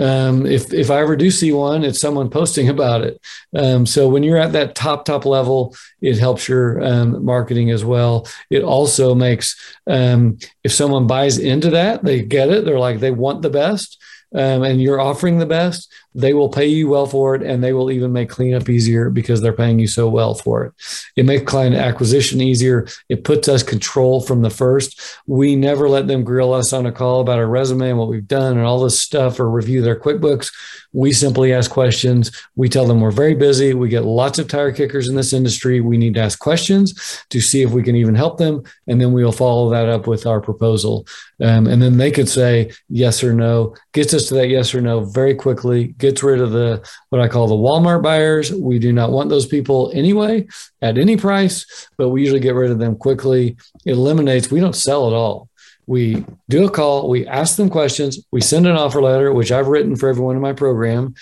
Um, 0.00 0.44
if 0.44 0.72
if 0.72 0.90
I 0.90 1.00
ever 1.00 1.14
do 1.14 1.30
see 1.30 1.52
one, 1.52 1.84
it's 1.84 2.00
someone 2.00 2.30
posting 2.30 2.68
about 2.68 3.02
it. 3.02 3.20
Um, 3.54 3.86
so 3.86 4.08
when 4.08 4.24
you're 4.24 4.38
at 4.38 4.52
that 4.54 4.74
top 4.74 5.04
top 5.04 5.24
level, 5.24 5.76
it 6.00 6.18
helps 6.18 6.48
your 6.48 6.82
um, 6.82 7.24
marketing 7.24 7.70
as 7.70 7.84
well. 7.84 8.26
It 8.50 8.64
also 8.64 9.14
makes 9.14 9.54
um, 9.86 10.38
if 10.64 10.72
someone 10.72 11.06
buys 11.06 11.38
into 11.38 11.70
that, 11.70 12.02
they 12.04 12.22
get 12.22 12.50
it. 12.50 12.64
They're 12.64 12.78
like 12.78 12.98
they 12.98 13.12
want 13.12 13.42
the 13.42 13.50
best, 13.50 14.02
um, 14.34 14.64
and 14.64 14.82
you're 14.82 15.00
offering 15.00 15.38
the 15.38 15.46
best 15.46 15.92
they 16.14 16.34
will 16.34 16.48
pay 16.48 16.66
you 16.66 16.88
well 16.88 17.06
for 17.06 17.34
it 17.34 17.42
and 17.42 17.62
they 17.62 17.72
will 17.72 17.90
even 17.90 18.12
make 18.12 18.28
cleanup 18.28 18.68
easier 18.68 19.10
because 19.10 19.40
they're 19.40 19.52
paying 19.52 19.78
you 19.78 19.86
so 19.86 20.08
well 20.08 20.34
for 20.34 20.64
it. 20.64 20.72
It 21.16 21.24
makes 21.24 21.50
client 21.50 21.76
acquisition 21.76 22.40
easier. 22.40 22.88
It 23.08 23.24
puts 23.24 23.48
us 23.48 23.62
control 23.62 24.20
from 24.20 24.42
the 24.42 24.50
first. 24.50 25.00
We 25.26 25.54
never 25.54 25.88
let 25.88 26.08
them 26.08 26.24
grill 26.24 26.52
us 26.52 26.72
on 26.72 26.86
a 26.86 26.92
call 26.92 27.20
about 27.20 27.38
our 27.38 27.46
resume 27.46 27.90
and 27.90 27.98
what 27.98 28.08
we've 28.08 28.26
done 28.26 28.56
and 28.56 28.66
all 28.66 28.82
this 28.82 29.00
stuff 29.00 29.38
or 29.38 29.48
review 29.48 29.82
their 29.82 29.98
QuickBooks. 29.98 30.52
We 30.92 31.12
simply 31.12 31.52
ask 31.52 31.70
questions. 31.70 32.32
We 32.56 32.68
tell 32.68 32.86
them 32.86 33.00
we're 33.00 33.12
very 33.12 33.34
busy. 33.34 33.74
We 33.74 33.88
get 33.88 34.04
lots 34.04 34.40
of 34.40 34.48
tire 34.48 34.72
kickers 34.72 35.08
in 35.08 35.14
this 35.14 35.32
industry. 35.32 35.80
We 35.80 35.96
need 35.96 36.14
to 36.14 36.20
ask 36.20 36.38
questions 36.38 37.24
to 37.30 37.40
see 37.40 37.62
if 37.62 37.70
we 37.70 37.84
can 37.84 37.94
even 37.94 38.16
help 38.16 38.38
them. 38.38 38.64
And 38.88 39.00
then 39.00 39.12
we 39.12 39.24
will 39.24 39.30
follow 39.30 39.70
that 39.70 39.88
up 39.88 40.08
with 40.08 40.26
our 40.26 40.40
proposal. 40.40 41.06
Um, 41.42 41.66
and 41.66 41.80
then 41.80 41.96
they 41.96 42.10
could 42.10 42.28
say 42.28 42.70
yes 42.88 43.24
or 43.24 43.32
no, 43.32 43.74
gets 43.92 44.12
us 44.12 44.26
to 44.28 44.34
that 44.34 44.48
yes 44.48 44.74
or 44.74 44.80
no 44.80 45.04
very 45.04 45.34
quickly 45.34 45.88
gets 45.98 46.22
rid 46.22 46.40
of 46.40 46.52
the 46.52 46.86
what 47.08 47.20
I 47.20 47.28
call 47.28 47.48
the 47.48 47.54
Walmart 47.54 48.02
buyers. 48.02 48.52
We 48.52 48.78
do 48.78 48.92
not 48.92 49.10
want 49.10 49.30
those 49.30 49.46
people 49.46 49.90
anyway 49.94 50.46
at 50.82 50.98
any 50.98 51.16
price, 51.16 51.88
but 51.96 52.10
we 52.10 52.20
usually 52.20 52.40
get 52.40 52.54
rid 52.54 52.70
of 52.70 52.78
them 52.78 52.96
quickly. 52.96 53.56
It 53.86 53.92
eliminates, 53.92 54.50
we 54.50 54.60
don't 54.60 54.76
sell 54.76 55.06
at 55.06 55.14
all. 55.14 55.48
We 55.86 56.24
do 56.48 56.66
a 56.66 56.70
call, 56.70 57.08
we 57.08 57.26
ask 57.26 57.56
them 57.56 57.68
questions, 57.68 58.24
we 58.30 58.40
send 58.40 58.66
an 58.66 58.76
offer 58.76 59.02
letter, 59.02 59.32
which 59.32 59.50
I've 59.50 59.66
written 59.66 59.96
for 59.96 60.08
everyone 60.08 60.36
in 60.36 60.42
my 60.42 60.52
program. 60.52 61.14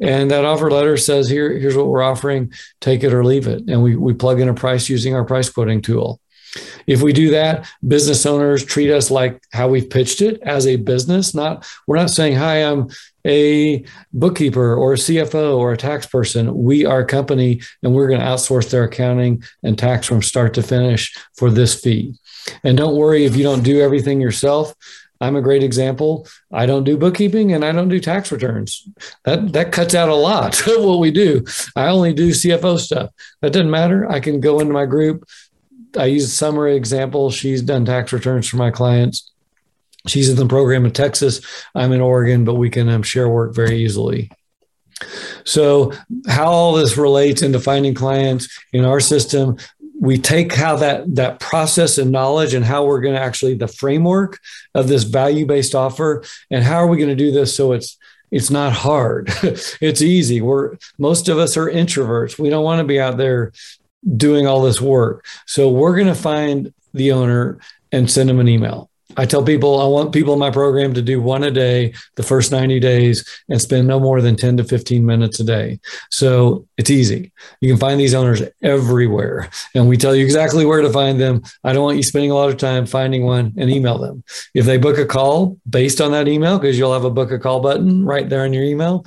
And 0.00 0.30
that 0.30 0.44
offer 0.44 0.70
letter 0.70 0.96
says, 0.96 1.28
Here, 1.28 1.56
here's 1.56 1.76
what 1.76 1.86
we're 1.86 2.02
offering, 2.02 2.52
take 2.80 3.04
it 3.04 3.14
or 3.14 3.24
leave 3.24 3.46
it. 3.46 3.62
And 3.68 3.82
we, 3.82 3.96
we 3.96 4.14
plug 4.14 4.40
in 4.40 4.48
a 4.48 4.54
price 4.54 4.88
using 4.88 5.14
our 5.14 5.24
price 5.24 5.48
quoting 5.48 5.80
tool. 5.80 6.20
If 6.86 7.02
we 7.02 7.12
do 7.12 7.30
that, 7.30 7.68
business 7.86 8.26
owners 8.26 8.64
treat 8.64 8.90
us 8.90 9.10
like 9.10 9.42
how 9.52 9.68
we've 9.68 9.88
pitched 9.88 10.20
it 10.20 10.40
as 10.42 10.66
a 10.66 10.76
business. 10.76 11.34
Not 11.34 11.66
we're 11.86 11.96
not 11.96 12.10
saying, 12.10 12.36
"Hi, 12.36 12.64
I'm 12.64 12.88
a 13.26 13.84
bookkeeper 14.12 14.74
or 14.74 14.92
a 14.92 14.98
CFO 14.98 15.58
or 15.58 15.72
a 15.72 15.76
tax 15.76 16.06
person. 16.06 16.62
We 16.62 16.84
are 16.84 17.00
a 17.00 17.06
company, 17.06 17.60
and 17.82 17.94
we're 17.94 18.08
going 18.08 18.20
to 18.20 18.26
outsource 18.26 18.70
their 18.70 18.84
accounting 18.84 19.42
and 19.62 19.78
tax 19.78 20.06
from 20.06 20.22
start 20.22 20.54
to 20.54 20.62
finish 20.62 21.14
for 21.34 21.50
this 21.50 21.80
fee." 21.80 22.14
And 22.62 22.76
don't 22.76 22.96
worry 22.96 23.24
if 23.24 23.36
you 23.36 23.42
don't 23.42 23.64
do 23.64 23.80
everything 23.80 24.20
yourself. 24.20 24.74
I'm 25.20 25.36
a 25.36 25.42
great 25.42 25.62
example. 25.62 26.26
I 26.52 26.66
don't 26.66 26.84
do 26.84 26.98
bookkeeping 26.98 27.52
and 27.52 27.64
I 27.64 27.72
don't 27.72 27.88
do 27.88 28.00
tax 28.00 28.30
returns. 28.30 28.86
That 29.24 29.52
that 29.52 29.72
cuts 29.72 29.94
out 29.94 30.08
a 30.08 30.14
lot 30.14 30.66
of 30.66 30.84
what 30.84 30.98
we 30.98 31.10
do. 31.10 31.44
I 31.74 31.88
only 31.88 32.12
do 32.12 32.30
CFO 32.30 32.78
stuff. 32.78 33.10
That 33.40 33.52
doesn't 33.52 33.70
matter. 33.70 34.10
I 34.10 34.20
can 34.20 34.40
go 34.40 34.60
into 34.60 34.72
my 34.72 34.86
group, 34.86 35.24
I 35.98 36.06
use 36.06 36.32
summary 36.32 36.76
example. 36.76 37.30
She's 37.30 37.62
done 37.62 37.84
tax 37.84 38.12
returns 38.12 38.48
for 38.48 38.56
my 38.56 38.70
clients. 38.70 39.30
She's 40.06 40.28
in 40.28 40.36
the 40.36 40.46
program 40.46 40.84
in 40.84 40.92
Texas. 40.92 41.40
I'm 41.74 41.92
in 41.92 42.00
Oregon, 42.00 42.44
but 42.44 42.54
we 42.54 42.70
can 42.70 42.88
um, 42.88 43.02
share 43.02 43.28
work 43.28 43.54
very 43.54 43.78
easily. 43.78 44.30
So, 45.44 45.92
how 46.26 46.46
all 46.46 46.72
this 46.72 46.96
relates 46.96 47.42
into 47.42 47.60
finding 47.60 47.92
clients 47.92 48.48
in 48.72 48.84
our 48.84 49.00
system, 49.00 49.58
we 49.98 50.18
take 50.18 50.54
how 50.54 50.76
that 50.76 51.14
that 51.14 51.40
process 51.40 51.98
and 51.98 52.10
knowledge 52.10 52.54
and 52.54 52.64
how 52.64 52.84
we're 52.84 53.00
going 53.00 53.14
to 53.14 53.20
actually 53.20 53.54
the 53.54 53.68
framework 53.68 54.38
of 54.74 54.88
this 54.88 55.04
value 55.04 55.46
based 55.46 55.74
offer 55.74 56.22
and 56.50 56.64
how 56.64 56.76
are 56.76 56.86
we 56.86 56.98
going 56.98 57.08
to 57.08 57.16
do 57.16 57.32
this 57.32 57.56
so 57.56 57.72
it's 57.72 57.96
it's 58.30 58.50
not 58.50 58.72
hard 58.72 59.28
it's 59.42 60.02
easy 60.02 60.40
we're 60.40 60.76
most 60.98 61.28
of 61.28 61.38
us 61.38 61.56
are 61.56 61.70
introverts 61.70 62.38
we 62.38 62.50
don't 62.50 62.64
want 62.64 62.78
to 62.78 62.84
be 62.84 63.00
out 63.00 63.16
there 63.16 63.52
doing 64.16 64.46
all 64.46 64.62
this 64.62 64.80
work. 64.80 65.24
So 65.46 65.70
we're 65.70 65.94
going 65.94 66.06
to 66.06 66.14
find 66.14 66.72
the 66.92 67.12
owner 67.12 67.58
and 67.92 68.10
send 68.10 68.28
them 68.28 68.40
an 68.40 68.48
email. 68.48 68.90
I 69.16 69.24
tell 69.24 69.42
people 69.42 69.80
I 69.80 69.86
want 69.86 70.12
people 70.12 70.34
in 70.34 70.38
my 70.38 70.50
program 70.50 70.92
to 70.94 71.02
do 71.02 71.20
one 71.20 71.42
a 71.42 71.50
day 71.50 71.94
the 72.16 72.22
first 72.22 72.52
90 72.52 72.78
days 72.80 73.26
and 73.48 73.60
spend 73.60 73.88
no 73.88 73.98
more 73.98 74.20
than 74.20 74.36
10 74.36 74.58
to 74.58 74.64
15 74.64 75.06
minutes 75.06 75.40
a 75.40 75.44
day. 75.44 75.80
So 76.10 76.66
it's 76.76 76.90
easy. 76.90 77.32
You 77.60 77.72
can 77.72 77.80
find 77.80 77.98
these 77.98 78.14
owners 78.14 78.42
everywhere 78.62 79.48
and 79.74 79.88
we 79.88 79.96
tell 79.96 80.14
you 80.14 80.24
exactly 80.24 80.66
where 80.66 80.82
to 80.82 80.92
find 80.92 81.18
them. 81.18 81.42
I 81.64 81.72
don't 81.72 81.84
want 81.84 81.96
you 81.96 82.02
spending 82.02 82.30
a 82.30 82.34
lot 82.34 82.50
of 82.50 82.58
time 82.58 82.84
finding 82.84 83.24
one 83.24 83.54
and 83.56 83.70
email 83.70 83.98
them. 83.98 84.22
If 84.54 84.66
they 84.66 84.76
book 84.76 84.98
a 84.98 85.06
call 85.06 85.58
based 85.68 86.00
on 86.00 86.12
that 86.12 86.28
email, 86.28 86.58
because 86.58 86.78
you'll 86.78 86.92
have 86.92 87.04
a 87.04 87.10
book 87.10 87.30
a 87.30 87.38
call 87.38 87.60
button 87.60 88.04
right 88.04 88.28
there 88.28 88.44
in 88.44 88.52
your 88.52 88.64
email, 88.64 89.06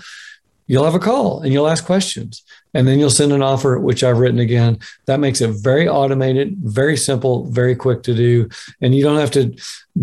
you'll 0.69 0.86
have 0.86 0.95
a 0.95 0.99
call 0.99 1.41
and 1.41 1.51
you'll 1.51 1.67
ask 1.67 1.84
questions 1.84 2.43
and 2.75 2.88
then 2.88 2.99
you'll 2.99 3.10
send 3.10 3.34
an 3.34 3.41
offer 3.41 3.79
which 3.79 4.03
i've 4.03 4.19
written 4.19 4.39
again. 4.39 4.77
That 5.08 5.19
makes 5.19 5.41
it 5.41 5.49
very 5.49 5.89
automated 5.89 6.55
very 6.60 6.95
simple 6.95 7.47
very 7.47 7.75
quick 7.75 8.03
to 8.03 8.15
do. 8.15 8.47
And 8.79 8.95
you 8.95 9.03
don't 9.03 9.19
have 9.19 9.32
to 9.32 9.53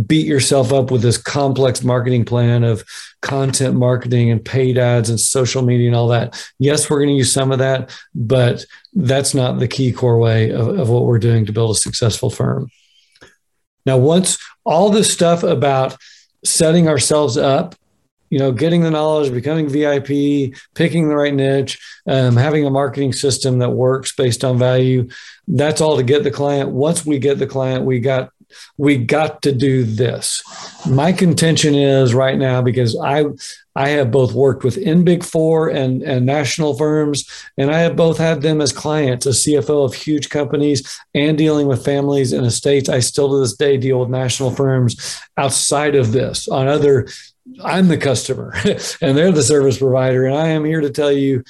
beat 0.06 0.26
yourself 0.26 0.72
up 0.72 0.90
with 0.90 1.00
this 1.00 1.16
complex 1.16 1.82
marketing 1.82 2.24
plan 2.24 2.64
of 2.64 2.84
content 3.22 3.76
marketing 3.76 4.30
and 4.30 4.44
paid 4.44 4.76
ads 4.76 5.08
and 5.08 5.18
social 5.18 5.62
media 5.62 5.86
and 5.86 5.96
all 5.96 6.08
that. 6.08 6.44
Yes 6.58 6.90
we're 6.90 6.98
going 6.98 7.10
to 7.10 7.14
use 7.14 7.32
some 7.32 7.52
of 7.52 7.60
that 7.60 7.96
but 8.14 8.66
that's 8.92 9.34
not 9.34 9.60
the 9.60 9.68
key 9.68 9.92
core 9.92 10.18
way 10.18 10.50
of, 10.50 10.66
of 10.66 10.90
what 10.90 11.04
we're 11.04 11.20
doing 11.20 11.46
to 11.46 11.52
build 11.52 11.70
a 11.70 11.78
successful 11.78 12.28
firm. 12.28 12.70
Now 13.86 13.98
once 13.98 14.36
all 14.64 14.90
this 14.90 15.12
stuff 15.12 15.44
about 15.44 15.96
setting 16.44 16.88
ourselves 16.88 17.36
up 17.36 17.76
you 18.30 18.38
know, 18.38 18.52
getting 18.52 18.82
the 18.82 18.90
knowledge, 18.90 19.32
becoming 19.32 19.68
VIP, 19.68 20.54
picking 20.74 21.08
the 21.08 21.16
right 21.16 21.34
niche, 21.34 21.78
um, 22.06 22.36
having 22.36 22.66
a 22.66 22.70
marketing 22.70 23.12
system 23.12 23.58
that 23.58 23.70
works 23.70 24.14
based 24.14 24.44
on 24.44 24.58
value. 24.58 25.08
That's 25.48 25.80
all 25.80 25.96
to 25.96 26.02
get 26.02 26.24
the 26.24 26.30
client. 26.30 26.70
Once 26.70 27.06
we 27.06 27.18
get 27.18 27.38
the 27.38 27.46
client, 27.46 27.84
we 27.84 28.00
got 28.00 28.30
we 28.76 28.96
got 28.96 29.42
to 29.42 29.52
do 29.52 29.84
this. 29.84 30.42
My 30.88 31.12
contention 31.12 31.74
is 31.74 32.14
right 32.14 32.38
now 32.38 32.62
because 32.62 32.96
I 32.98 33.24
I 33.74 33.90
have 33.90 34.10
both 34.10 34.32
worked 34.32 34.64
within 34.64 35.04
Big 35.04 35.24
Four 35.24 35.68
and 35.68 36.02
and 36.02 36.24
national 36.24 36.76
firms, 36.76 37.28
and 37.58 37.70
I 37.70 37.78
have 37.80 37.96
both 37.96 38.18
had 38.18 38.42
them 38.42 38.60
as 38.60 38.72
clients, 38.72 39.26
a 39.26 39.30
CFO 39.30 39.84
of 39.84 39.94
huge 39.94 40.30
companies, 40.30 40.98
and 41.14 41.36
dealing 41.36 41.66
with 41.66 41.84
families 41.84 42.32
and 42.32 42.46
estates. 42.46 42.88
I 42.88 43.00
still 43.00 43.30
to 43.30 43.40
this 43.40 43.56
day 43.56 43.76
deal 43.76 44.00
with 44.00 44.08
national 44.08 44.50
firms 44.50 45.20
outside 45.36 45.94
of 45.94 46.12
this 46.12 46.48
on 46.48 46.68
other 46.68 47.06
I'm 47.62 47.88
the 47.88 47.98
customer 47.98 48.54
and 49.00 49.16
they're 49.16 49.32
the 49.32 49.42
service 49.42 49.78
provider. 49.78 50.26
And 50.26 50.36
I 50.36 50.48
am 50.48 50.64
here 50.64 50.80
to 50.80 50.90
tell 50.90 51.12
you, 51.12 51.44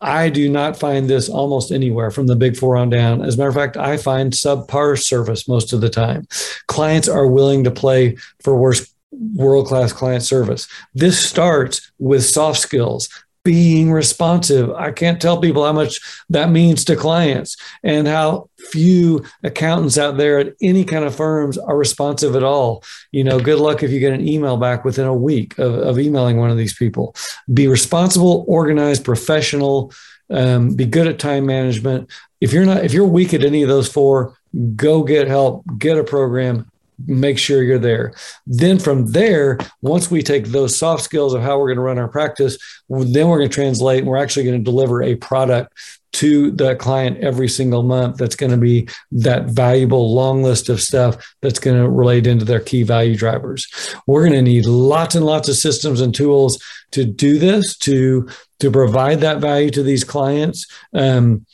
I 0.00 0.30
do 0.30 0.48
not 0.48 0.78
find 0.78 1.08
this 1.08 1.28
almost 1.28 1.70
anywhere 1.70 2.10
from 2.10 2.26
the 2.26 2.34
big 2.34 2.56
four 2.56 2.76
on 2.76 2.90
down. 2.90 3.22
As 3.22 3.36
a 3.36 3.38
matter 3.38 3.50
of 3.50 3.54
fact, 3.54 3.76
I 3.76 3.96
find 3.96 4.32
subpar 4.32 5.00
service 5.00 5.46
most 5.46 5.72
of 5.72 5.80
the 5.80 5.88
time. 5.88 6.26
Clients 6.66 7.08
are 7.08 7.28
willing 7.28 7.62
to 7.64 7.70
play 7.70 8.16
for 8.42 8.56
worse 8.56 8.92
world 9.12 9.66
class 9.66 9.92
client 9.92 10.24
service. 10.24 10.66
This 10.94 11.18
starts 11.24 11.92
with 11.98 12.24
soft 12.24 12.58
skills, 12.58 13.08
being 13.44 13.90
responsive. 13.90 14.70
I 14.70 14.92
can't 14.92 15.20
tell 15.20 15.40
people 15.40 15.64
how 15.64 15.72
much 15.72 15.98
that 16.30 16.50
means 16.50 16.84
to 16.84 16.96
clients 16.96 17.56
and 17.82 18.06
how 18.06 18.48
few 18.70 19.24
accountants 19.42 19.98
out 19.98 20.16
there 20.16 20.38
at 20.38 20.54
any 20.62 20.84
kind 20.84 21.04
of 21.04 21.14
firms 21.14 21.58
are 21.58 21.76
responsive 21.76 22.36
at 22.36 22.44
all. 22.44 22.84
You 23.10 23.24
know, 23.24 23.40
good 23.40 23.58
luck 23.58 23.82
if 23.82 23.90
you 23.90 23.98
get 23.98 24.12
an 24.12 24.26
email 24.26 24.56
back 24.56 24.84
within 24.84 25.06
a 25.06 25.14
week 25.14 25.58
of, 25.58 25.74
of 25.74 25.98
emailing 25.98 26.36
one 26.36 26.50
of 26.50 26.56
these 26.56 26.74
people. 26.74 27.16
Be 27.52 27.66
responsible, 27.66 28.44
organized, 28.46 29.04
professional, 29.04 29.92
um, 30.30 30.74
be 30.74 30.86
good 30.86 31.08
at 31.08 31.18
time 31.18 31.46
management. 31.46 32.10
If 32.40 32.52
you're 32.52 32.64
not, 32.64 32.84
if 32.84 32.92
you're 32.92 33.06
weak 33.06 33.34
at 33.34 33.44
any 33.44 33.62
of 33.62 33.68
those 33.68 33.88
four, 33.88 34.36
go 34.76 35.02
get 35.02 35.26
help, 35.26 35.64
get 35.78 35.98
a 35.98 36.04
program, 36.04 36.70
make 37.06 37.38
sure 37.38 37.62
you're 37.62 37.78
there. 37.78 38.14
Then 38.46 38.78
from 38.78 39.12
there, 39.12 39.58
once 39.80 40.10
we 40.10 40.22
take 40.22 40.46
those 40.46 40.76
soft 40.76 41.02
skills 41.02 41.34
of 41.34 41.42
how 41.42 41.58
we're 41.58 41.68
going 41.68 41.76
to 41.76 41.82
run 41.82 41.98
our 41.98 42.08
practice, 42.08 42.58
then 42.88 43.28
we're 43.28 43.38
going 43.38 43.50
to 43.50 43.54
translate 43.54 44.00
and 44.00 44.08
we're 44.08 44.22
actually 44.22 44.44
going 44.44 44.58
to 44.58 44.70
deliver 44.70 45.02
a 45.02 45.14
product 45.16 45.72
to 46.12 46.50
the 46.50 46.76
client 46.76 47.18
every 47.18 47.48
single 47.48 47.82
month 47.82 48.18
that's 48.18 48.36
going 48.36 48.52
to 48.52 48.58
be 48.58 48.86
that 49.10 49.46
valuable 49.46 50.14
long 50.14 50.42
list 50.42 50.68
of 50.68 50.80
stuff 50.80 51.34
that's 51.40 51.58
going 51.58 51.76
to 51.76 51.88
relate 51.88 52.26
into 52.26 52.44
their 52.44 52.60
key 52.60 52.82
value 52.82 53.16
drivers. 53.16 53.66
We're 54.06 54.28
going 54.28 54.34
to 54.34 54.42
need 54.42 54.66
lots 54.66 55.14
and 55.14 55.24
lots 55.24 55.48
of 55.48 55.56
systems 55.56 56.00
and 56.00 56.14
tools 56.14 56.62
to 56.92 57.04
do 57.04 57.38
this 57.38 57.76
to 57.78 58.28
to 58.60 58.70
provide 58.70 59.20
that 59.20 59.40
value 59.40 59.70
to 59.70 59.82
these 59.82 60.04
clients. 60.04 60.66
Um, 60.92 61.46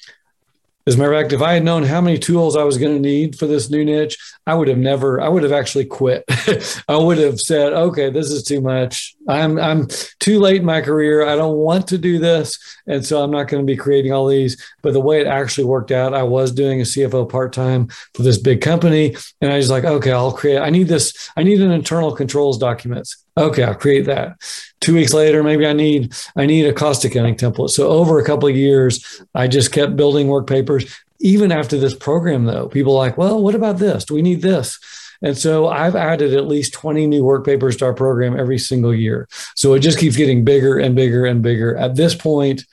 as 0.88 0.94
a 0.94 0.98
matter 0.98 1.12
of 1.12 1.20
fact, 1.20 1.34
if 1.34 1.42
I 1.42 1.52
had 1.52 1.64
known 1.64 1.82
how 1.82 2.00
many 2.00 2.18
tools 2.18 2.56
I 2.56 2.64
was 2.64 2.78
going 2.78 2.94
to 2.94 2.98
need 2.98 3.38
for 3.38 3.46
this 3.46 3.68
new 3.68 3.84
niche, 3.84 4.16
I 4.46 4.54
would 4.54 4.68
have 4.68 4.78
never, 4.78 5.20
I 5.20 5.28
would 5.28 5.42
have 5.42 5.52
actually 5.52 5.84
quit. 5.84 6.24
I 6.88 6.96
would 6.96 7.18
have 7.18 7.38
said, 7.38 7.74
okay, 7.74 8.08
this 8.08 8.30
is 8.30 8.42
too 8.42 8.62
much. 8.62 9.14
I'm, 9.28 9.58
I'm 9.58 9.88
too 10.18 10.40
late 10.40 10.60
in 10.60 10.64
my 10.64 10.80
career. 10.80 11.28
I 11.28 11.36
don't 11.36 11.58
want 11.58 11.88
to 11.88 11.98
do 11.98 12.18
this. 12.18 12.58
And 12.86 13.04
so 13.04 13.22
I'm 13.22 13.30
not 13.30 13.48
going 13.48 13.62
to 13.62 13.70
be 13.70 13.76
creating 13.76 14.14
all 14.14 14.26
these. 14.26 14.64
But 14.80 14.94
the 14.94 15.00
way 15.00 15.20
it 15.20 15.26
actually 15.26 15.64
worked 15.64 15.90
out, 15.90 16.14
I 16.14 16.22
was 16.22 16.52
doing 16.52 16.80
a 16.80 16.84
CFO 16.84 17.28
part 17.28 17.52
time 17.52 17.88
for 18.14 18.22
this 18.22 18.38
big 18.38 18.62
company. 18.62 19.14
And 19.42 19.52
I 19.52 19.58
was 19.58 19.70
like, 19.70 19.84
okay, 19.84 20.12
I'll 20.12 20.32
create, 20.32 20.58
I 20.58 20.70
need 20.70 20.88
this, 20.88 21.30
I 21.36 21.42
need 21.42 21.60
an 21.60 21.70
internal 21.70 22.16
controls 22.16 22.56
documents. 22.56 23.22
Okay, 23.38 23.62
I'll 23.62 23.74
create 23.74 24.06
that. 24.06 24.36
Two 24.80 24.94
weeks 24.94 25.14
later, 25.14 25.42
maybe 25.42 25.66
I 25.66 25.72
need 25.72 26.12
I 26.36 26.46
need 26.46 26.66
a 26.66 26.72
cost 26.72 27.04
accounting 27.04 27.36
template. 27.36 27.70
So 27.70 27.88
over 27.88 28.18
a 28.18 28.24
couple 28.24 28.48
of 28.48 28.56
years, 28.56 29.22
I 29.34 29.46
just 29.46 29.72
kept 29.72 29.96
building 29.96 30.28
work 30.28 30.46
papers. 30.46 30.92
Even 31.20 31.52
after 31.52 31.78
this 31.78 31.94
program, 31.94 32.44
though, 32.44 32.68
people 32.68 32.92
are 32.92 33.06
like, 33.06 33.18
well, 33.18 33.42
what 33.42 33.54
about 33.54 33.78
this? 33.78 34.04
Do 34.04 34.14
we 34.14 34.22
need 34.22 34.42
this? 34.42 34.78
And 35.20 35.36
so 35.36 35.68
I've 35.68 35.96
added 35.96 36.34
at 36.34 36.46
least 36.46 36.72
20 36.74 37.06
new 37.06 37.24
work 37.24 37.44
papers 37.44 37.76
to 37.78 37.86
our 37.86 37.94
program 37.94 38.38
every 38.38 38.58
single 38.58 38.94
year. 38.94 39.28
So 39.56 39.74
it 39.74 39.80
just 39.80 39.98
keeps 39.98 40.16
getting 40.16 40.44
bigger 40.44 40.78
and 40.78 40.94
bigger 40.94 41.26
and 41.26 41.42
bigger. 41.42 41.76
At 41.76 41.96
this 41.96 42.14
point, 42.14 42.64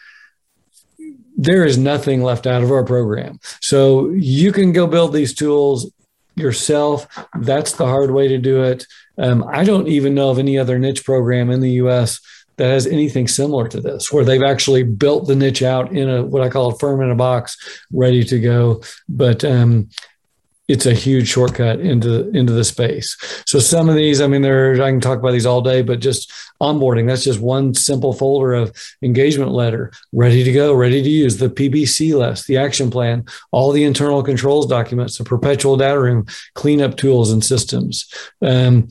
there 1.35 1.65
is 1.65 1.77
nothing 1.77 2.21
left 2.21 2.47
out 2.47 2.63
of 2.63 2.71
our 2.71 2.83
program. 2.83 3.39
So 3.61 4.09
you 4.09 4.51
can 4.51 4.71
go 4.73 4.87
build 4.87 5.13
these 5.13 5.33
tools 5.33 5.91
yourself. 6.35 7.07
That's 7.39 7.73
the 7.73 7.85
hard 7.85 8.11
way 8.11 8.27
to 8.27 8.37
do 8.37 8.63
it. 8.63 8.85
Um, 9.17 9.45
I 9.47 9.63
don't 9.63 9.87
even 9.87 10.13
know 10.13 10.29
of 10.29 10.39
any 10.39 10.57
other 10.57 10.79
niche 10.79 11.03
program 11.03 11.49
in 11.49 11.61
the 11.61 11.71
US 11.71 12.19
that 12.57 12.67
has 12.67 12.87
anything 12.87 13.27
similar 13.27 13.67
to 13.67 13.81
this, 13.81 14.11
where 14.11 14.23
they've 14.23 14.43
actually 14.43 14.83
built 14.83 15.27
the 15.27 15.35
niche 15.35 15.61
out 15.61 15.91
in 15.91 16.09
a 16.09 16.23
what 16.23 16.41
I 16.41 16.49
call 16.49 16.71
a 16.71 16.77
firm 16.77 17.01
in 17.01 17.11
a 17.11 17.15
box, 17.15 17.57
ready 17.91 18.23
to 18.23 18.39
go. 18.39 18.81
But 19.09 19.43
um, 19.43 19.89
it's 20.67 20.85
a 20.85 20.93
huge 20.93 21.27
shortcut 21.27 21.79
into 21.79 22.29
into 22.29 22.53
the 22.53 22.63
space. 22.63 23.15
So 23.45 23.59
some 23.59 23.89
of 23.89 23.95
these, 23.95 24.21
I 24.21 24.27
mean, 24.27 24.41
there 24.41 24.73
I 24.81 24.89
can 24.89 24.99
talk 24.99 25.19
about 25.19 25.31
these 25.31 25.45
all 25.45 25.61
day, 25.61 25.81
but 25.81 25.99
just 25.99 26.31
onboarding. 26.61 27.07
That's 27.07 27.23
just 27.23 27.39
one 27.39 27.73
simple 27.73 28.13
folder 28.13 28.53
of 28.53 28.75
engagement 29.01 29.51
letter, 29.51 29.91
ready 30.11 30.43
to 30.43 30.51
go, 30.51 30.73
ready 30.73 31.03
to 31.03 31.09
use 31.09 31.37
the 31.37 31.49
PBC 31.49 32.17
list, 32.17 32.47
the 32.47 32.57
action 32.57 32.89
plan, 32.89 33.25
all 33.51 33.71
the 33.71 33.83
internal 33.83 34.23
controls 34.23 34.67
documents, 34.67 35.17
the 35.17 35.23
perpetual 35.23 35.77
data 35.77 35.99
room, 35.99 36.25
cleanup 36.55 36.97
tools 36.97 37.31
and 37.31 37.43
systems. 37.43 38.11
Um, 38.41 38.87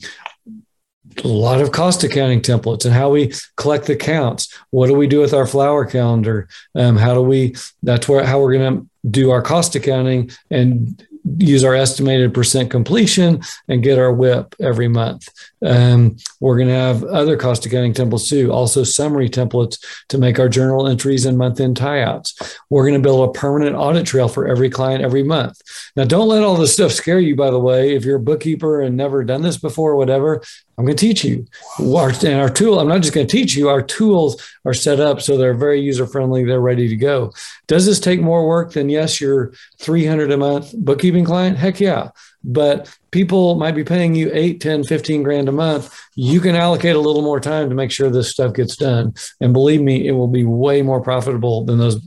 a 1.23 1.27
lot 1.27 1.61
of 1.61 1.71
cost 1.71 2.03
accounting 2.03 2.41
templates 2.41 2.85
and 2.85 2.93
how 2.93 3.09
we 3.09 3.31
collect 3.55 3.85
the 3.85 3.95
counts. 3.95 4.53
What 4.71 4.87
do 4.87 4.95
we 4.95 5.07
do 5.07 5.19
with 5.21 5.33
our 5.33 5.47
flower 5.47 5.85
calendar? 5.85 6.49
Um, 6.75 6.97
how 6.97 7.13
do 7.13 7.21
we? 7.21 7.55
That's 7.83 8.07
where 8.09 8.25
how 8.25 8.39
we're 8.39 8.57
going 8.57 8.77
to 8.77 8.89
do 9.09 9.31
our 9.31 9.41
cost 9.41 9.75
accounting 9.75 10.31
and 10.49 11.05
use 11.37 11.63
our 11.63 11.75
estimated 11.75 12.33
percent 12.33 12.69
completion 12.69 13.41
and 13.67 13.83
get 13.83 13.97
our 13.97 14.13
WIP 14.13 14.55
every 14.59 14.87
month. 14.87 15.27
Um, 15.65 16.17
we're 16.39 16.57
going 16.57 16.67
to 16.67 16.75
have 16.75 17.03
other 17.03 17.35
cost 17.37 17.65
accounting 17.65 17.93
templates 17.93 18.29
too, 18.29 18.51
also 18.51 18.83
summary 18.83 19.29
templates 19.29 19.83
to 20.09 20.17
make 20.17 20.39
our 20.39 20.49
journal 20.49 20.87
entries 20.87 21.25
and 21.25 21.37
month 21.37 21.59
end 21.59 21.77
tie-outs. 21.77 22.59
We're 22.69 22.83
going 22.83 22.93
to 22.93 22.99
build 22.99 23.29
a 23.29 23.39
permanent 23.39 23.75
audit 23.75 24.05
trail 24.05 24.27
for 24.27 24.47
every 24.47 24.69
client 24.69 25.03
every 25.03 25.23
month. 25.23 25.61
Now, 25.95 26.05
don't 26.05 26.27
let 26.27 26.43
all 26.43 26.55
this 26.55 26.73
stuff 26.73 26.91
scare 26.91 27.19
you, 27.19 27.35
by 27.35 27.49
the 27.49 27.59
way. 27.59 27.95
If 27.95 28.05
you're 28.05 28.17
a 28.17 28.19
bookkeeper 28.19 28.81
and 28.81 28.95
never 28.95 29.23
done 29.23 29.41
this 29.41 29.57
before, 29.57 29.91
or 29.91 29.95
whatever, 29.95 30.43
I'm 30.77 30.85
going 30.85 30.97
to 30.97 31.07
teach 31.07 31.23
you. 31.23 31.45
Our, 31.79 32.09
and 32.09 32.39
our 32.39 32.49
tool, 32.49 32.79
I'm 32.79 32.87
not 32.87 33.01
just 33.01 33.13
going 33.13 33.27
to 33.27 33.31
teach 33.31 33.55
you, 33.55 33.69
our 33.69 33.81
tools 33.81 34.41
are 34.65 34.73
set 34.73 34.99
up 34.99 35.21
so 35.21 35.37
they're 35.37 35.53
very 35.53 35.79
user 35.79 36.05
friendly, 36.05 36.43
they're 36.43 36.59
ready 36.59 36.87
to 36.89 36.95
go. 36.95 37.33
Does 37.67 37.85
this 37.85 37.99
take 37.99 38.21
more 38.21 38.47
work 38.47 38.73
than, 38.73 38.89
yes, 38.89 39.21
your 39.21 39.53
300 39.79 40.31
a 40.31 40.37
month 40.37 40.73
bookkeeping 40.77 41.25
client? 41.25 41.57
Heck 41.57 41.79
yeah. 41.79 42.09
But 42.43 42.95
people 43.09 43.55
might 43.55 43.73
be 43.73 43.83
paying 43.83 44.13
you 44.13 44.29
8, 44.31 44.61
10, 44.61 44.83
15 44.83 45.23
grand 45.23 45.49
a 45.49 45.51
month. 45.51 45.97
You 46.15 46.39
can 46.39 46.55
allocate 46.55 46.95
a 46.95 46.99
little 46.99 47.23
more 47.23 47.39
time 47.39 47.69
to 47.69 47.75
make 47.75 47.89
sure 47.89 48.09
this 48.09 48.29
stuff 48.29 48.53
gets 48.53 48.75
done. 48.75 49.15
And 49.41 49.53
believe 49.53 49.81
me, 49.81 50.07
it 50.07 50.11
will 50.11 50.27
be 50.27 50.43
way 50.43 50.81
more 50.81 51.01
profitable 51.01 51.63
than 51.63 51.79
those 51.79 51.99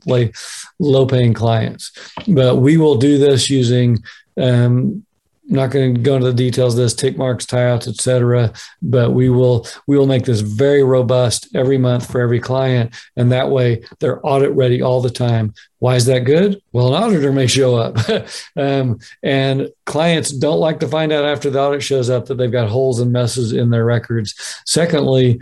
low 0.78 1.06
paying 1.06 1.34
clients. 1.34 1.90
But 2.28 2.56
we 2.56 2.76
will 2.76 2.96
do 2.96 3.18
this 3.18 3.50
using 3.50 3.98
um, 4.40 5.04
I'm 5.48 5.54
not 5.54 5.70
going 5.70 5.94
to 5.94 6.00
go 6.00 6.16
into 6.16 6.26
the 6.26 6.34
details 6.34 6.74
of 6.74 6.80
this 6.80 6.94
tick 6.94 7.16
marks, 7.16 7.46
tie-outs, 7.46 7.88
etc. 7.88 8.52
But 8.82 9.12
we 9.12 9.30
will 9.30 9.66
we 9.86 9.96
will 9.96 10.06
make 10.06 10.24
this 10.24 10.40
very 10.40 10.82
robust 10.82 11.48
every 11.54 11.78
month 11.78 12.10
for 12.10 12.20
every 12.20 12.40
client, 12.40 12.94
and 13.16 13.32
that 13.32 13.50
way 13.50 13.82
they're 13.98 14.24
audit 14.26 14.52
ready 14.52 14.82
all 14.82 15.00
the 15.00 15.10
time. 15.10 15.54
Why 15.78 15.94
is 15.94 16.06
that 16.06 16.20
good? 16.20 16.60
Well, 16.72 16.94
an 16.94 17.02
auditor 17.02 17.32
may 17.32 17.46
show 17.46 17.76
up, 17.76 17.96
um, 18.56 18.98
and 19.22 19.70
clients 19.86 20.32
don't 20.32 20.60
like 20.60 20.80
to 20.80 20.88
find 20.88 21.12
out 21.12 21.24
after 21.24 21.48
the 21.48 21.60
audit 21.60 21.82
shows 21.82 22.10
up 22.10 22.26
that 22.26 22.34
they've 22.34 22.52
got 22.52 22.68
holes 22.68 23.00
and 23.00 23.12
messes 23.12 23.52
in 23.52 23.70
their 23.70 23.84
records. 23.84 24.34
Secondly, 24.66 25.40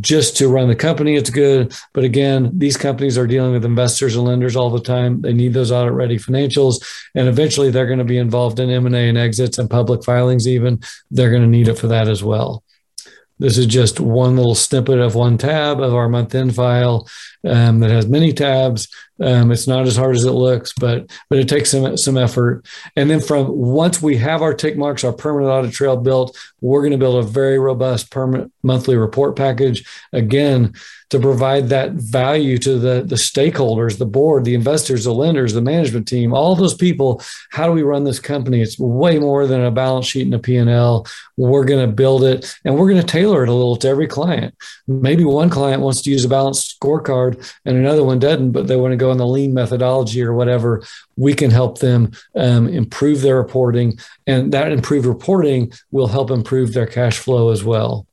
just 0.00 0.36
to 0.36 0.48
run 0.48 0.68
the 0.68 0.76
company, 0.76 1.16
it's 1.16 1.30
good. 1.30 1.74
But 1.94 2.04
again, 2.04 2.50
these 2.56 2.76
companies 2.76 3.16
are 3.16 3.26
dealing 3.26 3.52
with 3.52 3.64
investors 3.64 4.16
and 4.16 4.24
lenders 4.24 4.54
all 4.54 4.70
the 4.70 4.80
time. 4.80 5.22
They 5.22 5.32
need 5.32 5.54
those 5.54 5.72
audit 5.72 5.92
ready 5.92 6.18
financials, 6.18 6.84
and 7.14 7.28
eventually 7.28 7.70
they're 7.70 7.86
going 7.86 7.98
to 7.98 8.04
be 8.04 8.18
involved 8.18 8.60
in 8.60 8.70
M 8.70 8.86
and 8.86 8.94
A 8.94 9.08
and 9.08 9.18
exits 9.18 9.58
and 9.58 9.70
public 9.70 10.04
filings. 10.04 10.46
Even 10.46 10.80
they're 11.10 11.30
going 11.30 11.42
to 11.42 11.48
need 11.48 11.68
it 11.68 11.78
for 11.78 11.88
that 11.88 12.08
as 12.08 12.22
well. 12.22 12.62
This 13.38 13.56
is 13.56 13.66
just 13.66 14.00
one 14.00 14.36
little 14.36 14.54
snippet 14.54 14.98
of 14.98 15.14
one 15.14 15.38
tab 15.38 15.80
of 15.80 15.94
our 15.94 16.08
month 16.08 16.34
end 16.34 16.54
file 16.54 17.08
um, 17.46 17.80
that 17.80 17.90
has 17.90 18.08
many 18.08 18.32
tabs. 18.32 18.88
Um, 19.20 19.50
it's 19.50 19.66
not 19.66 19.86
as 19.86 19.96
hard 19.96 20.16
as 20.16 20.24
it 20.24 20.32
looks, 20.32 20.72
but 20.72 21.10
but 21.28 21.38
it 21.38 21.48
takes 21.48 21.70
some 21.70 21.96
some 21.96 22.16
effort. 22.16 22.66
And 22.96 23.10
then 23.10 23.20
from 23.20 23.48
once 23.48 24.00
we 24.02 24.16
have 24.16 24.42
our 24.42 24.54
tick 24.54 24.76
marks, 24.76 25.04
our 25.04 25.12
permanent 25.12 25.50
audit 25.50 25.72
trail 25.72 25.96
built, 25.96 26.36
we're 26.60 26.82
going 26.82 26.92
to 26.92 26.98
build 26.98 27.24
a 27.24 27.28
very 27.28 27.58
robust 27.58 28.10
permanent 28.10 28.52
monthly 28.62 28.96
report 28.96 29.36
package. 29.36 29.84
Again, 30.12 30.74
to 31.10 31.18
provide 31.18 31.70
that 31.70 31.92
value 31.92 32.58
to 32.58 32.78
the, 32.78 33.02
the 33.02 33.14
stakeholders, 33.14 33.98
the 33.98 34.06
board, 34.06 34.44
the 34.44 34.54
investors, 34.54 35.04
the 35.04 35.12
lenders, 35.12 35.54
the 35.54 35.62
management 35.62 36.06
team, 36.06 36.34
all 36.34 36.54
those 36.54 36.74
people. 36.74 37.22
How 37.50 37.66
do 37.66 37.72
we 37.72 37.82
run 37.82 38.04
this 38.04 38.20
company? 38.20 38.60
It's 38.60 38.78
way 38.78 39.18
more 39.18 39.46
than 39.46 39.64
a 39.64 39.70
balance 39.70 40.06
sheet 40.06 40.26
and 40.26 40.34
a 40.34 40.38
P&L. 40.38 41.06
We're 41.36 41.64
going 41.64 41.86
to 41.86 41.94
build 41.94 42.24
it 42.24 42.54
and 42.64 42.76
we're 42.76 42.90
going 42.90 43.00
to 43.00 43.06
tailor 43.06 43.42
it 43.42 43.48
a 43.48 43.54
little 43.54 43.76
to 43.76 43.88
every 43.88 44.06
client. 44.06 44.54
Maybe 44.86 45.24
one 45.24 45.48
client 45.48 45.82
wants 45.82 46.02
to 46.02 46.10
use 46.10 46.24
a 46.24 46.28
balanced 46.28 46.78
scorecard 46.78 47.54
and 47.64 47.76
another 47.76 48.04
one 48.04 48.18
doesn't, 48.18 48.52
but 48.52 48.66
they 48.66 48.76
want 48.76 48.92
to 48.92 48.96
go 48.96 49.10
on 49.10 49.16
the 49.16 49.26
lean 49.26 49.54
methodology 49.54 50.22
or 50.22 50.34
whatever. 50.34 50.82
We 51.16 51.32
can 51.32 51.50
help 51.50 51.78
them 51.78 52.12
um, 52.36 52.68
improve 52.68 53.22
their 53.22 53.36
reporting 53.36 53.98
and 54.26 54.52
that 54.52 54.72
improved 54.72 55.06
reporting 55.06 55.72
will 55.90 56.08
help 56.08 56.30
improve 56.30 56.74
their 56.74 56.86
cash 56.86 57.18
flow 57.18 57.50
as 57.50 57.64
well. 57.64 58.06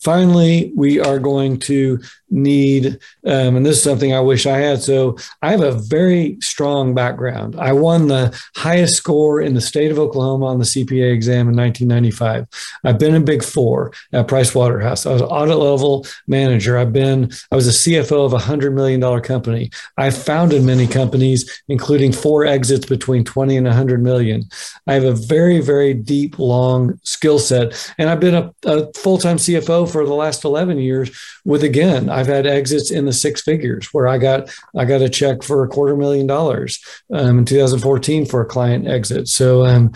Finally, 0.00 0.72
we 0.76 1.00
are 1.00 1.18
going 1.18 1.58
to 1.58 2.00
need, 2.30 2.98
um, 3.24 3.56
and 3.56 3.64
this 3.64 3.78
is 3.78 3.82
something 3.82 4.12
I 4.12 4.20
wish 4.20 4.46
I 4.46 4.58
had. 4.58 4.82
So 4.82 5.16
I 5.42 5.50
have 5.50 5.60
a 5.60 5.72
very 5.72 6.36
strong 6.40 6.94
background. 6.94 7.56
I 7.58 7.72
won 7.72 8.08
the 8.08 8.38
highest 8.56 8.96
score 8.96 9.40
in 9.40 9.54
the 9.54 9.60
state 9.60 9.90
of 9.90 9.98
Oklahoma 9.98 10.46
on 10.46 10.58
the 10.58 10.64
CPA 10.64 11.12
exam 11.12 11.48
in 11.48 11.56
1995. 11.56 12.46
I've 12.84 12.98
been 12.98 13.14
in 13.14 13.24
Big 13.24 13.42
Four 13.42 13.92
at 14.12 14.28
Price 14.28 14.54
Waterhouse. 14.54 15.06
I 15.06 15.12
was 15.12 15.22
audit 15.22 15.56
level 15.56 16.06
manager. 16.26 16.78
I've 16.78 16.92
been, 16.92 17.30
I 17.50 17.56
was 17.56 17.66
a 17.66 17.90
CFO 17.90 18.26
of 18.26 18.32
a 18.32 18.38
hundred 18.38 18.74
million 18.74 19.00
dollar 19.00 19.20
company. 19.20 19.70
I 19.96 20.10
founded 20.10 20.62
many 20.62 20.86
companies, 20.86 21.62
including 21.68 22.12
four 22.12 22.44
exits 22.44 22.86
between 22.86 23.24
20 23.24 23.56
and 23.56 23.66
100 23.66 24.02
million. 24.02 24.44
I 24.86 24.94
have 24.94 25.04
a 25.04 25.12
very, 25.12 25.60
very 25.60 25.94
deep, 25.94 26.38
long 26.38 26.98
skill 27.02 27.38
set, 27.38 27.92
and 27.98 28.08
I've 28.08 28.20
been 28.20 28.34
a, 28.34 28.54
a 28.64 28.92
full 28.94 29.18
time 29.18 29.36
CFO 29.36 29.90
for 29.90 30.04
the 30.06 30.14
last 30.14 30.44
11 30.44 30.78
years 30.78 31.10
with 31.48 31.64
again 31.64 32.10
i've 32.10 32.26
had 32.26 32.46
exits 32.46 32.90
in 32.90 33.06
the 33.06 33.12
six 33.12 33.40
figures 33.40 33.88
where 33.92 34.06
i 34.06 34.18
got 34.18 34.54
i 34.76 34.84
got 34.84 35.00
a 35.00 35.08
check 35.08 35.42
for 35.42 35.64
a 35.64 35.68
quarter 35.68 35.96
million 35.96 36.26
dollars 36.26 36.78
um, 37.12 37.38
in 37.38 37.44
2014 37.44 38.26
for 38.26 38.42
a 38.42 38.46
client 38.46 38.86
exit 38.86 39.26
so 39.26 39.64
um, 39.64 39.90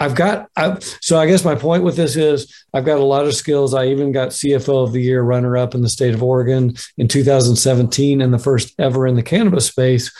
I've 0.00 0.16
got, 0.16 0.48
I've, 0.56 0.82
so 1.00 1.18
I 1.18 1.26
guess 1.26 1.44
my 1.44 1.54
point 1.54 1.84
with 1.84 1.94
this 1.94 2.16
is 2.16 2.52
I've 2.74 2.84
got 2.84 2.98
a 2.98 3.04
lot 3.04 3.26
of 3.26 3.34
skills. 3.34 3.74
I 3.74 3.86
even 3.86 4.10
got 4.10 4.30
CFO 4.30 4.84
of 4.84 4.92
the 4.92 5.00
year 5.00 5.22
runner 5.22 5.56
up 5.56 5.72
in 5.74 5.82
the 5.82 5.88
state 5.88 6.14
of 6.14 6.22
Oregon 6.22 6.74
in 6.98 7.06
2017 7.06 8.20
and 8.20 8.34
the 8.34 8.38
first 8.38 8.74
ever 8.80 9.06
in 9.06 9.14
the 9.14 9.22
cannabis 9.22 9.68
space. 9.68 10.10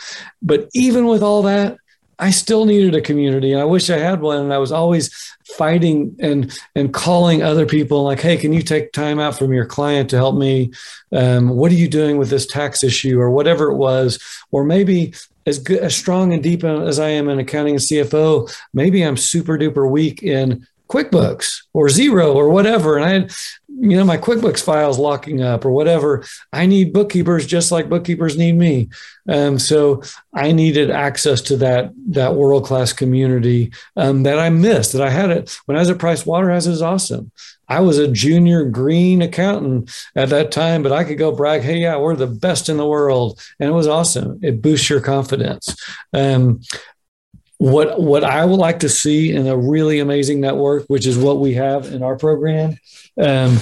But 0.40 0.68
even 0.74 1.06
with 1.06 1.24
all 1.24 1.42
that, 1.42 1.76
I 2.18 2.30
still 2.30 2.64
needed 2.64 2.94
a 2.94 3.00
community 3.00 3.52
and 3.52 3.60
I 3.60 3.64
wish 3.64 3.90
I 3.90 3.98
had 3.98 4.20
one. 4.20 4.38
And 4.38 4.52
I 4.52 4.58
was 4.58 4.72
always 4.72 5.12
fighting 5.56 6.16
and 6.20 6.58
and 6.74 6.92
calling 6.92 7.42
other 7.42 7.66
people 7.66 8.04
like, 8.04 8.20
hey, 8.20 8.36
can 8.36 8.52
you 8.52 8.62
take 8.62 8.92
time 8.92 9.18
out 9.18 9.38
from 9.38 9.52
your 9.52 9.66
client 9.66 10.10
to 10.10 10.16
help 10.16 10.36
me? 10.36 10.72
Um, 11.12 11.50
what 11.50 11.70
are 11.72 11.76
you 11.76 11.88
doing 11.88 12.18
with 12.18 12.30
this 12.30 12.46
tax 12.46 12.82
issue 12.82 13.20
or 13.20 13.30
whatever 13.30 13.70
it 13.70 13.76
was? 13.76 14.18
Or 14.50 14.64
maybe 14.64 15.14
as 15.46 15.58
good, 15.58 15.78
as 15.80 15.94
strong 15.94 16.32
and 16.32 16.42
deep 16.42 16.64
as 16.64 16.98
I 16.98 17.08
am 17.08 17.28
in 17.28 17.38
accounting 17.38 17.74
and 17.74 17.82
CFO, 17.82 18.54
maybe 18.72 19.02
I'm 19.02 19.16
super 19.16 19.58
duper 19.58 19.88
weak 19.88 20.22
in 20.22 20.66
QuickBooks 20.88 21.62
or 21.72 21.86
Xero 21.86 22.34
or 22.34 22.50
whatever. 22.50 22.96
And 22.96 23.04
I 23.04 23.08
had, 23.08 23.32
you 23.68 23.96
know, 23.96 24.04
my 24.04 24.18
QuickBooks 24.18 24.62
files 24.62 24.98
locking 24.98 25.42
up 25.42 25.64
or 25.64 25.70
whatever. 25.70 26.24
I 26.52 26.66
need 26.66 26.92
bookkeepers 26.92 27.46
just 27.46 27.72
like 27.72 27.88
bookkeepers 27.88 28.36
need 28.36 28.52
me. 28.52 28.90
Um, 29.28 29.58
so 29.58 30.02
I 30.34 30.52
needed 30.52 30.90
access 30.90 31.40
to 31.42 31.56
that 31.58 31.92
that 32.08 32.34
world 32.34 32.66
class 32.66 32.92
community 32.92 33.72
um, 33.96 34.24
that 34.24 34.38
I 34.38 34.50
missed. 34.50 34.92
That 34.92 35.02
I 35.02 35.10
had 35.10 35.30
it 35.30 35.58
when 35.64 35.76
I 35.76 35.80
was 35.80 35.90
at 35.90 35.98
Price 35.98 36.26
Waterhouse. 36.26 36.66
It 36.66 36.70
was 36.70 36.82
awesome. 36.82 37.32
I 37.66 37.80
was 37.80 37.98
a 37.98 38.08
junior 38.08 38.66
green 38.66 39.22
accountant 39.22 39.90
at 40.14 40.28
that 40.28 40.52
time, 40.52 40.82
but 40.82 40.92
I 40.92 41.04
could 41.04 41.16
go 41.16 41.32
brag, 41.32 41.62
"Hey, 41.62 41.78
yeah, 41.78 41.96
we're 41.96 42.16
the 42.16 42.26
best 42.26 42.68
in 42.68 42.76
the 42.76 42.86
world," 42.86 43.40
and 43.58 43.70
it 43.70 43.72
was 43.72 43.88
awesome. 43.88 44.38
It 44.42 44.60
boosts 44.60 44.90
your 44.90 45.00
confidence. 45.00 45.74
Um, 46.12 46.60
what 47.64 47.98
what 47.98 48.24
I 48.24 48.44
would 48.44 48.60
like 48.60 48.80
to 48.80 48.90
see 48.90 49.32
in 49.32 49.46
a 49.46 49.56
really 49.56 49.98
amazing 49.98 50.38
network, 50.38 50.84
which 50.88 51.06
is 51.06 51.16
what 51.16 51.40
we 51.40 51.54
have 51.54 51.86
in 51.86 52.02
our 52.02 52.14
program. 52.16 52.78
Um, 53.18 53.56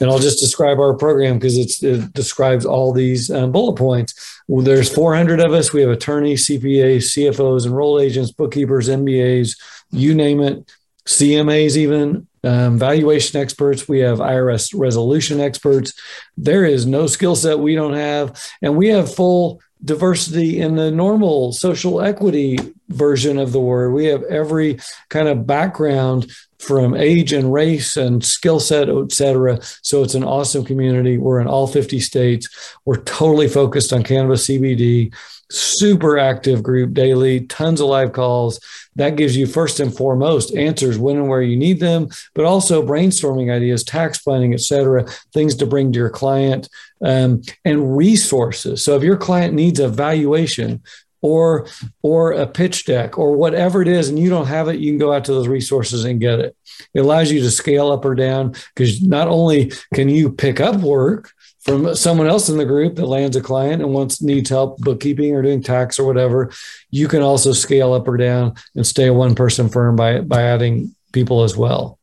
and 0.00 0.10
I'll 0.10 0.18
just 0.18 0.38
describe 0.38 0.78
our 0.78 0.94
program 0.94 1.38
because 1.38 1.82
it 1.82 2.12
describes 2.12 2.66
all 2.66 2.92
these 2.92 3.30
um, 3.30 3.52
bullet 3.52 3.76
points. 3.76 4.42
Well, 4.48 4.64
there's 4.64 4.92
400 4.92 5.40
of 5.40 5.52
us. 5.52 5.72
We 5.72 5.80
have 5.80 5.90
attorneys, 5.90 6.46
CPAs, 6.46 7.16
CFOs, 7.16 7.64
enrolled 7.64 8.02
agents, 8.02 8.32
bookkeepers, 8.32 8.88
MBAs, 8.88 9.58
you 9.90 10.14
name 10.14 10.40
it, 10.40 10.70
CMAs, 11.06 11.76
even 11.76 12.28
um, 12.44 12.78
valuation 12.78 13.40
experts. 13.40 13.88
We 13.88 14.00
have 14.00 14.18
IRS 14.18 14.72
resolution 14.74 15.40
experts. 15.40 15.92
There 16.36 16.64
is 16.64 16.84
no 16.84 17.06
skill 17.06 17.36
set 17.36 17.58
we 17.58 17.74
don't 17.74 17.94
have, 17.94 18.42
and 18.60 18.76
we 18.76 18.88
have 18.88 19.14
full 19.14 19.60
diversity 19.84 20.60
in 20.60 20.76
the 20.76 20.90
normal 20.90 21.52
social 21.52 22.00
equity 22.00 22.58
version 22.88 23.38
of 23.38 23.52
the 23.52 23.60
word. 23.60 23.92
We 23.92 24.06
have 24.06 24.22
every 24.24 24.78
kind 25.08 25.28
of 25.28 25.46
background 25.46 26.30
from 26.60 26.94
age 26.94 27.32
and 27.32 27.52
race 27.52 27.96
and 27.96 28.22
skill 28.22 28.60
set, 28.60 28.88
et 28.88 29.12
cetera. 29.12 29.58
So 29.82 30.02
it's 30.02 30.14
an 30.14 30.24
awesome 30.24 30.64
community. 30.64 31.16
We're 31.16 31.40
in 31.40 31.46
all 31.46 31.66
50 31.66 31.98
states. 32.00 32.76
We're 32.84 33.02
totally 33.02 33.48
focused 33.48 33.94
on 33.94 34.02
cannabis 34.02 34.46
CBD, 34.46 35.14
super 35.50 36.18
active 36.18 36.62
group 36.62 36.92
daily, 36.92 37.46
tons 37.46 37.80
of 37.80 37.86
live 37.86 38.12
calls. 38.12 38.60
That 38.96 39.16
gives 39.16 39.36
you 39.36 39.46
first 39.46 39.80
and 39.80 39.96
foremost 39.96 40.54
answers 40.54 40.98
when 40.98 41.16
and 41.16 41.28
where 41.28 41.40
you 41.40 41.56
need 41.56 41.80
them, 41.80 42.08
but 42.34 42.44
also 42.44 42.86
brainstorming 42.86 43.50
ideas, 43.50 43.82
tax 43.82 44.18
planning, 44.18 44.52
et 44.52 44.60
cetera, 44.60 45.06
things 45.32 45.54
to 45.56 45.66
bring 45.66 45.92
to 45.92 45.98
your 45.98 46.10
client 46.10 46.68
um, 47.02 47.40
and 47.64 47.96
resources. 47.96 48.84
So 48.84 48.96
if 48.96 49.02
your 49.02 49.16
client 49.16 49.54
needs 49.54 49.80
a 49.80 49.88
valuation, 49.88 50.82
or 51.22 51.66
or 52.02 52.32
a 52.32 52.46
pitch 52.46 52.86
deck 52.86 53.18
or 53.18 53.32
whatever 53.32 53.82
it 53.82 53.88
is 53.88 54.08
and 54.08 54.18
you 54.18 54.30
don't 54.30 54.46
have 54.46 54.68
it 54.68 54.80
you 54.80 54.90
can 54.90 54.98
go 54.98 55.12
out 55.12 55.24
to 55.24 55.32
those 55.32 55.48
resources 55.48 56.04
and 56.04 56.20
get 56.20 56.38
it. 56.38 56.56
It 56.94 57.00
allows 57.00 57.30
you 57.30 57.40
to 57.40 57.50
scale 57.50 57.90
up 57.90 58.04
or 58.04 58.14
down 58.14 58.54
because 58.74 59.02
not 59.02 59.28
only 59.28 59.72
can 59.94 60.08
you 60.08 60.30
pick 60.30 60.60
up 60.60 60.76
work 60.76 61.32
from 61.60 61.94
someone 61.94 62.26
else 62.26 62.48
in 62.48 62.56
the 62.56 62.64
group 62.64 62.96
that 62.96 63.06
lands 63.06 63.36
a 63.36 63.40
client 63.40 63.82
and 63.82 63.92
wants 63.92 64.22
needs 64.22 64.48
help 64.48 64.78
bookkeeping 64.78 65.34
or 65.34 65.42
doing 65.42 65.62
tax 65.62 65.98
or 65.98 66.06
whatever 66.06 66.50
you 66.90 67.06
can 67.06 67.22
also 67.22 67.52
scale 67.52 67.92
up 67.92 68.08
or 68.08 68.16
down 68.16 68.54
and 68.74 68.86
stay 68.86 69.06
a 69.06 69.12
one 69.12 69.34
person 69.34 69.68
firm 69.68 69.96
by 69.96 70.20
by 70.20 70.42
adding 70.42 70.94
people 71.12 71.42
as 71.42 71.56
well. 71.56 71.98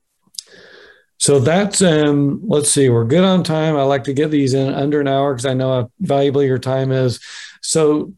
So 1.20 1.40
that's 1.40 1.82
um 1.82 2.42
let's 2.44 2.72
see 2.72 2.90
we're 2.90 3.06
good 3.06 3.24
on 3.24 3.44
time. 3.44 3.76
I 3.76 3.84
like 3.84 4.04
to 4.04 4.14
get 4.14 4.30
these 4.30 4.54
in 4.54 4.74
under 4.74 5.02
an 5.02 5.08
hour 5.08 5.34
because 5.34 5.48
i 5.48 5.54
know 5.54 5.82
how 5.82 5.92
valuable 6.00 6.44
your 6.44 6.60
time 6.60 6.92
is. 6.92 7.20
So 7.62 8.14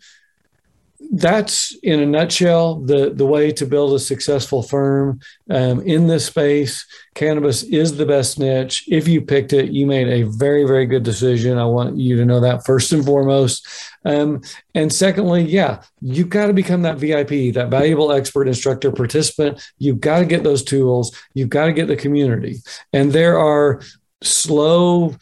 that's 1.11 1.75
in 1.81 1.99
a 1.99 2.05
nutshell 2.05 2.75
the 2.75 3.09
the 3.09 3.25
way 3.25 3.51
to 3.51 3.65
build 3.65 3.93
a 3.93 3.99
successful 3.99 4.61
firm 4.61 5.19
um, 5.49 5.81
in 5.81 6.07
this 6.07 6.27
space. 6.27 6.85
Cannabis 7.15 7.63
is 7.63 7.97
the 7.97 8.05
best 8.05 8.37
niche. 8.37 8.83
If 8.87 9.07
you 9.07 9.21
picked 9.21 9.51
it, 9.51 9.71
you 9.71 9.87
made 9.87 10.07
a 10.07 10.23
very 10.23 10.65
very 10.65 10.85
good 10.85 11.03
decision. 11.03 11.57
I 11.57 11.65
want 11.65 11.97
you 11.97 12.15
to 12.17 12.25
know 12.25 12.39
that 12.41 12.65
first 12.65 12.91
and 12.91 13.03
foremost. 13.03 13.67
Um, 14.05 14.41
and 14.75 14.93
secondly, 14.93 15.43
yeah, 15.43 15.81
you've 15.99 16.29
got 16.29 16.47
to 16.47 16.53
become 16.53 16.83
that 16.83 16.97
VIP, 16.97 17.53
that 17.55 17.69
valuable 17.69 18.11
expert 18.11 18.47
instructor 18.47 18.91
participant. 18.91 19.61
You've 19.79 19.99
got 19.99 20.19
to 20.19 20.25
get 20.25 20.43
those 20.43 20.63
tools. 20.63 21.15
You've 21.33 21.49
got 21.49 21.65
to 21.65 21.73
get 21.73 21.87
the 21.87 21.97
community. 21.97 22.57
And 22.93 23.11
there 23.11 23.37
are 23.39 23.81
slow 24.21 25.15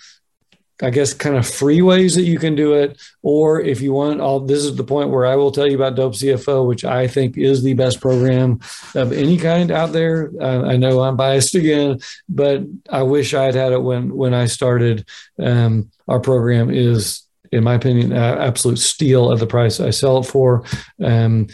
I 0.81 0.91
guess, 0.91 1.13
kind 1.13 1.35
of 1.35 1.47
free 1.47 1.81
ways 1.81 2.15
that 2.15 2.23
you 2.23 2.37
can 2.37 2.55
do 2.55 2.73
it. 2.75 3.01
Or 3.23 3.59
if 3.59 3.81
you 3.81 3.93
want, 3.93 4.21
all 4.21 4.39
this 4.39 4.63
is 4.63 4.75
the 4.75 4.83
point 4.83 5.09
where 5.09 5.25
I 5.25 5.35
will 5.35 5.51
tell 5.51 5.67
you 5.67 5.75
about 5.75 5.95
Dope 5.95 6.13
CFO, 6.13 6.67
which 6.67 6.85
I 6.85 7.07
think 7.07 7.37
is 7.37 7.63
the 7.63 7.73
best 7.73 7.99
program 7.99 8.59
of 8.93 9.11
any 9.11 9.37
kind 9.37 9.71
out 9.71 9.91
there. 9.91 10.31
I 10.41 10.77
know 10.77 11.01
I'm 11.01 11.17
biased 11.17 11.55
again, 11.55 11.99
but 12.29 12.61
I 12.89 13.03
wish 13.03 13.33
I 13.33 13.45
had 13.45 13.55
had 13.55 13.71
it 13.71 13.81
when 13.81 14.13
when 14.15 14.33
I 14.33 14.45
started. 14.45 15.07
Um, 15.39 15.89
our 16.07 16.19
program 16.19 16.69
is, 16.69 17.23
in 17.51 17.63
my 17.63 17.73
opinion, 17.73 18.13
uh, 18.13 18.37
absolute 18.39 18.79
steal 18.79 19.31
at 19.31 19.39
the 19.39 19.47
price 19.47 19.79
I 19.79 19.89
sell 19.89 20.19
it 20.19 20.23
for. 20.23 20.63
Um, 21.03 21.47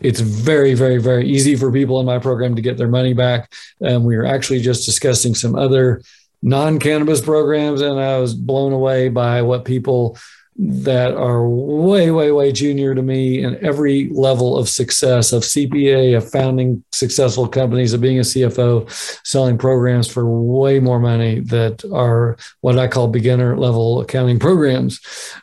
it's 0.00 0.20
very, 0.20 0.74
very, 0.74 0.98
very 0.98 1.26
easy 1.26 1.56
for 1.56 1.72
people 1.72 2.00
in 2.00 2.06
my 2.06 2.18
program 2.18 2.54
to 2.56 2.62
get 2.62 2.76
their 2.76 2.88
money 2.88 3.14
back. 3.14 3.52
Um, 3.84 4.04
we 4.04 4.16
are 4.16 4.26
actually 4.26 4.60
just 4.60 4.84
discussing 4.84 5.34
some 5.34 5.54
other 5.54 6.02
non 6.42 6.78
cannabis 6.78 7.20
programs, 7.20 7.80
and 7.80 7.98
I 7.98 8.18
was 8.18 8.34
blown 8.34 8.72
away 8.72 9.08
by 9.08 9.42
what 9.42 9.64
people 9.64 10.18
that 10.64 11.14
are 11.14 11.48
way, 11.48 12.10
way, 12.10 12.30
way 12.30 12.52
junior 12.52 12.94
to 12.94 13.00
me 13.00 13.42
in 13.42 13.64
every 13.64 14.10
level 14.10 14.56
of 14.56 14.68
success 14.68 15.32
of 15.32 15.42
CPA, 15.42 16.16
of 16.16 16.30
founding 16.30 16.84
successful 16.92 17.48
companies, 17.48 17.94
of 17.94 18.02
being 18.02 18.18
a 18.18 18.22
CFO, 18.22 18.88
selling 19.26 19.56
programs 19.56 20.08
for 20.08 20.28
way 20.28 20.78
more 20.78 21.00
money 21.00 21.40
that 21.40 21.82
are 21.92 22.36
what 22.60 22.78
I 22.78 22.86
call 22.86 23.08
beginner 23.08 23.56
level 23.56 24.02
accounting 24.02 24.38
programs. 24.38 25.00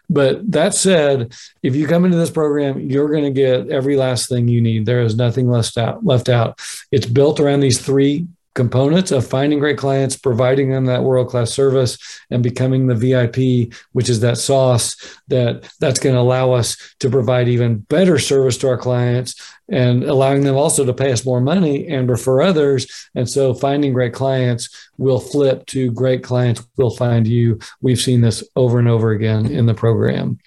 But 0.10 0.52
that 0.52 0.76
said, 0.76 1.34
if 1.64 1.76
you 1.76 1.88
come 1.88 2.06
into 2.06 2.18
this 2.18 2.32
program, 2.32 2.80
you're 2.80 3.10
going 3.10 3.24
to 3.24 3.32
get 3.32 3.70
every 3.70 3.96
last 3.96 4.30
thing 4.30 4.48
you 4.48 4.62
need. 4.62 4.86
There 4.86 5.02
is 5.02 5.16
nothing 5.16 5.50
left 5.50 5.78
out. 5.78 6.06
Left 6.06 6.30
out. 6.30 6.60
It's 6.92 7.08
built 7.08 7.40
around 7.40 7.62
these 7.62 7.80
three 7.80 8.28
components 8.60 9.12
of 9.12 9.26
finding 9.26 9.58
great 9.58 9.78
clients, 9.78 10.18
providing 10.18 10.70
them 10.70 10.84
that 10.84 11.02
world 11.02 11.30
class 11.30 11.50
service, 11.50 11.98
and 12.30 12.44
becoming 12.44 12.88
the 12.88 12.94
VIP, 12.94 13.74
which 13.94 14.10
is 14.10 14.20
that 14.20 14.38
sauce 14.38 14.98
that 15.30 15.72
that's 15.80 15.98
going 15.98 16.14
to 16.14 16.20
allow 16.20 16.52
us 16.52 16.76
to 17.00 17.10
provide 17.10 17.48
even 17.48 17.78
better 17.78 18.20
service 18.20 18.58
to 18.58 18.68
our 18.68 18.78
clients 18.78 19.34
and 19.70 20.04
allowing 20.04 20.44
them 20.44 20.58
also 20.58 20.84
to 20.84 20.94
pay 20.94 21.12
us 21.12 21.26
more 21.26 21.40
money 21.40 21.88
and 21.88 22.10
refer 22.10 22.42
others. 22.42 23.10
And 23.16 23.30
so 23.30 23.54
finding 23.54 23.94
great 23.94 24.14
clients 24.14 24.90
will 24.98 25.20
flip 25.20 25.66
to 25.68 25.92
great 25.92 26.24
clients 26.24 26.68
will 26.76 26.96
find 26.96 27.28
you. 27.28 27.60
We've 27.82 28.00
seen 28.00 28.20
this 28.20 28.44
over 28.56 28.80
and 28.80 28.90
over 28.90 29.12
again 29.12 29.46
in 29.46 29.68
the 29.68 29.74
program. 29.74 30.40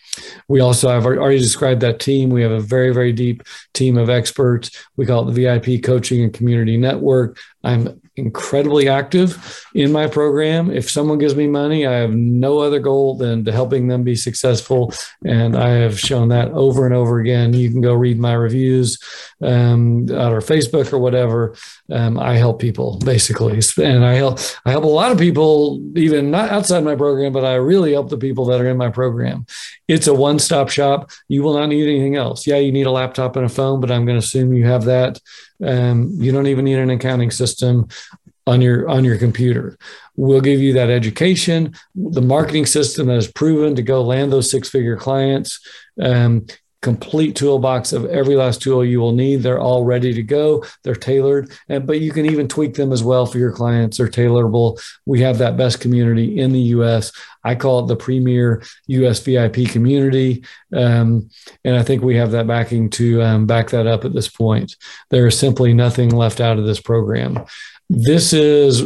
We 0.48 0.60
also 0.60 0.88
have 0.90 1.06
already 1.06 1.38
described 1.38 1.80
that 1.80 2.00
team. 2.00 2.28
We 2.30 2.42
have 2.42 2.52
a 2.52 2.60
very, 2.60 2.92
very 2.92 3.12
deep 3.12 3.42
team 3.72 3.96
of 3.96 4.10
experts. 4.10 4.70
We 4.96 5.06
call 5.06 5.26
it 5.26 5.32
the 5.32 5.42
VIP 5.42 5.82
Coaching 5.82 6.22
and 6.22 6.34
Community 6.34 6.76
Network. 6.76 7.38
I'm 7.64 8.01
incredibly 8.16 8.88
active 8.88 9.64
in 9.74 9.90
my 9.90 10.06
program. 10.06 10.70
If 10.70 10.90
someone 10.90 11.18
gives 11.18 11.34
me 11.34 11.46
money, 11.46 11.86
I 11.86 11.94
have 11.94 12.12
no 12.12 12.58
other 12.58 12.78
goal 12.78 13.16
than 13.16 13.44
to 13.46 13.52
helping 13.52 13.88
them 13.88 14.02
be 14.02 14.14
successful. 14.14 14.92
And 15.24 15.56
I 15.56 15.70
have 15.70 15.98
shown 15.98 16.28
that 16.28 16.50
over 16.52 16.84
and 16.84 16.94
over 16.94 17.20
again. 17.20 17.54
You 17.54 17.70
can 17.70 17.80
go 17.80 17.94
read 17.94 18.18
my 18.18 18.34
reviews 18.34 18.98
um, 19.40 20.02
on 20.10 20.32
our 20.32 20.40
Facebook 20.40 20.92
or 20.92 20.98
whatever. 20.98 21.56
Um, 21.90 22.18
I 22.18 22.36
help 22.36 22.60
people 22.60 22.98
basically, 22.98 23.60
and 23.78 24.04
I 24.04 24.14
help 24.14 24.38
I 24.64 24.70
help 24.70 24.84
a 24.84 24.88
lot 24.88 25.12
of 25.12 25.18
people 25.18 25.80
even 25.96 26.30
not 26.30 26.50
outside 26.50 26.84
my 26.84 26.96
program, 26.96 27.32
but 27.32 27.44
I 27.44 27.54
really 27.54 27.92
help 27.92 28.10
the 28.10 28.18
people 28.18 28.46
that 28.46 28.60
are 28.60 28.68
in 28.68 28.76
my 28.76 28.90
program. 28.90 29.46
It's 29.92 30.06
a 30.06 30.14
one 30.14 30.38
stop 30.38 30.70
shop. 30.70 31.10
You 31.28 31.42
will 31.42 31.52
not 31.52 31.66
need 31.66 31.86
anything 31.86 32.16
else. 32.16 32.46
Yeah, 32.46 32.56
you 32.56 32.72
need 32.72 32.86
a 32.86 32.90
laptop 32.90 33.36
and 33.36 33.44
a 33.44 33.48
phone, 33.48 33.78
but 33.78 33.90
I'm 33.90 34.06
going 34.06 34.18
to 34.18 34.24
assume 34.24 34.54
you 34.54 34.64
have 34.66 34.84
that. 34.84 35.20
Um, 35.62 36.10
you 36.18 36.32
don't 36.32 36.46
even 36.46 36.64
need 36.64 36.78
an 36.78 36.88
accounting 36.88 37.30
system 37.30 37.88
on 38.46 38.62
your 38.62 38.88
on 38.88 39.04
your 39.04 39.18
computer. 39.18 39.76
We'll 40.16 40.40
give 40.40 40.60
you 40.60 40.72
that 40.72 40.88
education, 40.88 41.74
the 41.94 42.22
marketing 42.22 42.66
system 42.66 43.06
that 43.08 43.18
is 43.18 43.30
proven 43.30 43.76
to 43.76 43.82
go 43.82 44.02
land 44.02 44.32
those 44.32 44.50
six 44.50 44.70
figure 44.70 44.96
clients. 44.96 45.60
Um, 46.00 46.46
complete 46.82 47.36
toolbox 47.36 47.92
of 47.92 48.04
every 48.06 48.36
last 48.36 48.60
tool 48.60 48.84
you 48.84 49.00
will 49.00 49.12
need. 49.12 49.36
They're 49.36 49.60
all 49.60 49.84
ready 49.84 50.12
to 50.12 50.22
go. 50.22 50.64
They're 50.82 50.94
tailored, 50.94 51.50
and 51.68 51.86
but 51.86 52.00
you 52.00 52.12
can 52.12 52.26
even 52.26 52.48
tweak 52.48 52.74
them 52.74 52.92
as 52.92 53.02
well 53.02 53.24
for 53.24 53.38
your 53.38 53.52
clients. 53.52 53.96
They're 53.96 54.08
tailorable. 54.08 54.82
We 55.06 55.20
have 55.20 55.38
that 55.38 55.56
best 55.56 55.80
community 55.80 56.38
in 56.38 56.52
the 56.52 56.60
U.S. 56.60 57.12
I 57.44 57.54
call 57.54 57.80
it 57.80 57.86
the 57.86 57.96
premier 57.96 58.62
US 58.86 59.20
VIP 59.20 59.68
community. 59.68 60.44
Um, 60.74 61.30
and 61.64 61.76
I 61.76 61.82
think 61.82 62.02
we 62.02 62.16
have 62.16 62.32
that 62.32 62.46
backing 62.46 62.90
to 62.90 63.22
um, 63.22 63.46
back 63.46 63.70
that 63.70 63.86
up 63.86 64.04
at 64.04 64.12
this 64.12 64.28
point. 64.28 64.76
There 65.10 65.26
is 65.26 65.38
simply 65.38 65.72
nothing 65.72 66.10
left 66.10 66.40
out 66.40 66.58
of 66.58 66.66
this 66.66 66.80
program. 66.80 67.44
This 67.88 68.32
is 68.32 68.84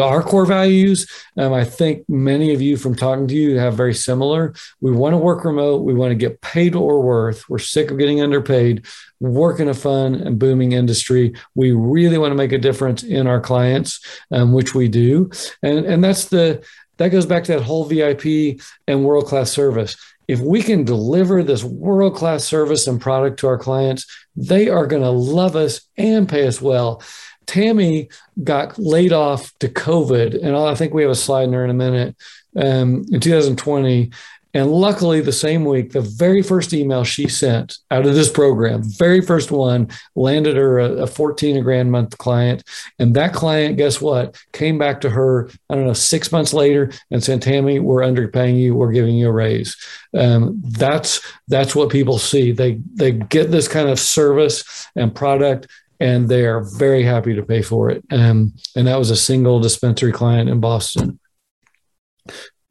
our 0.00 0.22
core 0.22 0.46
values. 0.46 1.06
Um, 1.36 1.52
I 1.52 1.64
think 1.64 2.04
many 2.08 2.52
of 2.52 2.60
you 2.60 2.76
from 2.76 2.94
talking 2.94 3.28
to 3.28 3.34
you 3.34 3.58
have 3.58 3.74
very 3.74 3.94
similar. 3.94 4.54
We 4.80 4.92
want 4.92 5.12
to 5.12 5.18
work 5.18 5.44
remote. 5.44 5.84
We 5.84 5.94
want 5.94 6.10
to 6.10 6.16
get 6.16 6.40
paid 6.40 6.74
we're 6.74 7.00
worth. 7.00 7.48
We're 7.48 7.58
sick 7.58 7.90
of 7.90 7.98
getting 7.98 8.20
underpaid. 8.20 8.86
Work 9.20 9.60
in 9.60 9.68
a 9.68 9.74
fun 9.74 10.14
and 10.14 10.38
booming 10.38 10.72
industry. 10.72 11.34
We 11.54 11.72
really 11.72 12.18
want 12.18 12.32
to 12.32 12.36
make 12.36 12.52
a 12.52 12.58
difference 12.58 13.02
in 13.02 13.26
our 13.26 13.40
clients, 13.40 14.00
um, 14.30 14.52
which 14.52 14.74
we 14.74 14.88
do. 14.88 15.30
And, 15.62 15.84
and 15.86 16.02
that's 16.02 16.26
the 16.26 16.64
that 16.98 17.10
goes 17.10 17.26
back 17.26 17.44
to 17.44 17.52
that 17.52 17.62
whole 17.62 17.84
VIP 17.84 18.60
and 18.86 19.04
world 19.04 19.26
class 19.26 19.50
service. 19.50 19.96
If 20.26 20.40
we 20.40 20.62
can 20.62 20.84
deliver 20.84 21.42
this 21.42 21.64
world 21.64 22.14
class 22.14 22.44
service 22.44 22.86
and 22.86 23.00
product 23.00 23.38
to 23.40 23.46
our 23.46 23.56
clients, 23.56 24.04
they 24.36 24.68
are 24.68 24.86
going 24.86 25.02
to 25.02 25.10
love 25.10 25.56
us 25.56 25.80
and 25.96 26.28
pay 26.28 26.46
us 26.46 26.60
well. 26.60 27.02
Tammy 27.48 28.08
got 28.44 28.78
laid 28.78 29.12
off 29.12 29.52
to 29.58 29.68
COVID, 29.68 30.40
and 30.44 30.54
I 30.54 30.74
think 30.74 30.94
we 30.94 31.02
have 31.02 31.10
a 31.10 31.16
slide 31.16 31.44
in 31.44 31.50
there 31.50 31.64
in 31.64 31.70
a 31.70 31.74
minute. 31.74 32.14
Um, 32.56 33.04
in 33.10 33.20
2020, 33.20 34.10
and 34.54 34.70
luckily, 34.70 35.20
the 35.20 35.32
same 35.32 35.64
week, 35.64 35.92
the 35.92 36.00
very 36.00 36.42
first 36.42 36.72
email 36.72 37.04
she 37.04 37.28
sent 37.28 37.78
out 37.90 38.06
of 38.06 38.14
this 38.14 38.30
program, 38.30 38.82
very 38.82 39.20
first 39.20 39.50
one, 39.50 39.88
landed 40.14 40.56
her 40.56 40.78
a, 40.78 41.02
a 41.02 41.06
14 41.06 41.62
grand 41.62 41.92
month 41.92 42.16
client. 42.18 42.62
And 42.98 43.14
that 43.14 43.34
client, 43.34 43.76
guess 43.76 44.00
what, 44.00 44.42
came 44.52 44.78
back 44.78 45.00
to 45.02 45.10
her, 45.10 45.50
I 45.68 45.74
don't 45.74 45.86
know, 45.86 45.92
six 45.92 46.32
months 46.32 46.54
later 46.54 46.90
and 47.10 47.22
said, 47.22 47.42
Tammy, 47.42 47.78
we're 47.78 48.02
underpaying 48.02 48.58
you. 48.58 48.74
We're 48.74 48.92
giving 48.92 49.16
you 49.16 49.28
a 49.28 49.32
raise. 49.32 49.76
Um, 50.16 50.60
that's 50.64 51.20
that's 51.48 51.76
what 51.76 51.90
people 51.90 52.18
see. 52.18 52.52
They 52.52 52.80
they 52.94 53.12
get 53.12 53.50
this 53.50 53.68
kind 53.68 53.88
of 53.88 54.00
service 54.00 54.88
and 54.96 55.14
product 55.14 55.68
and 56.00 56.28
they 56.28 56.46
are 56.46 56.60
very 56.60 57.02
happy 57.02 57.34
to 57.34 57.42
pay 57.42 57.62
for 57.62 57.90
it. 57.90 58.04
Um, 58.10 58.54
and 58.76 58.86
that 58.86 58.98
was 58.98 59.10
a 59.10 59.16
single 59.16 59.60
dispensary 59.60 60.12
client 60.12 60.48
in 60.48 60.60
Boston 60.60 61.18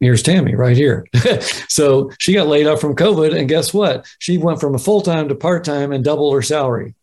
here's 0.00 0.22
Tammy 0.22 0.54
right 0.54 0.76
here. 0.76 1.06
so 1.68 2.10
she 2.18 2.34
got 2.34 2.46
laid 2.46 2.66
off 2.66 2.80
from 2.80 2.96
COVID. 2.96 3.36
And 3.36 3.48
guess 3.48 3.74
what? 3.74 4.06
She 4.18 4.38
went 4.38 4.60
from 4.60 4.74
a 4.74 4.78
full 4.78 5.00
time 5.00 5.28
to 5.28 5.34
part 5.34 5.64
time 5.64 5.92
and 5.92 6.04
doubled 6.04 6.34
her 6.34 6.42
salary. 6.42 6.94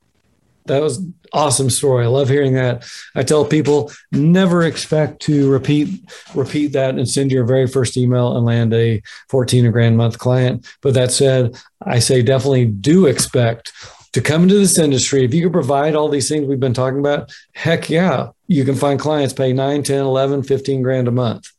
That 0.68 0.82
was 0.82 1.06
awesome 1.32 1.70
story. 1.70 2.06
I 2.06 2.08
love 2.08 2.28
hearing 2.28 2.54
that. 2.54 2.90
I 3.14 3.22
tell 3.22 3.46
people 3.46 3.92
never 4.12 4.64
expect 4.64 5.22
to 5.24 5.52
repeat 5.52 6.12
repeat 6.34 6.68
that 6.70 6.96
and 6.96 7.08
send 7.08 7.32
your 7.32 7.46
very 7.46 7.68
first 7.68 7.98
email 7.98 8.36
and 8.36 8.46
land 8.46 8.74
a 8.74 9.04
14 9.30 9.70
grand 9.72 9.96
month 9.96 10.18
client. 10.18 10.66
But 10.82 10.96
that 10.96 11.12
said, 11.12 11.56
I 11.84 12.00
say 12.00 12.24
definitely 12.24 12.66
do 12.66 13.06
expect 13.06 13.74
to 14.16 14.22
come 14.22 14.44
into 14.44 14.56
this 14.56 14.80
industry. 14.80 15.26
If 15.26 15.34
you 15.34 15.42
can 15.42 15.52
provide 15.52 15.94
all 15.94 16.08
these 16.08 16.30
things 16.30 16.48
we've 16.48 16.58
been 16.58 16.74
talking 16.74 17.00
about, 17.00 17.34
heck 17.52 17.90
yeah, 17.90 18.30
you 18.48 18.64
can 18.64 18.76
find 18.76 18.98
clients 18.98 19.34
pay 19.34 19.52
9, 19.52 19.84
10, 19.84 20.00
11, 20.00 20.44
15 20.44 20.82
grand 20.82 21.10
a 21.10 21.12
month. 21.12 21.52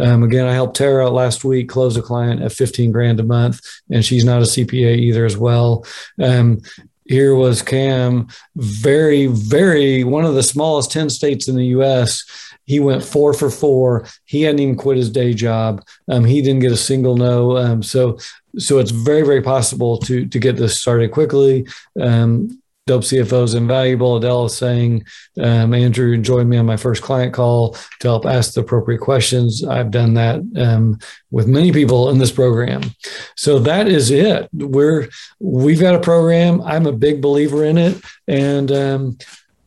Um, 0.00 0.22
again, 0.22 0.46
I 0.46 0.54
helped 0.54 0.74
Tara 0.74 1.10
last 1.10 1.44
week 1.44 1.68
close 1.68 1.94
a 1.98 2.00
client 2.00 2.40
at 2.40 2.50
15 2.50 2.92
grand 2.92 3.20
a 3.20 3.24
month, 3.24 3.60
and 3.90 4.02
she's 4.02 4.24
not 4.24 4.40
a 4.40 4.46
CPA 4.46 4.96
either 4.96 5.26
as 5.26 5.36
well. 5.36 5.84
Um, 6.18 6.62
here 7.04 7.34
was 7.34 7.60
Cam, 7.60 8.28
very, 8.56 9.26
very 9.26 10.02
one 10.02 10.24
of 10.24 10.34
the 10.34 10.42
smallest 10.42 10.90
10 10.92 11.10
states 11.10 11.46
in 11.46 11.56
the 11.56 11.66
US. 11.66 12.24
He 12.64 12.80
went 12.80 13.04
four 13.04 13.34
for 13.34 13.50
four. 13.50 14.06
He 14.24 14.40
hadn't 14.42 14.60
even 14.60 14.76
quit 14.76 14.96
his 14.96 15.10
day 15.10 15.34
job. 15.34 15.84
Um, 16.08 16.24
he 16.24 16.40
didn't 16.40 16.62
get 16.62 16.72
a 16.72 16.76
single 16.76 17.18
no. 17.18 17.58
Um, 17.58 17.82
so, 17.82 18.16
so 18.58 18.78
it's 18.78 18.90
very, 18.90 19.22
very 19.22 19.42
possible 19.42 19.98
to 19.98 20.26
to 20.26 20.38
get 20.38 20.56
this 20.56 20.80
started 20.80 21.10
quickly. 21.10 21.66
Um, 22.00 22.62
Dope 22.86 23.02
CFO 23.02 23.44
is 23.44 23.54
invaluable. 23.54 24.16
Adele 24.16 24.46
is 24.46 24.56
saying, 24.56 25.04
um, 25.40 25.72
Andrew 25.72 26.18
joined 26.18 26.50
me 26.50 26.56
on 26.56 26.66
my 26.66 26.76
first 26.76 27.00
client 27.00 27.32
call 27.32 27.76
to 28.00 28.08
help 28.08 28.26
ask 28.26 28.54
the 28.54 28.60
appropriate 28.60 28.98
questions. 28.98 29.64
I've 29.64 29.92
done 29.92 30.14
that 30.14 30.42
um, 30.56 30.98
with 31.30 31.46
many 31.46 31.70
people 31.70 32.10
in 32.10 32.18
this 32.18 32.32
program. 32.32 32.82
So 33.36 33.60
that 33.60 33.86
is 33.86 34.10
it. 34.10 34.48
We're 34.52 35.08
we've 35.38 35.80
got 35.80 35.94
a 35.94 36.00
program. 36.00 36.60
I'm 36.62 36.86
a 36.86 36.92
big 36.92 37.22
believer 37.22 37.64
in 37.64 37.78
it, 37.78 38.02
and 38.26 38.72
um, 38.72 39.18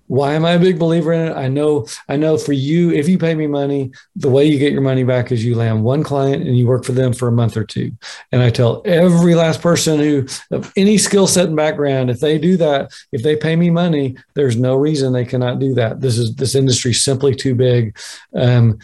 why 0.07 0.33
am 0.33 0.45
I 0.45 0.51
a 0.51 0.59
big 0.59 0.77
believer 0.77 1.13
in 1.13 1.31
it? 1.31 1.35
I 1.35 1.47
know, 1.47 1.87
I 2.07 2.15
know 2.15 2.37
for 2.37 2.53
you, 2.53 2.91
if 2.91 3.09
you 3.09 3.17
pay 3.17 3.33
me 3.33 3.47
money, 3.47 3.91
the 4.15 4.29
way 4.29 4.45
you 4.45 4.59
get 4.59 4.71
your 4.71 4.81
money 4.81 5.03
back 5.03 5.31
is 5.31 5.43
you 5.43 5.55
land 5.55 5.83
one 5.83 6.03
client 6.03 6.43
and 6.43 6.57
you 6.57 6.67
work 6.67 6.85
for 6.85 6.91
them 6.91 7.11
for 7.11 7.27
a 7.27 7.31
month 7.31 7.57
or 7.57 7.63
two. 7.63 7.91
And 8.31 8.41
I 8.41 8.49
tell 8.51 8.81
every 8.85 9.33
last 9.35 9.61
person 9.61 9.99
who 9.99 10.27
of 10.51 10.71
any 10.75 10.97
skill 10.97 11.27
set 11.27 11.47
and 11.47 11.55
background, 11.55 12.09
if 12.09 12.19
they 12.19 12.37
do 12.37 12.55
that, 12.57 12.91
if 13.11 13.23
they 13.23 13.35
pay 13.35 13.55
me 13.55 13.69
money, 13.69 14.15
there's 14.35 14.57
no 14.57 14.75
reason 14.75 15.11
they 15.11 15.25
cannot 15.25 15.59
do 15.59 15.73
that. 15.73 16.01
This 16.01 16.17
is 16.17 16.35
this 16.35 16.55
industry 16.55 16.93
simply 16.93 17.33
too 17.33 17.55
big. 17.55 17.97
Um, 18.35 18.79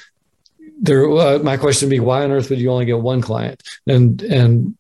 there, 0.82 1.08
uh, 1.12 1.38
my 1.40 1.58
question 1.58 1.88
would 1.88 1.96
be, 1.96 2.00
why 2.00 2.24
on 2.24 2.32
earth 2.32 2.50
would 2.50 2.60
you 2.60 2.72
only 2.72 2.86
get 2.86 3.00
one 3.00 3.22
client? 3.22 3.62
And 3.86 4.22
and 4.24 4.76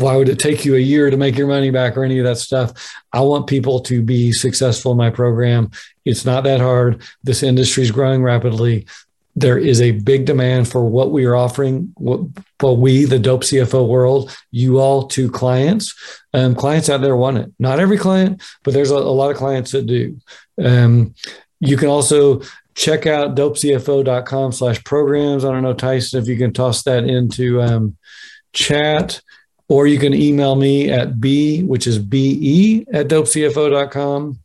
why 0.00 0.16
would 0.16 0.28
it 0.28 0.38
take 0.38 0.64
you 0.64 0.76
a 0.76 0.80
year 0.80 1.10
to 1.10 1.16
make 1.16 1.36
your 1.36 1.46
money 1.46 1.70
back 1.70 1.96
or 1.96 2.04
any 2.04 2.18
of 2.18 2.24
that 2.24 2.38
stuff? 2.38 2.92
I 3.12 3.20
want 3.20 3.46
people 3.46 3.80
to 3.80 4.02
be 4.02 4.32
successful 4.32 4.92
in 4.92 4.98
my 4.98 5.10
program. 5.10 5.70
It's 6.04 6.24
not 6.24 6.44
that 6.44 6.60
hard. 6.60 7.02
This 7.22 7.42
industry 7.42 7.82
is 7.82 7.90
growing 7.90 8.22
rapidly. 8.22 8.86
There 9.36 9.58
is 9.58 9.80
a 9.80 9.92
big 9.92 10.26
demand 10.26 10.68
for 10.68 10.84
what 10.84 11.12
we 11.12 11.24
are 11.24 11.36
offering, 11.36 11.92
what, 11.96 12.20
we, 12.60 13.04
the 13.04 13.18
dope 13.18 13.42
CFO 13.42 13.86
world, 13.86 14.36
you 14.50 14.78
all 14.78 15.06
to 15.08 15.30
clients. 15.30 15.94
Um, 16.34 16.54
clients 16.54 16.88
out 16.88 17.00
there 17.00 17.16
want 17.16 17.38
it. 17.38 17.52
Not 17.58 17.78
every 17.78 17.96
client, 17.96 18.42
but 18.64 18.74
there's 18.74 18.90
a, 18.90 18.96
a 18.96 18.96
lot 18.96 19.30
of 19.30 19.36
clients 19.36 19.72
that 19.72 19.86
do. 19.86 20.18
Um, 20.62 21.14
you 21.60 21.76
can 21.76 21.88
also 21.88 22.42
check 22.74 23.06
out 23.06 23.34
dopecfo.com 23.34 24.52
slash 24.52 24.82
programs. 24.84 25.44
I 25.44 25.52
don't 25.52 25.62
know, 25.62 25.74
Tyson, 25.74 26.20
if 26.20 26.28
you 26.28 26.36
can 26.36 26.52
toss 26.52 26.82
that 26.84 27.04
into 27.04 27.60
um, 27.60 27.96
chat, 28.52 29.20
or 29.70 29.86
you 29.86 30.00
can 30.00 30.12
email 30.12 30.56
me 30.56 30.90
at 30.90 31.20
b, 31.20 31.62
which 31.62 31.86
is 31.86 31.98
be 31.98 32.84
at 32.92 33.06
dopecfo.com. 33.06 34.36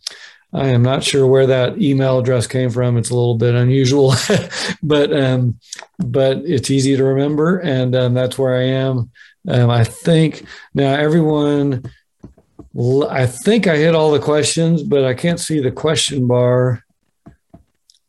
I 0.53 0.67
am 0.67 0.83
not 0.83 1.03
sure 1.03 1.25
where 1.25 1.47
that 1.47 1.81
email 1.81 2.19
address 2.19 2.45
came 2.45 2.69
from. 2.69 2.95
It's 2.95 3.09
a 3.09 3.15
little 3.15 3.35
bit 3.35 3.55
unusual, 3.55 4.13
but 4.83 5.11
um, 5.11 5.59
but 5.97 6.37
it's 6.45 6.69
easy 6.69 6.95
to 6.95 7.03
remember, 7.03 7.57
and 7.57 7.95
um, 7.95 8.13
that's 8.13 8.37
where 8.37 8.55
I 8.55 8.65
am. 8.65 9.09
Um, 9.47 9.69
I 9.69 9.83
think 9.83 10.45
now 10.73 10.93
everyone. 10.93 11.91
I 13.09 13.25
think 13.25 13.67
I 13.67 13.77
hit 13.77 13.95
all 13.95 14.11
the 14.11 14.19
questions, 14.19 14.83
but 14.83 15.05
I 15.05 15.13
can't 15.13 15.39
see 15.39 15.59
the 15.59 15.71
question 15.71 16.27
bar. 16.27 16.83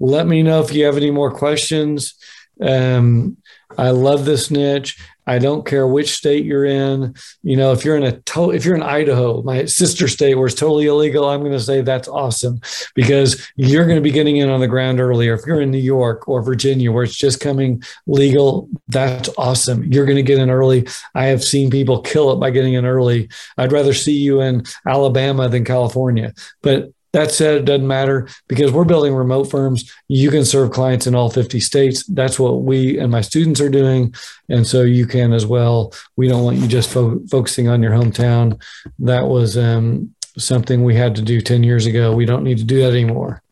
Let 0.00 0.26
me 0.26 0.42
know 0.42 0.60
if 0.60 0.72
you 0.72 0.84
have 0.84 0.96
any 0.96 1.10
more 1.10 1.30
questions. 1.30 2.14
Um, 2.60 3.38
I 3.78 3.90
love 3.90 4.24
this 4.24 4.50
niche. 4.50 4.98
I 5.26 5.38
don't 5.38 5.66
care 5.66 5.86
which 5.86 6.14
state 6.14 6.44
you're 6.44 6.64
in. 6.64 7.14
You 7.42 7.56
know, 7.56 7.72
if 7.72 7.84
you're 7.84 7.96
in 7.96 8.02
a 8.04 8.12
to- 8.12 8.52
if 8.52 8.64
you're 8.64 8.76
in 8.76 8.82
Idaho, 8.82 9.42
my 9.42 9.64
sister 9.64 10.08
state 10.08 10.34
where 10.34 10.46
it's 10.46 10.54
totally 10.54 10.86
illegal, 10.86 11.28
I'm 11.28 11.40
going 11.40 11.52
to 11.52 11.60
say 11.60 11.80
that's 11.80 12.08
awesome 12.08 12.60
because 12.94 13.46
you're 13.56 13.84
going 13.84 13.96
to 13.96 14.02
be 14.02 14.10
getting 14.10 14.36
in 14.36 14.48
on 14.48 14.60
the 14.60 14.68
ground 14.68 15.00
earlier. 15.00 15.34
If 15.34 15.46
you're 15.46 15.60
in 15.60 15.70
New 15.70 15.78
York 15.78 16.28
or 16.28 16.42
Virginia 16.42 16.92
where 16.92 17.04
it's 17.04 17.16
just 17.16 17.40
coming 17.40 17.82
legal, 18.06 18.68
that's 18.88 19.28
awesome. 19.36 19.84
You're 19.92 20.06
going 20.06 20.16
to 20.16 20.22
get 20.22 20.38
in 20.38 20.50
early. 20.50 20.86
I 21.14 21.26
have 21.26 21.42
seen 21.42 21.70
people 21.70 22.02
kill 22.02 22.32
it 22.32 22.36
by 22.36 22.50
getting 22.50 22.74
in 22.74 22.86
early. 22.86 23.28
I'd 23.56 23.72
rather 23.72 23.94
see 23.94 24.16
you 24.18 24.40
in 24.40 24.64
Alabama 24.86 25.48
than 25.48 25.64
California. 25.64 26.34
But 26.62 26.90
that 27.16 27.30
said, 27.30 27.56
it 27.56 27.64
doesn't 27.64 27.86
matter 27.86 28.28
because 28.46 28.70
we're 28.70 28.84
building 28.84 29.14
remote 29.14 29.44
firms. 29.44 29.90
You 30.06 30.30
can 30.30 30.44
serve 30.44 30.70
clients 30.70 31.06
in 31.06 31.14
all 31.14 31.30
50 31.30 31.60
states. 31.60 32.04
That's 32.04 32.38
what 32.38 32.60
we 32.60 32.98
and 32.98 33.10
my 33.10 33.22
students 33.22 33.58
are 33.58 33.70
doing. 33.70 34.14
And 34.50 34.66
so 34.66 34.82
you 34.82 35.06
can 35.06 35.32
as 35.32 35.46
well. 35.46 35.94
We 36.16 36.28
don't 36.28 36.44
want 36.44 36.58
you 36.58 36.68
just 36.68 36.90
fo- 36.90 37.20
focusing 37.30 37.68
on 37.68 37.82
your 37.82 37.92
hometown. 37.92 38.62
That 38.98 39.28
was 39.28 39.56
um, 39.56 40.14
something 40.36 40.84
we 40.84 40.94
had 40.94 41.16
to 41.16 41.22
do 41.22 41.40
10 41.40 41.62
years 41.62 41.86
ago. 41.86 42.14
We 42.14 42.26
don't 42.26 42.44
need 42.44 42.58
to 42.58 42.64
do 42.64 42.80
that 42.82 42.90
anymore. 42.90 43.42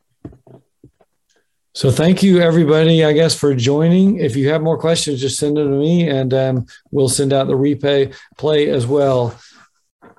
So 1.73 1.91
thank 1.91 2.23
you 2.23 2.43
everybody, 2.43 3.03
I 3.03 3.15
guess, 3.15 3.35
for 3.35 3.55
joining. 3.55 4.19
If 4.19 4.37
you 4.37 4.51
have 4.51 4.61
more 4.61 4.79
questions, 4.79 5.23
just 5.23 5.39
send 5.39 5.57
them 5.57 5.71
to 5.71 5.79
me 5.79 6.07
and 6.07 6.35
um, 6.35 6.67
we'll 6.91 7.09
send 7.09 7.33
out 7.33 7.47
the 7.47 7.55
replay 7.55 8.15
play 8.37 8.69
as 8.69 8.87
well. 8.87 9.35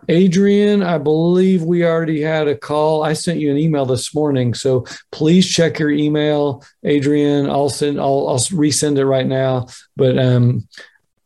Adrian, 0.10 0.84
I 0.84 0.98
believe 0.98 1.64
we 1.64 1.86
already 1.86 2.22
had 2.22 2.48
a 2.48 2.58
call. 2.58 3.04
I 3.04 3.14
sent 3.14 3.40
you 3.40 3.52
an 3.52 3.58
email 3.58 3.86
this 3.86 4.14
morning, 4.14 4.54
so 4.54 4.86
please 5.12 5.48
check 5.48 5.80
your 5.80 5.92
email, 5.92 6.64
Adrian. 6.84 7.50
I'll 7.50 7.70
send. 7.70 8.00
I'll, 8.00 8.28
I'll 8.28 8.40
resend 8.40 8.98
it 8.98 9.06
right 9.06 9.28
now, 9.28 9.68
but 9.96 10.18
um, 10.18 10.68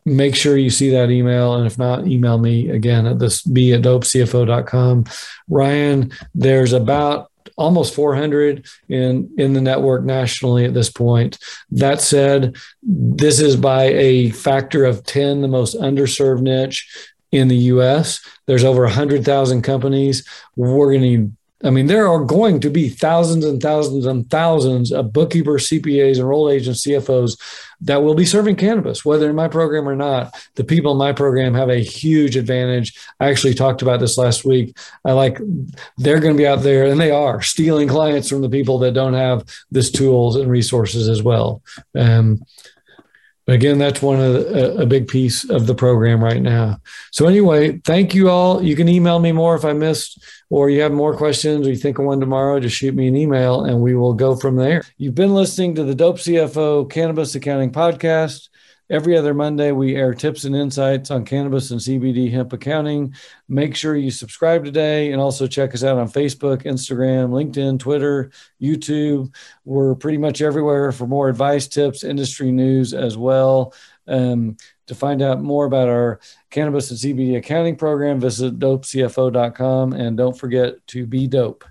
make 0.05 0.36
sure 0.36 0.57
you 0.57 0.69
see 0.69 0.91
that 0.91 1.11
email, 1.11 1.55
and 1.55 1.65
if 1.65 1.77
not, 1.77 2.07
email 2.07 2.38
me 2.38 2.69
again 2.69 3.05
at 3.05 3.19
this 3.19 3.41
be 3.41 3.73
at 3.73 3.82
dopecfo.com. 3.82 5.05
Ryan, 5.47 6.11
there's 6.34 6.73
about 6.73 7.32
almost 7.57 7.93
400 7.93 8.65
in 8.88 9.30
in 9.38 9.53
the 9.53 9.61
network 9.61 10.03
nationally 10.03 10.65
at 10.65 10.73
this 10.73 10.89
point. 10.89 11.38
That 11.71 12.01
said, 12.01 12.55
this 12.82 13.39
is 13.39 13.55
by 13.55 13.86
a 13.86 14.30
factor 14.32 14.86
of 14.86 15.03
10 15.03 15.41
the 15.41 15.47
most 15.47 15.75
underserved 15.75 16.41
niche 16.41 16.88
in 17.32 17.47
the 17.47 17.55
US. 17.55 18.19
There's 18.45 18.63
over 18.63 18.84
100,000 18.84 19.61
companies. 19.61 20.27
We're 20.55 20.91
going 20.91 21.01
to 21.01 21.32
I 21.61 21.71
mean, 21.71 21.88
there 21.88 22.07
are 22.07 22.23
going 22.23 22.61
to 22.61 22.69
be 22.69 22.88
thousands 22.88 23.43
and 23.43 23.61
thousands 23.61 24.05
and 24.05 24.30
thousands 24.30 24.93
of 24.93 25.11
bookkeepers, 25.11 25.67
CPAs, 25.67 26.17
enrolled 26.17 26.53
agents, 26.53 26.86
CFOs 26.88 27.38
that 27.82 28.01
will 28.01 28.15
be 28.15 28.25
serving 28.25 28.55
cannabis, 28.55 29.03
whether 29.03 29.30
in 29.30 29.36
my 29.36 29.49
program 29.49 29.88
or 29.88 29.95
not. 29.95 30.34
The 30.55 30.63
people 30.63 30.93
in 30.93 30.97
my 30.97 31.11
program 31.11 31.53
have 31.55 31.69
a 31.69 31.84
huge 31.84 32.38
advantage. 32.38 32.97
I 33.19 33.30
actually 33.30 33.55
talked 33.55 33.82
about 33.82 33.99
this 33.99 34.17
last 34.17 34.45
week. 34.45 34.77
I 35.03 35.11
like 35.11 35.38
they're 35.97 36.21
going 36.21 36.34
to 36.34 36.38
be 36.38 36.47
out 36.47 36.61
there, 36.61 36.86
and 36.86 36.99
they 36.99 37.11
are 37.11 37.41
stealing 37.41 37.89
clients 37.89 38.30
from 38.30 38.41
the 38.41 38.49
people 38.49 38.80
that 38.80 38.93
don't 38.93 39.13
have 39.13 39.43
this 39.69 39.91
tools 39.91 40.38
and 40.38 40.49
resources 40.49 41.09
as 41.09 41.21
well. 41.21 41.61
Um, 41.93 42.41
again, 43.54 43.78
that's 43.78 44.02
one 44.02 44.20
of 44.20 44.34
the, 44.34 44.80
a, 44.80 44.84
a 44.84 44.86
big 44.86 45.08
piece 45.08 45.50
of 45.50 45.68
the 45.68 45.76
program 45.76 46.24
right 46.24 46.41
now. 46.41 46.80
So 47.12 47.26
anyway, 47.28 47.80
thank 47.80 48.14
you 48.14 48.30
all. 48.30 48.62
You 48.62 48.76
can 48.76 48.89
email 48.89 49.20
me 49.20 49.32
more 49.32 49.56
if 49.56 49.66
I 49.66 49.74
missed 49.74 50.24
or 50.50 50.70
you 50.70 50.82
have 50.82 50.91
more 50.91 51.16
questions 51.16 51.68
or 51.68 51.72
you 51.72 51.78
think 51.78 52.00
of 52.00 52.06
one 52.06 52.20
tomorrow, 52.20 52.60
just 52.60 52.76
shoot 52.76 52.95
me 52.95 53.08
an 53.08 53.16
email 53.16 53.64
and 53.64 53.82
we 53.82 53.95
will 53.95 54.14
go 54.14 54.36
from 54.36 54.56
there. 54.56 54.84
You've 54.97 55.16
been 55.16 55.34
listening 55.34 55.76
to 55.76 55.84
the 55.84 55.95
Dope 55.95 56.18
CFO 56.18 56.89
Cannabis 56.89 57.36
Accounting 57.36 57.72
Podcast. 57.72 58.49
Every 58.90 59.16
other 59.16 59.36
Monday, 59.36 59.72
we 59.72 59.96
air 59.96 60.16
tips 60.16 60.46
and 60.46 60.56
insights 60.56 61.12
on 61.12 61.24
cannabis 61.24 61.70
and 61.70 61.80
CBD 61.80 62.32
hemp 62.32 62.54
accounting. 62.54 63.14
Make 63.48 63.76
sure 63.76 63.96
you 63.96 64.10
subscribe 64.10 64.66
today 64.66 65.12
and 65.12 65.22
also 65.22 65.46
check 65.46 65.76
us 65.76 65.84
out 65.84 66.00
on 66.00 66.10
Facebook, 66.10 66.64
Instagram, 66.64 67.30
LinkedIn, 67.30 67.78
Twitter, 67.78 68.32
YouTube. 68.60 69.34
We're 69.64 69.94
pretty 69.94 70.18
much 70.18 70.42
everywhere 70.42 70.92
for 70.92 71.06
more 71.06 71.30
advice, 71.30 71.68
tips, 71.68 72.04
industry 72.04 72.52
news 72.52 72.96
as 72.96 73.16
well. 73.16 73.76
Um, 74.08 74.58
to 74.88 74.96
find 74.96 75.22
out 75.22 75.40
more 75.40 75.66
about 75.66 75.88
our 75.88 76.20
cannabis 76.50 76.90
and 76.90 77.00
CBD 77.00 77.38
accounting 77.38 77.76
program, 77.76 78.20
visit 78.20 78.58
dopecfo.com 78.58 79.94
and 79.94 80.18
don't 80.18 80.38
forget 80.38 80.86
to 80.88 81.06
be 81.06 81.28
dope. 81.28 81.64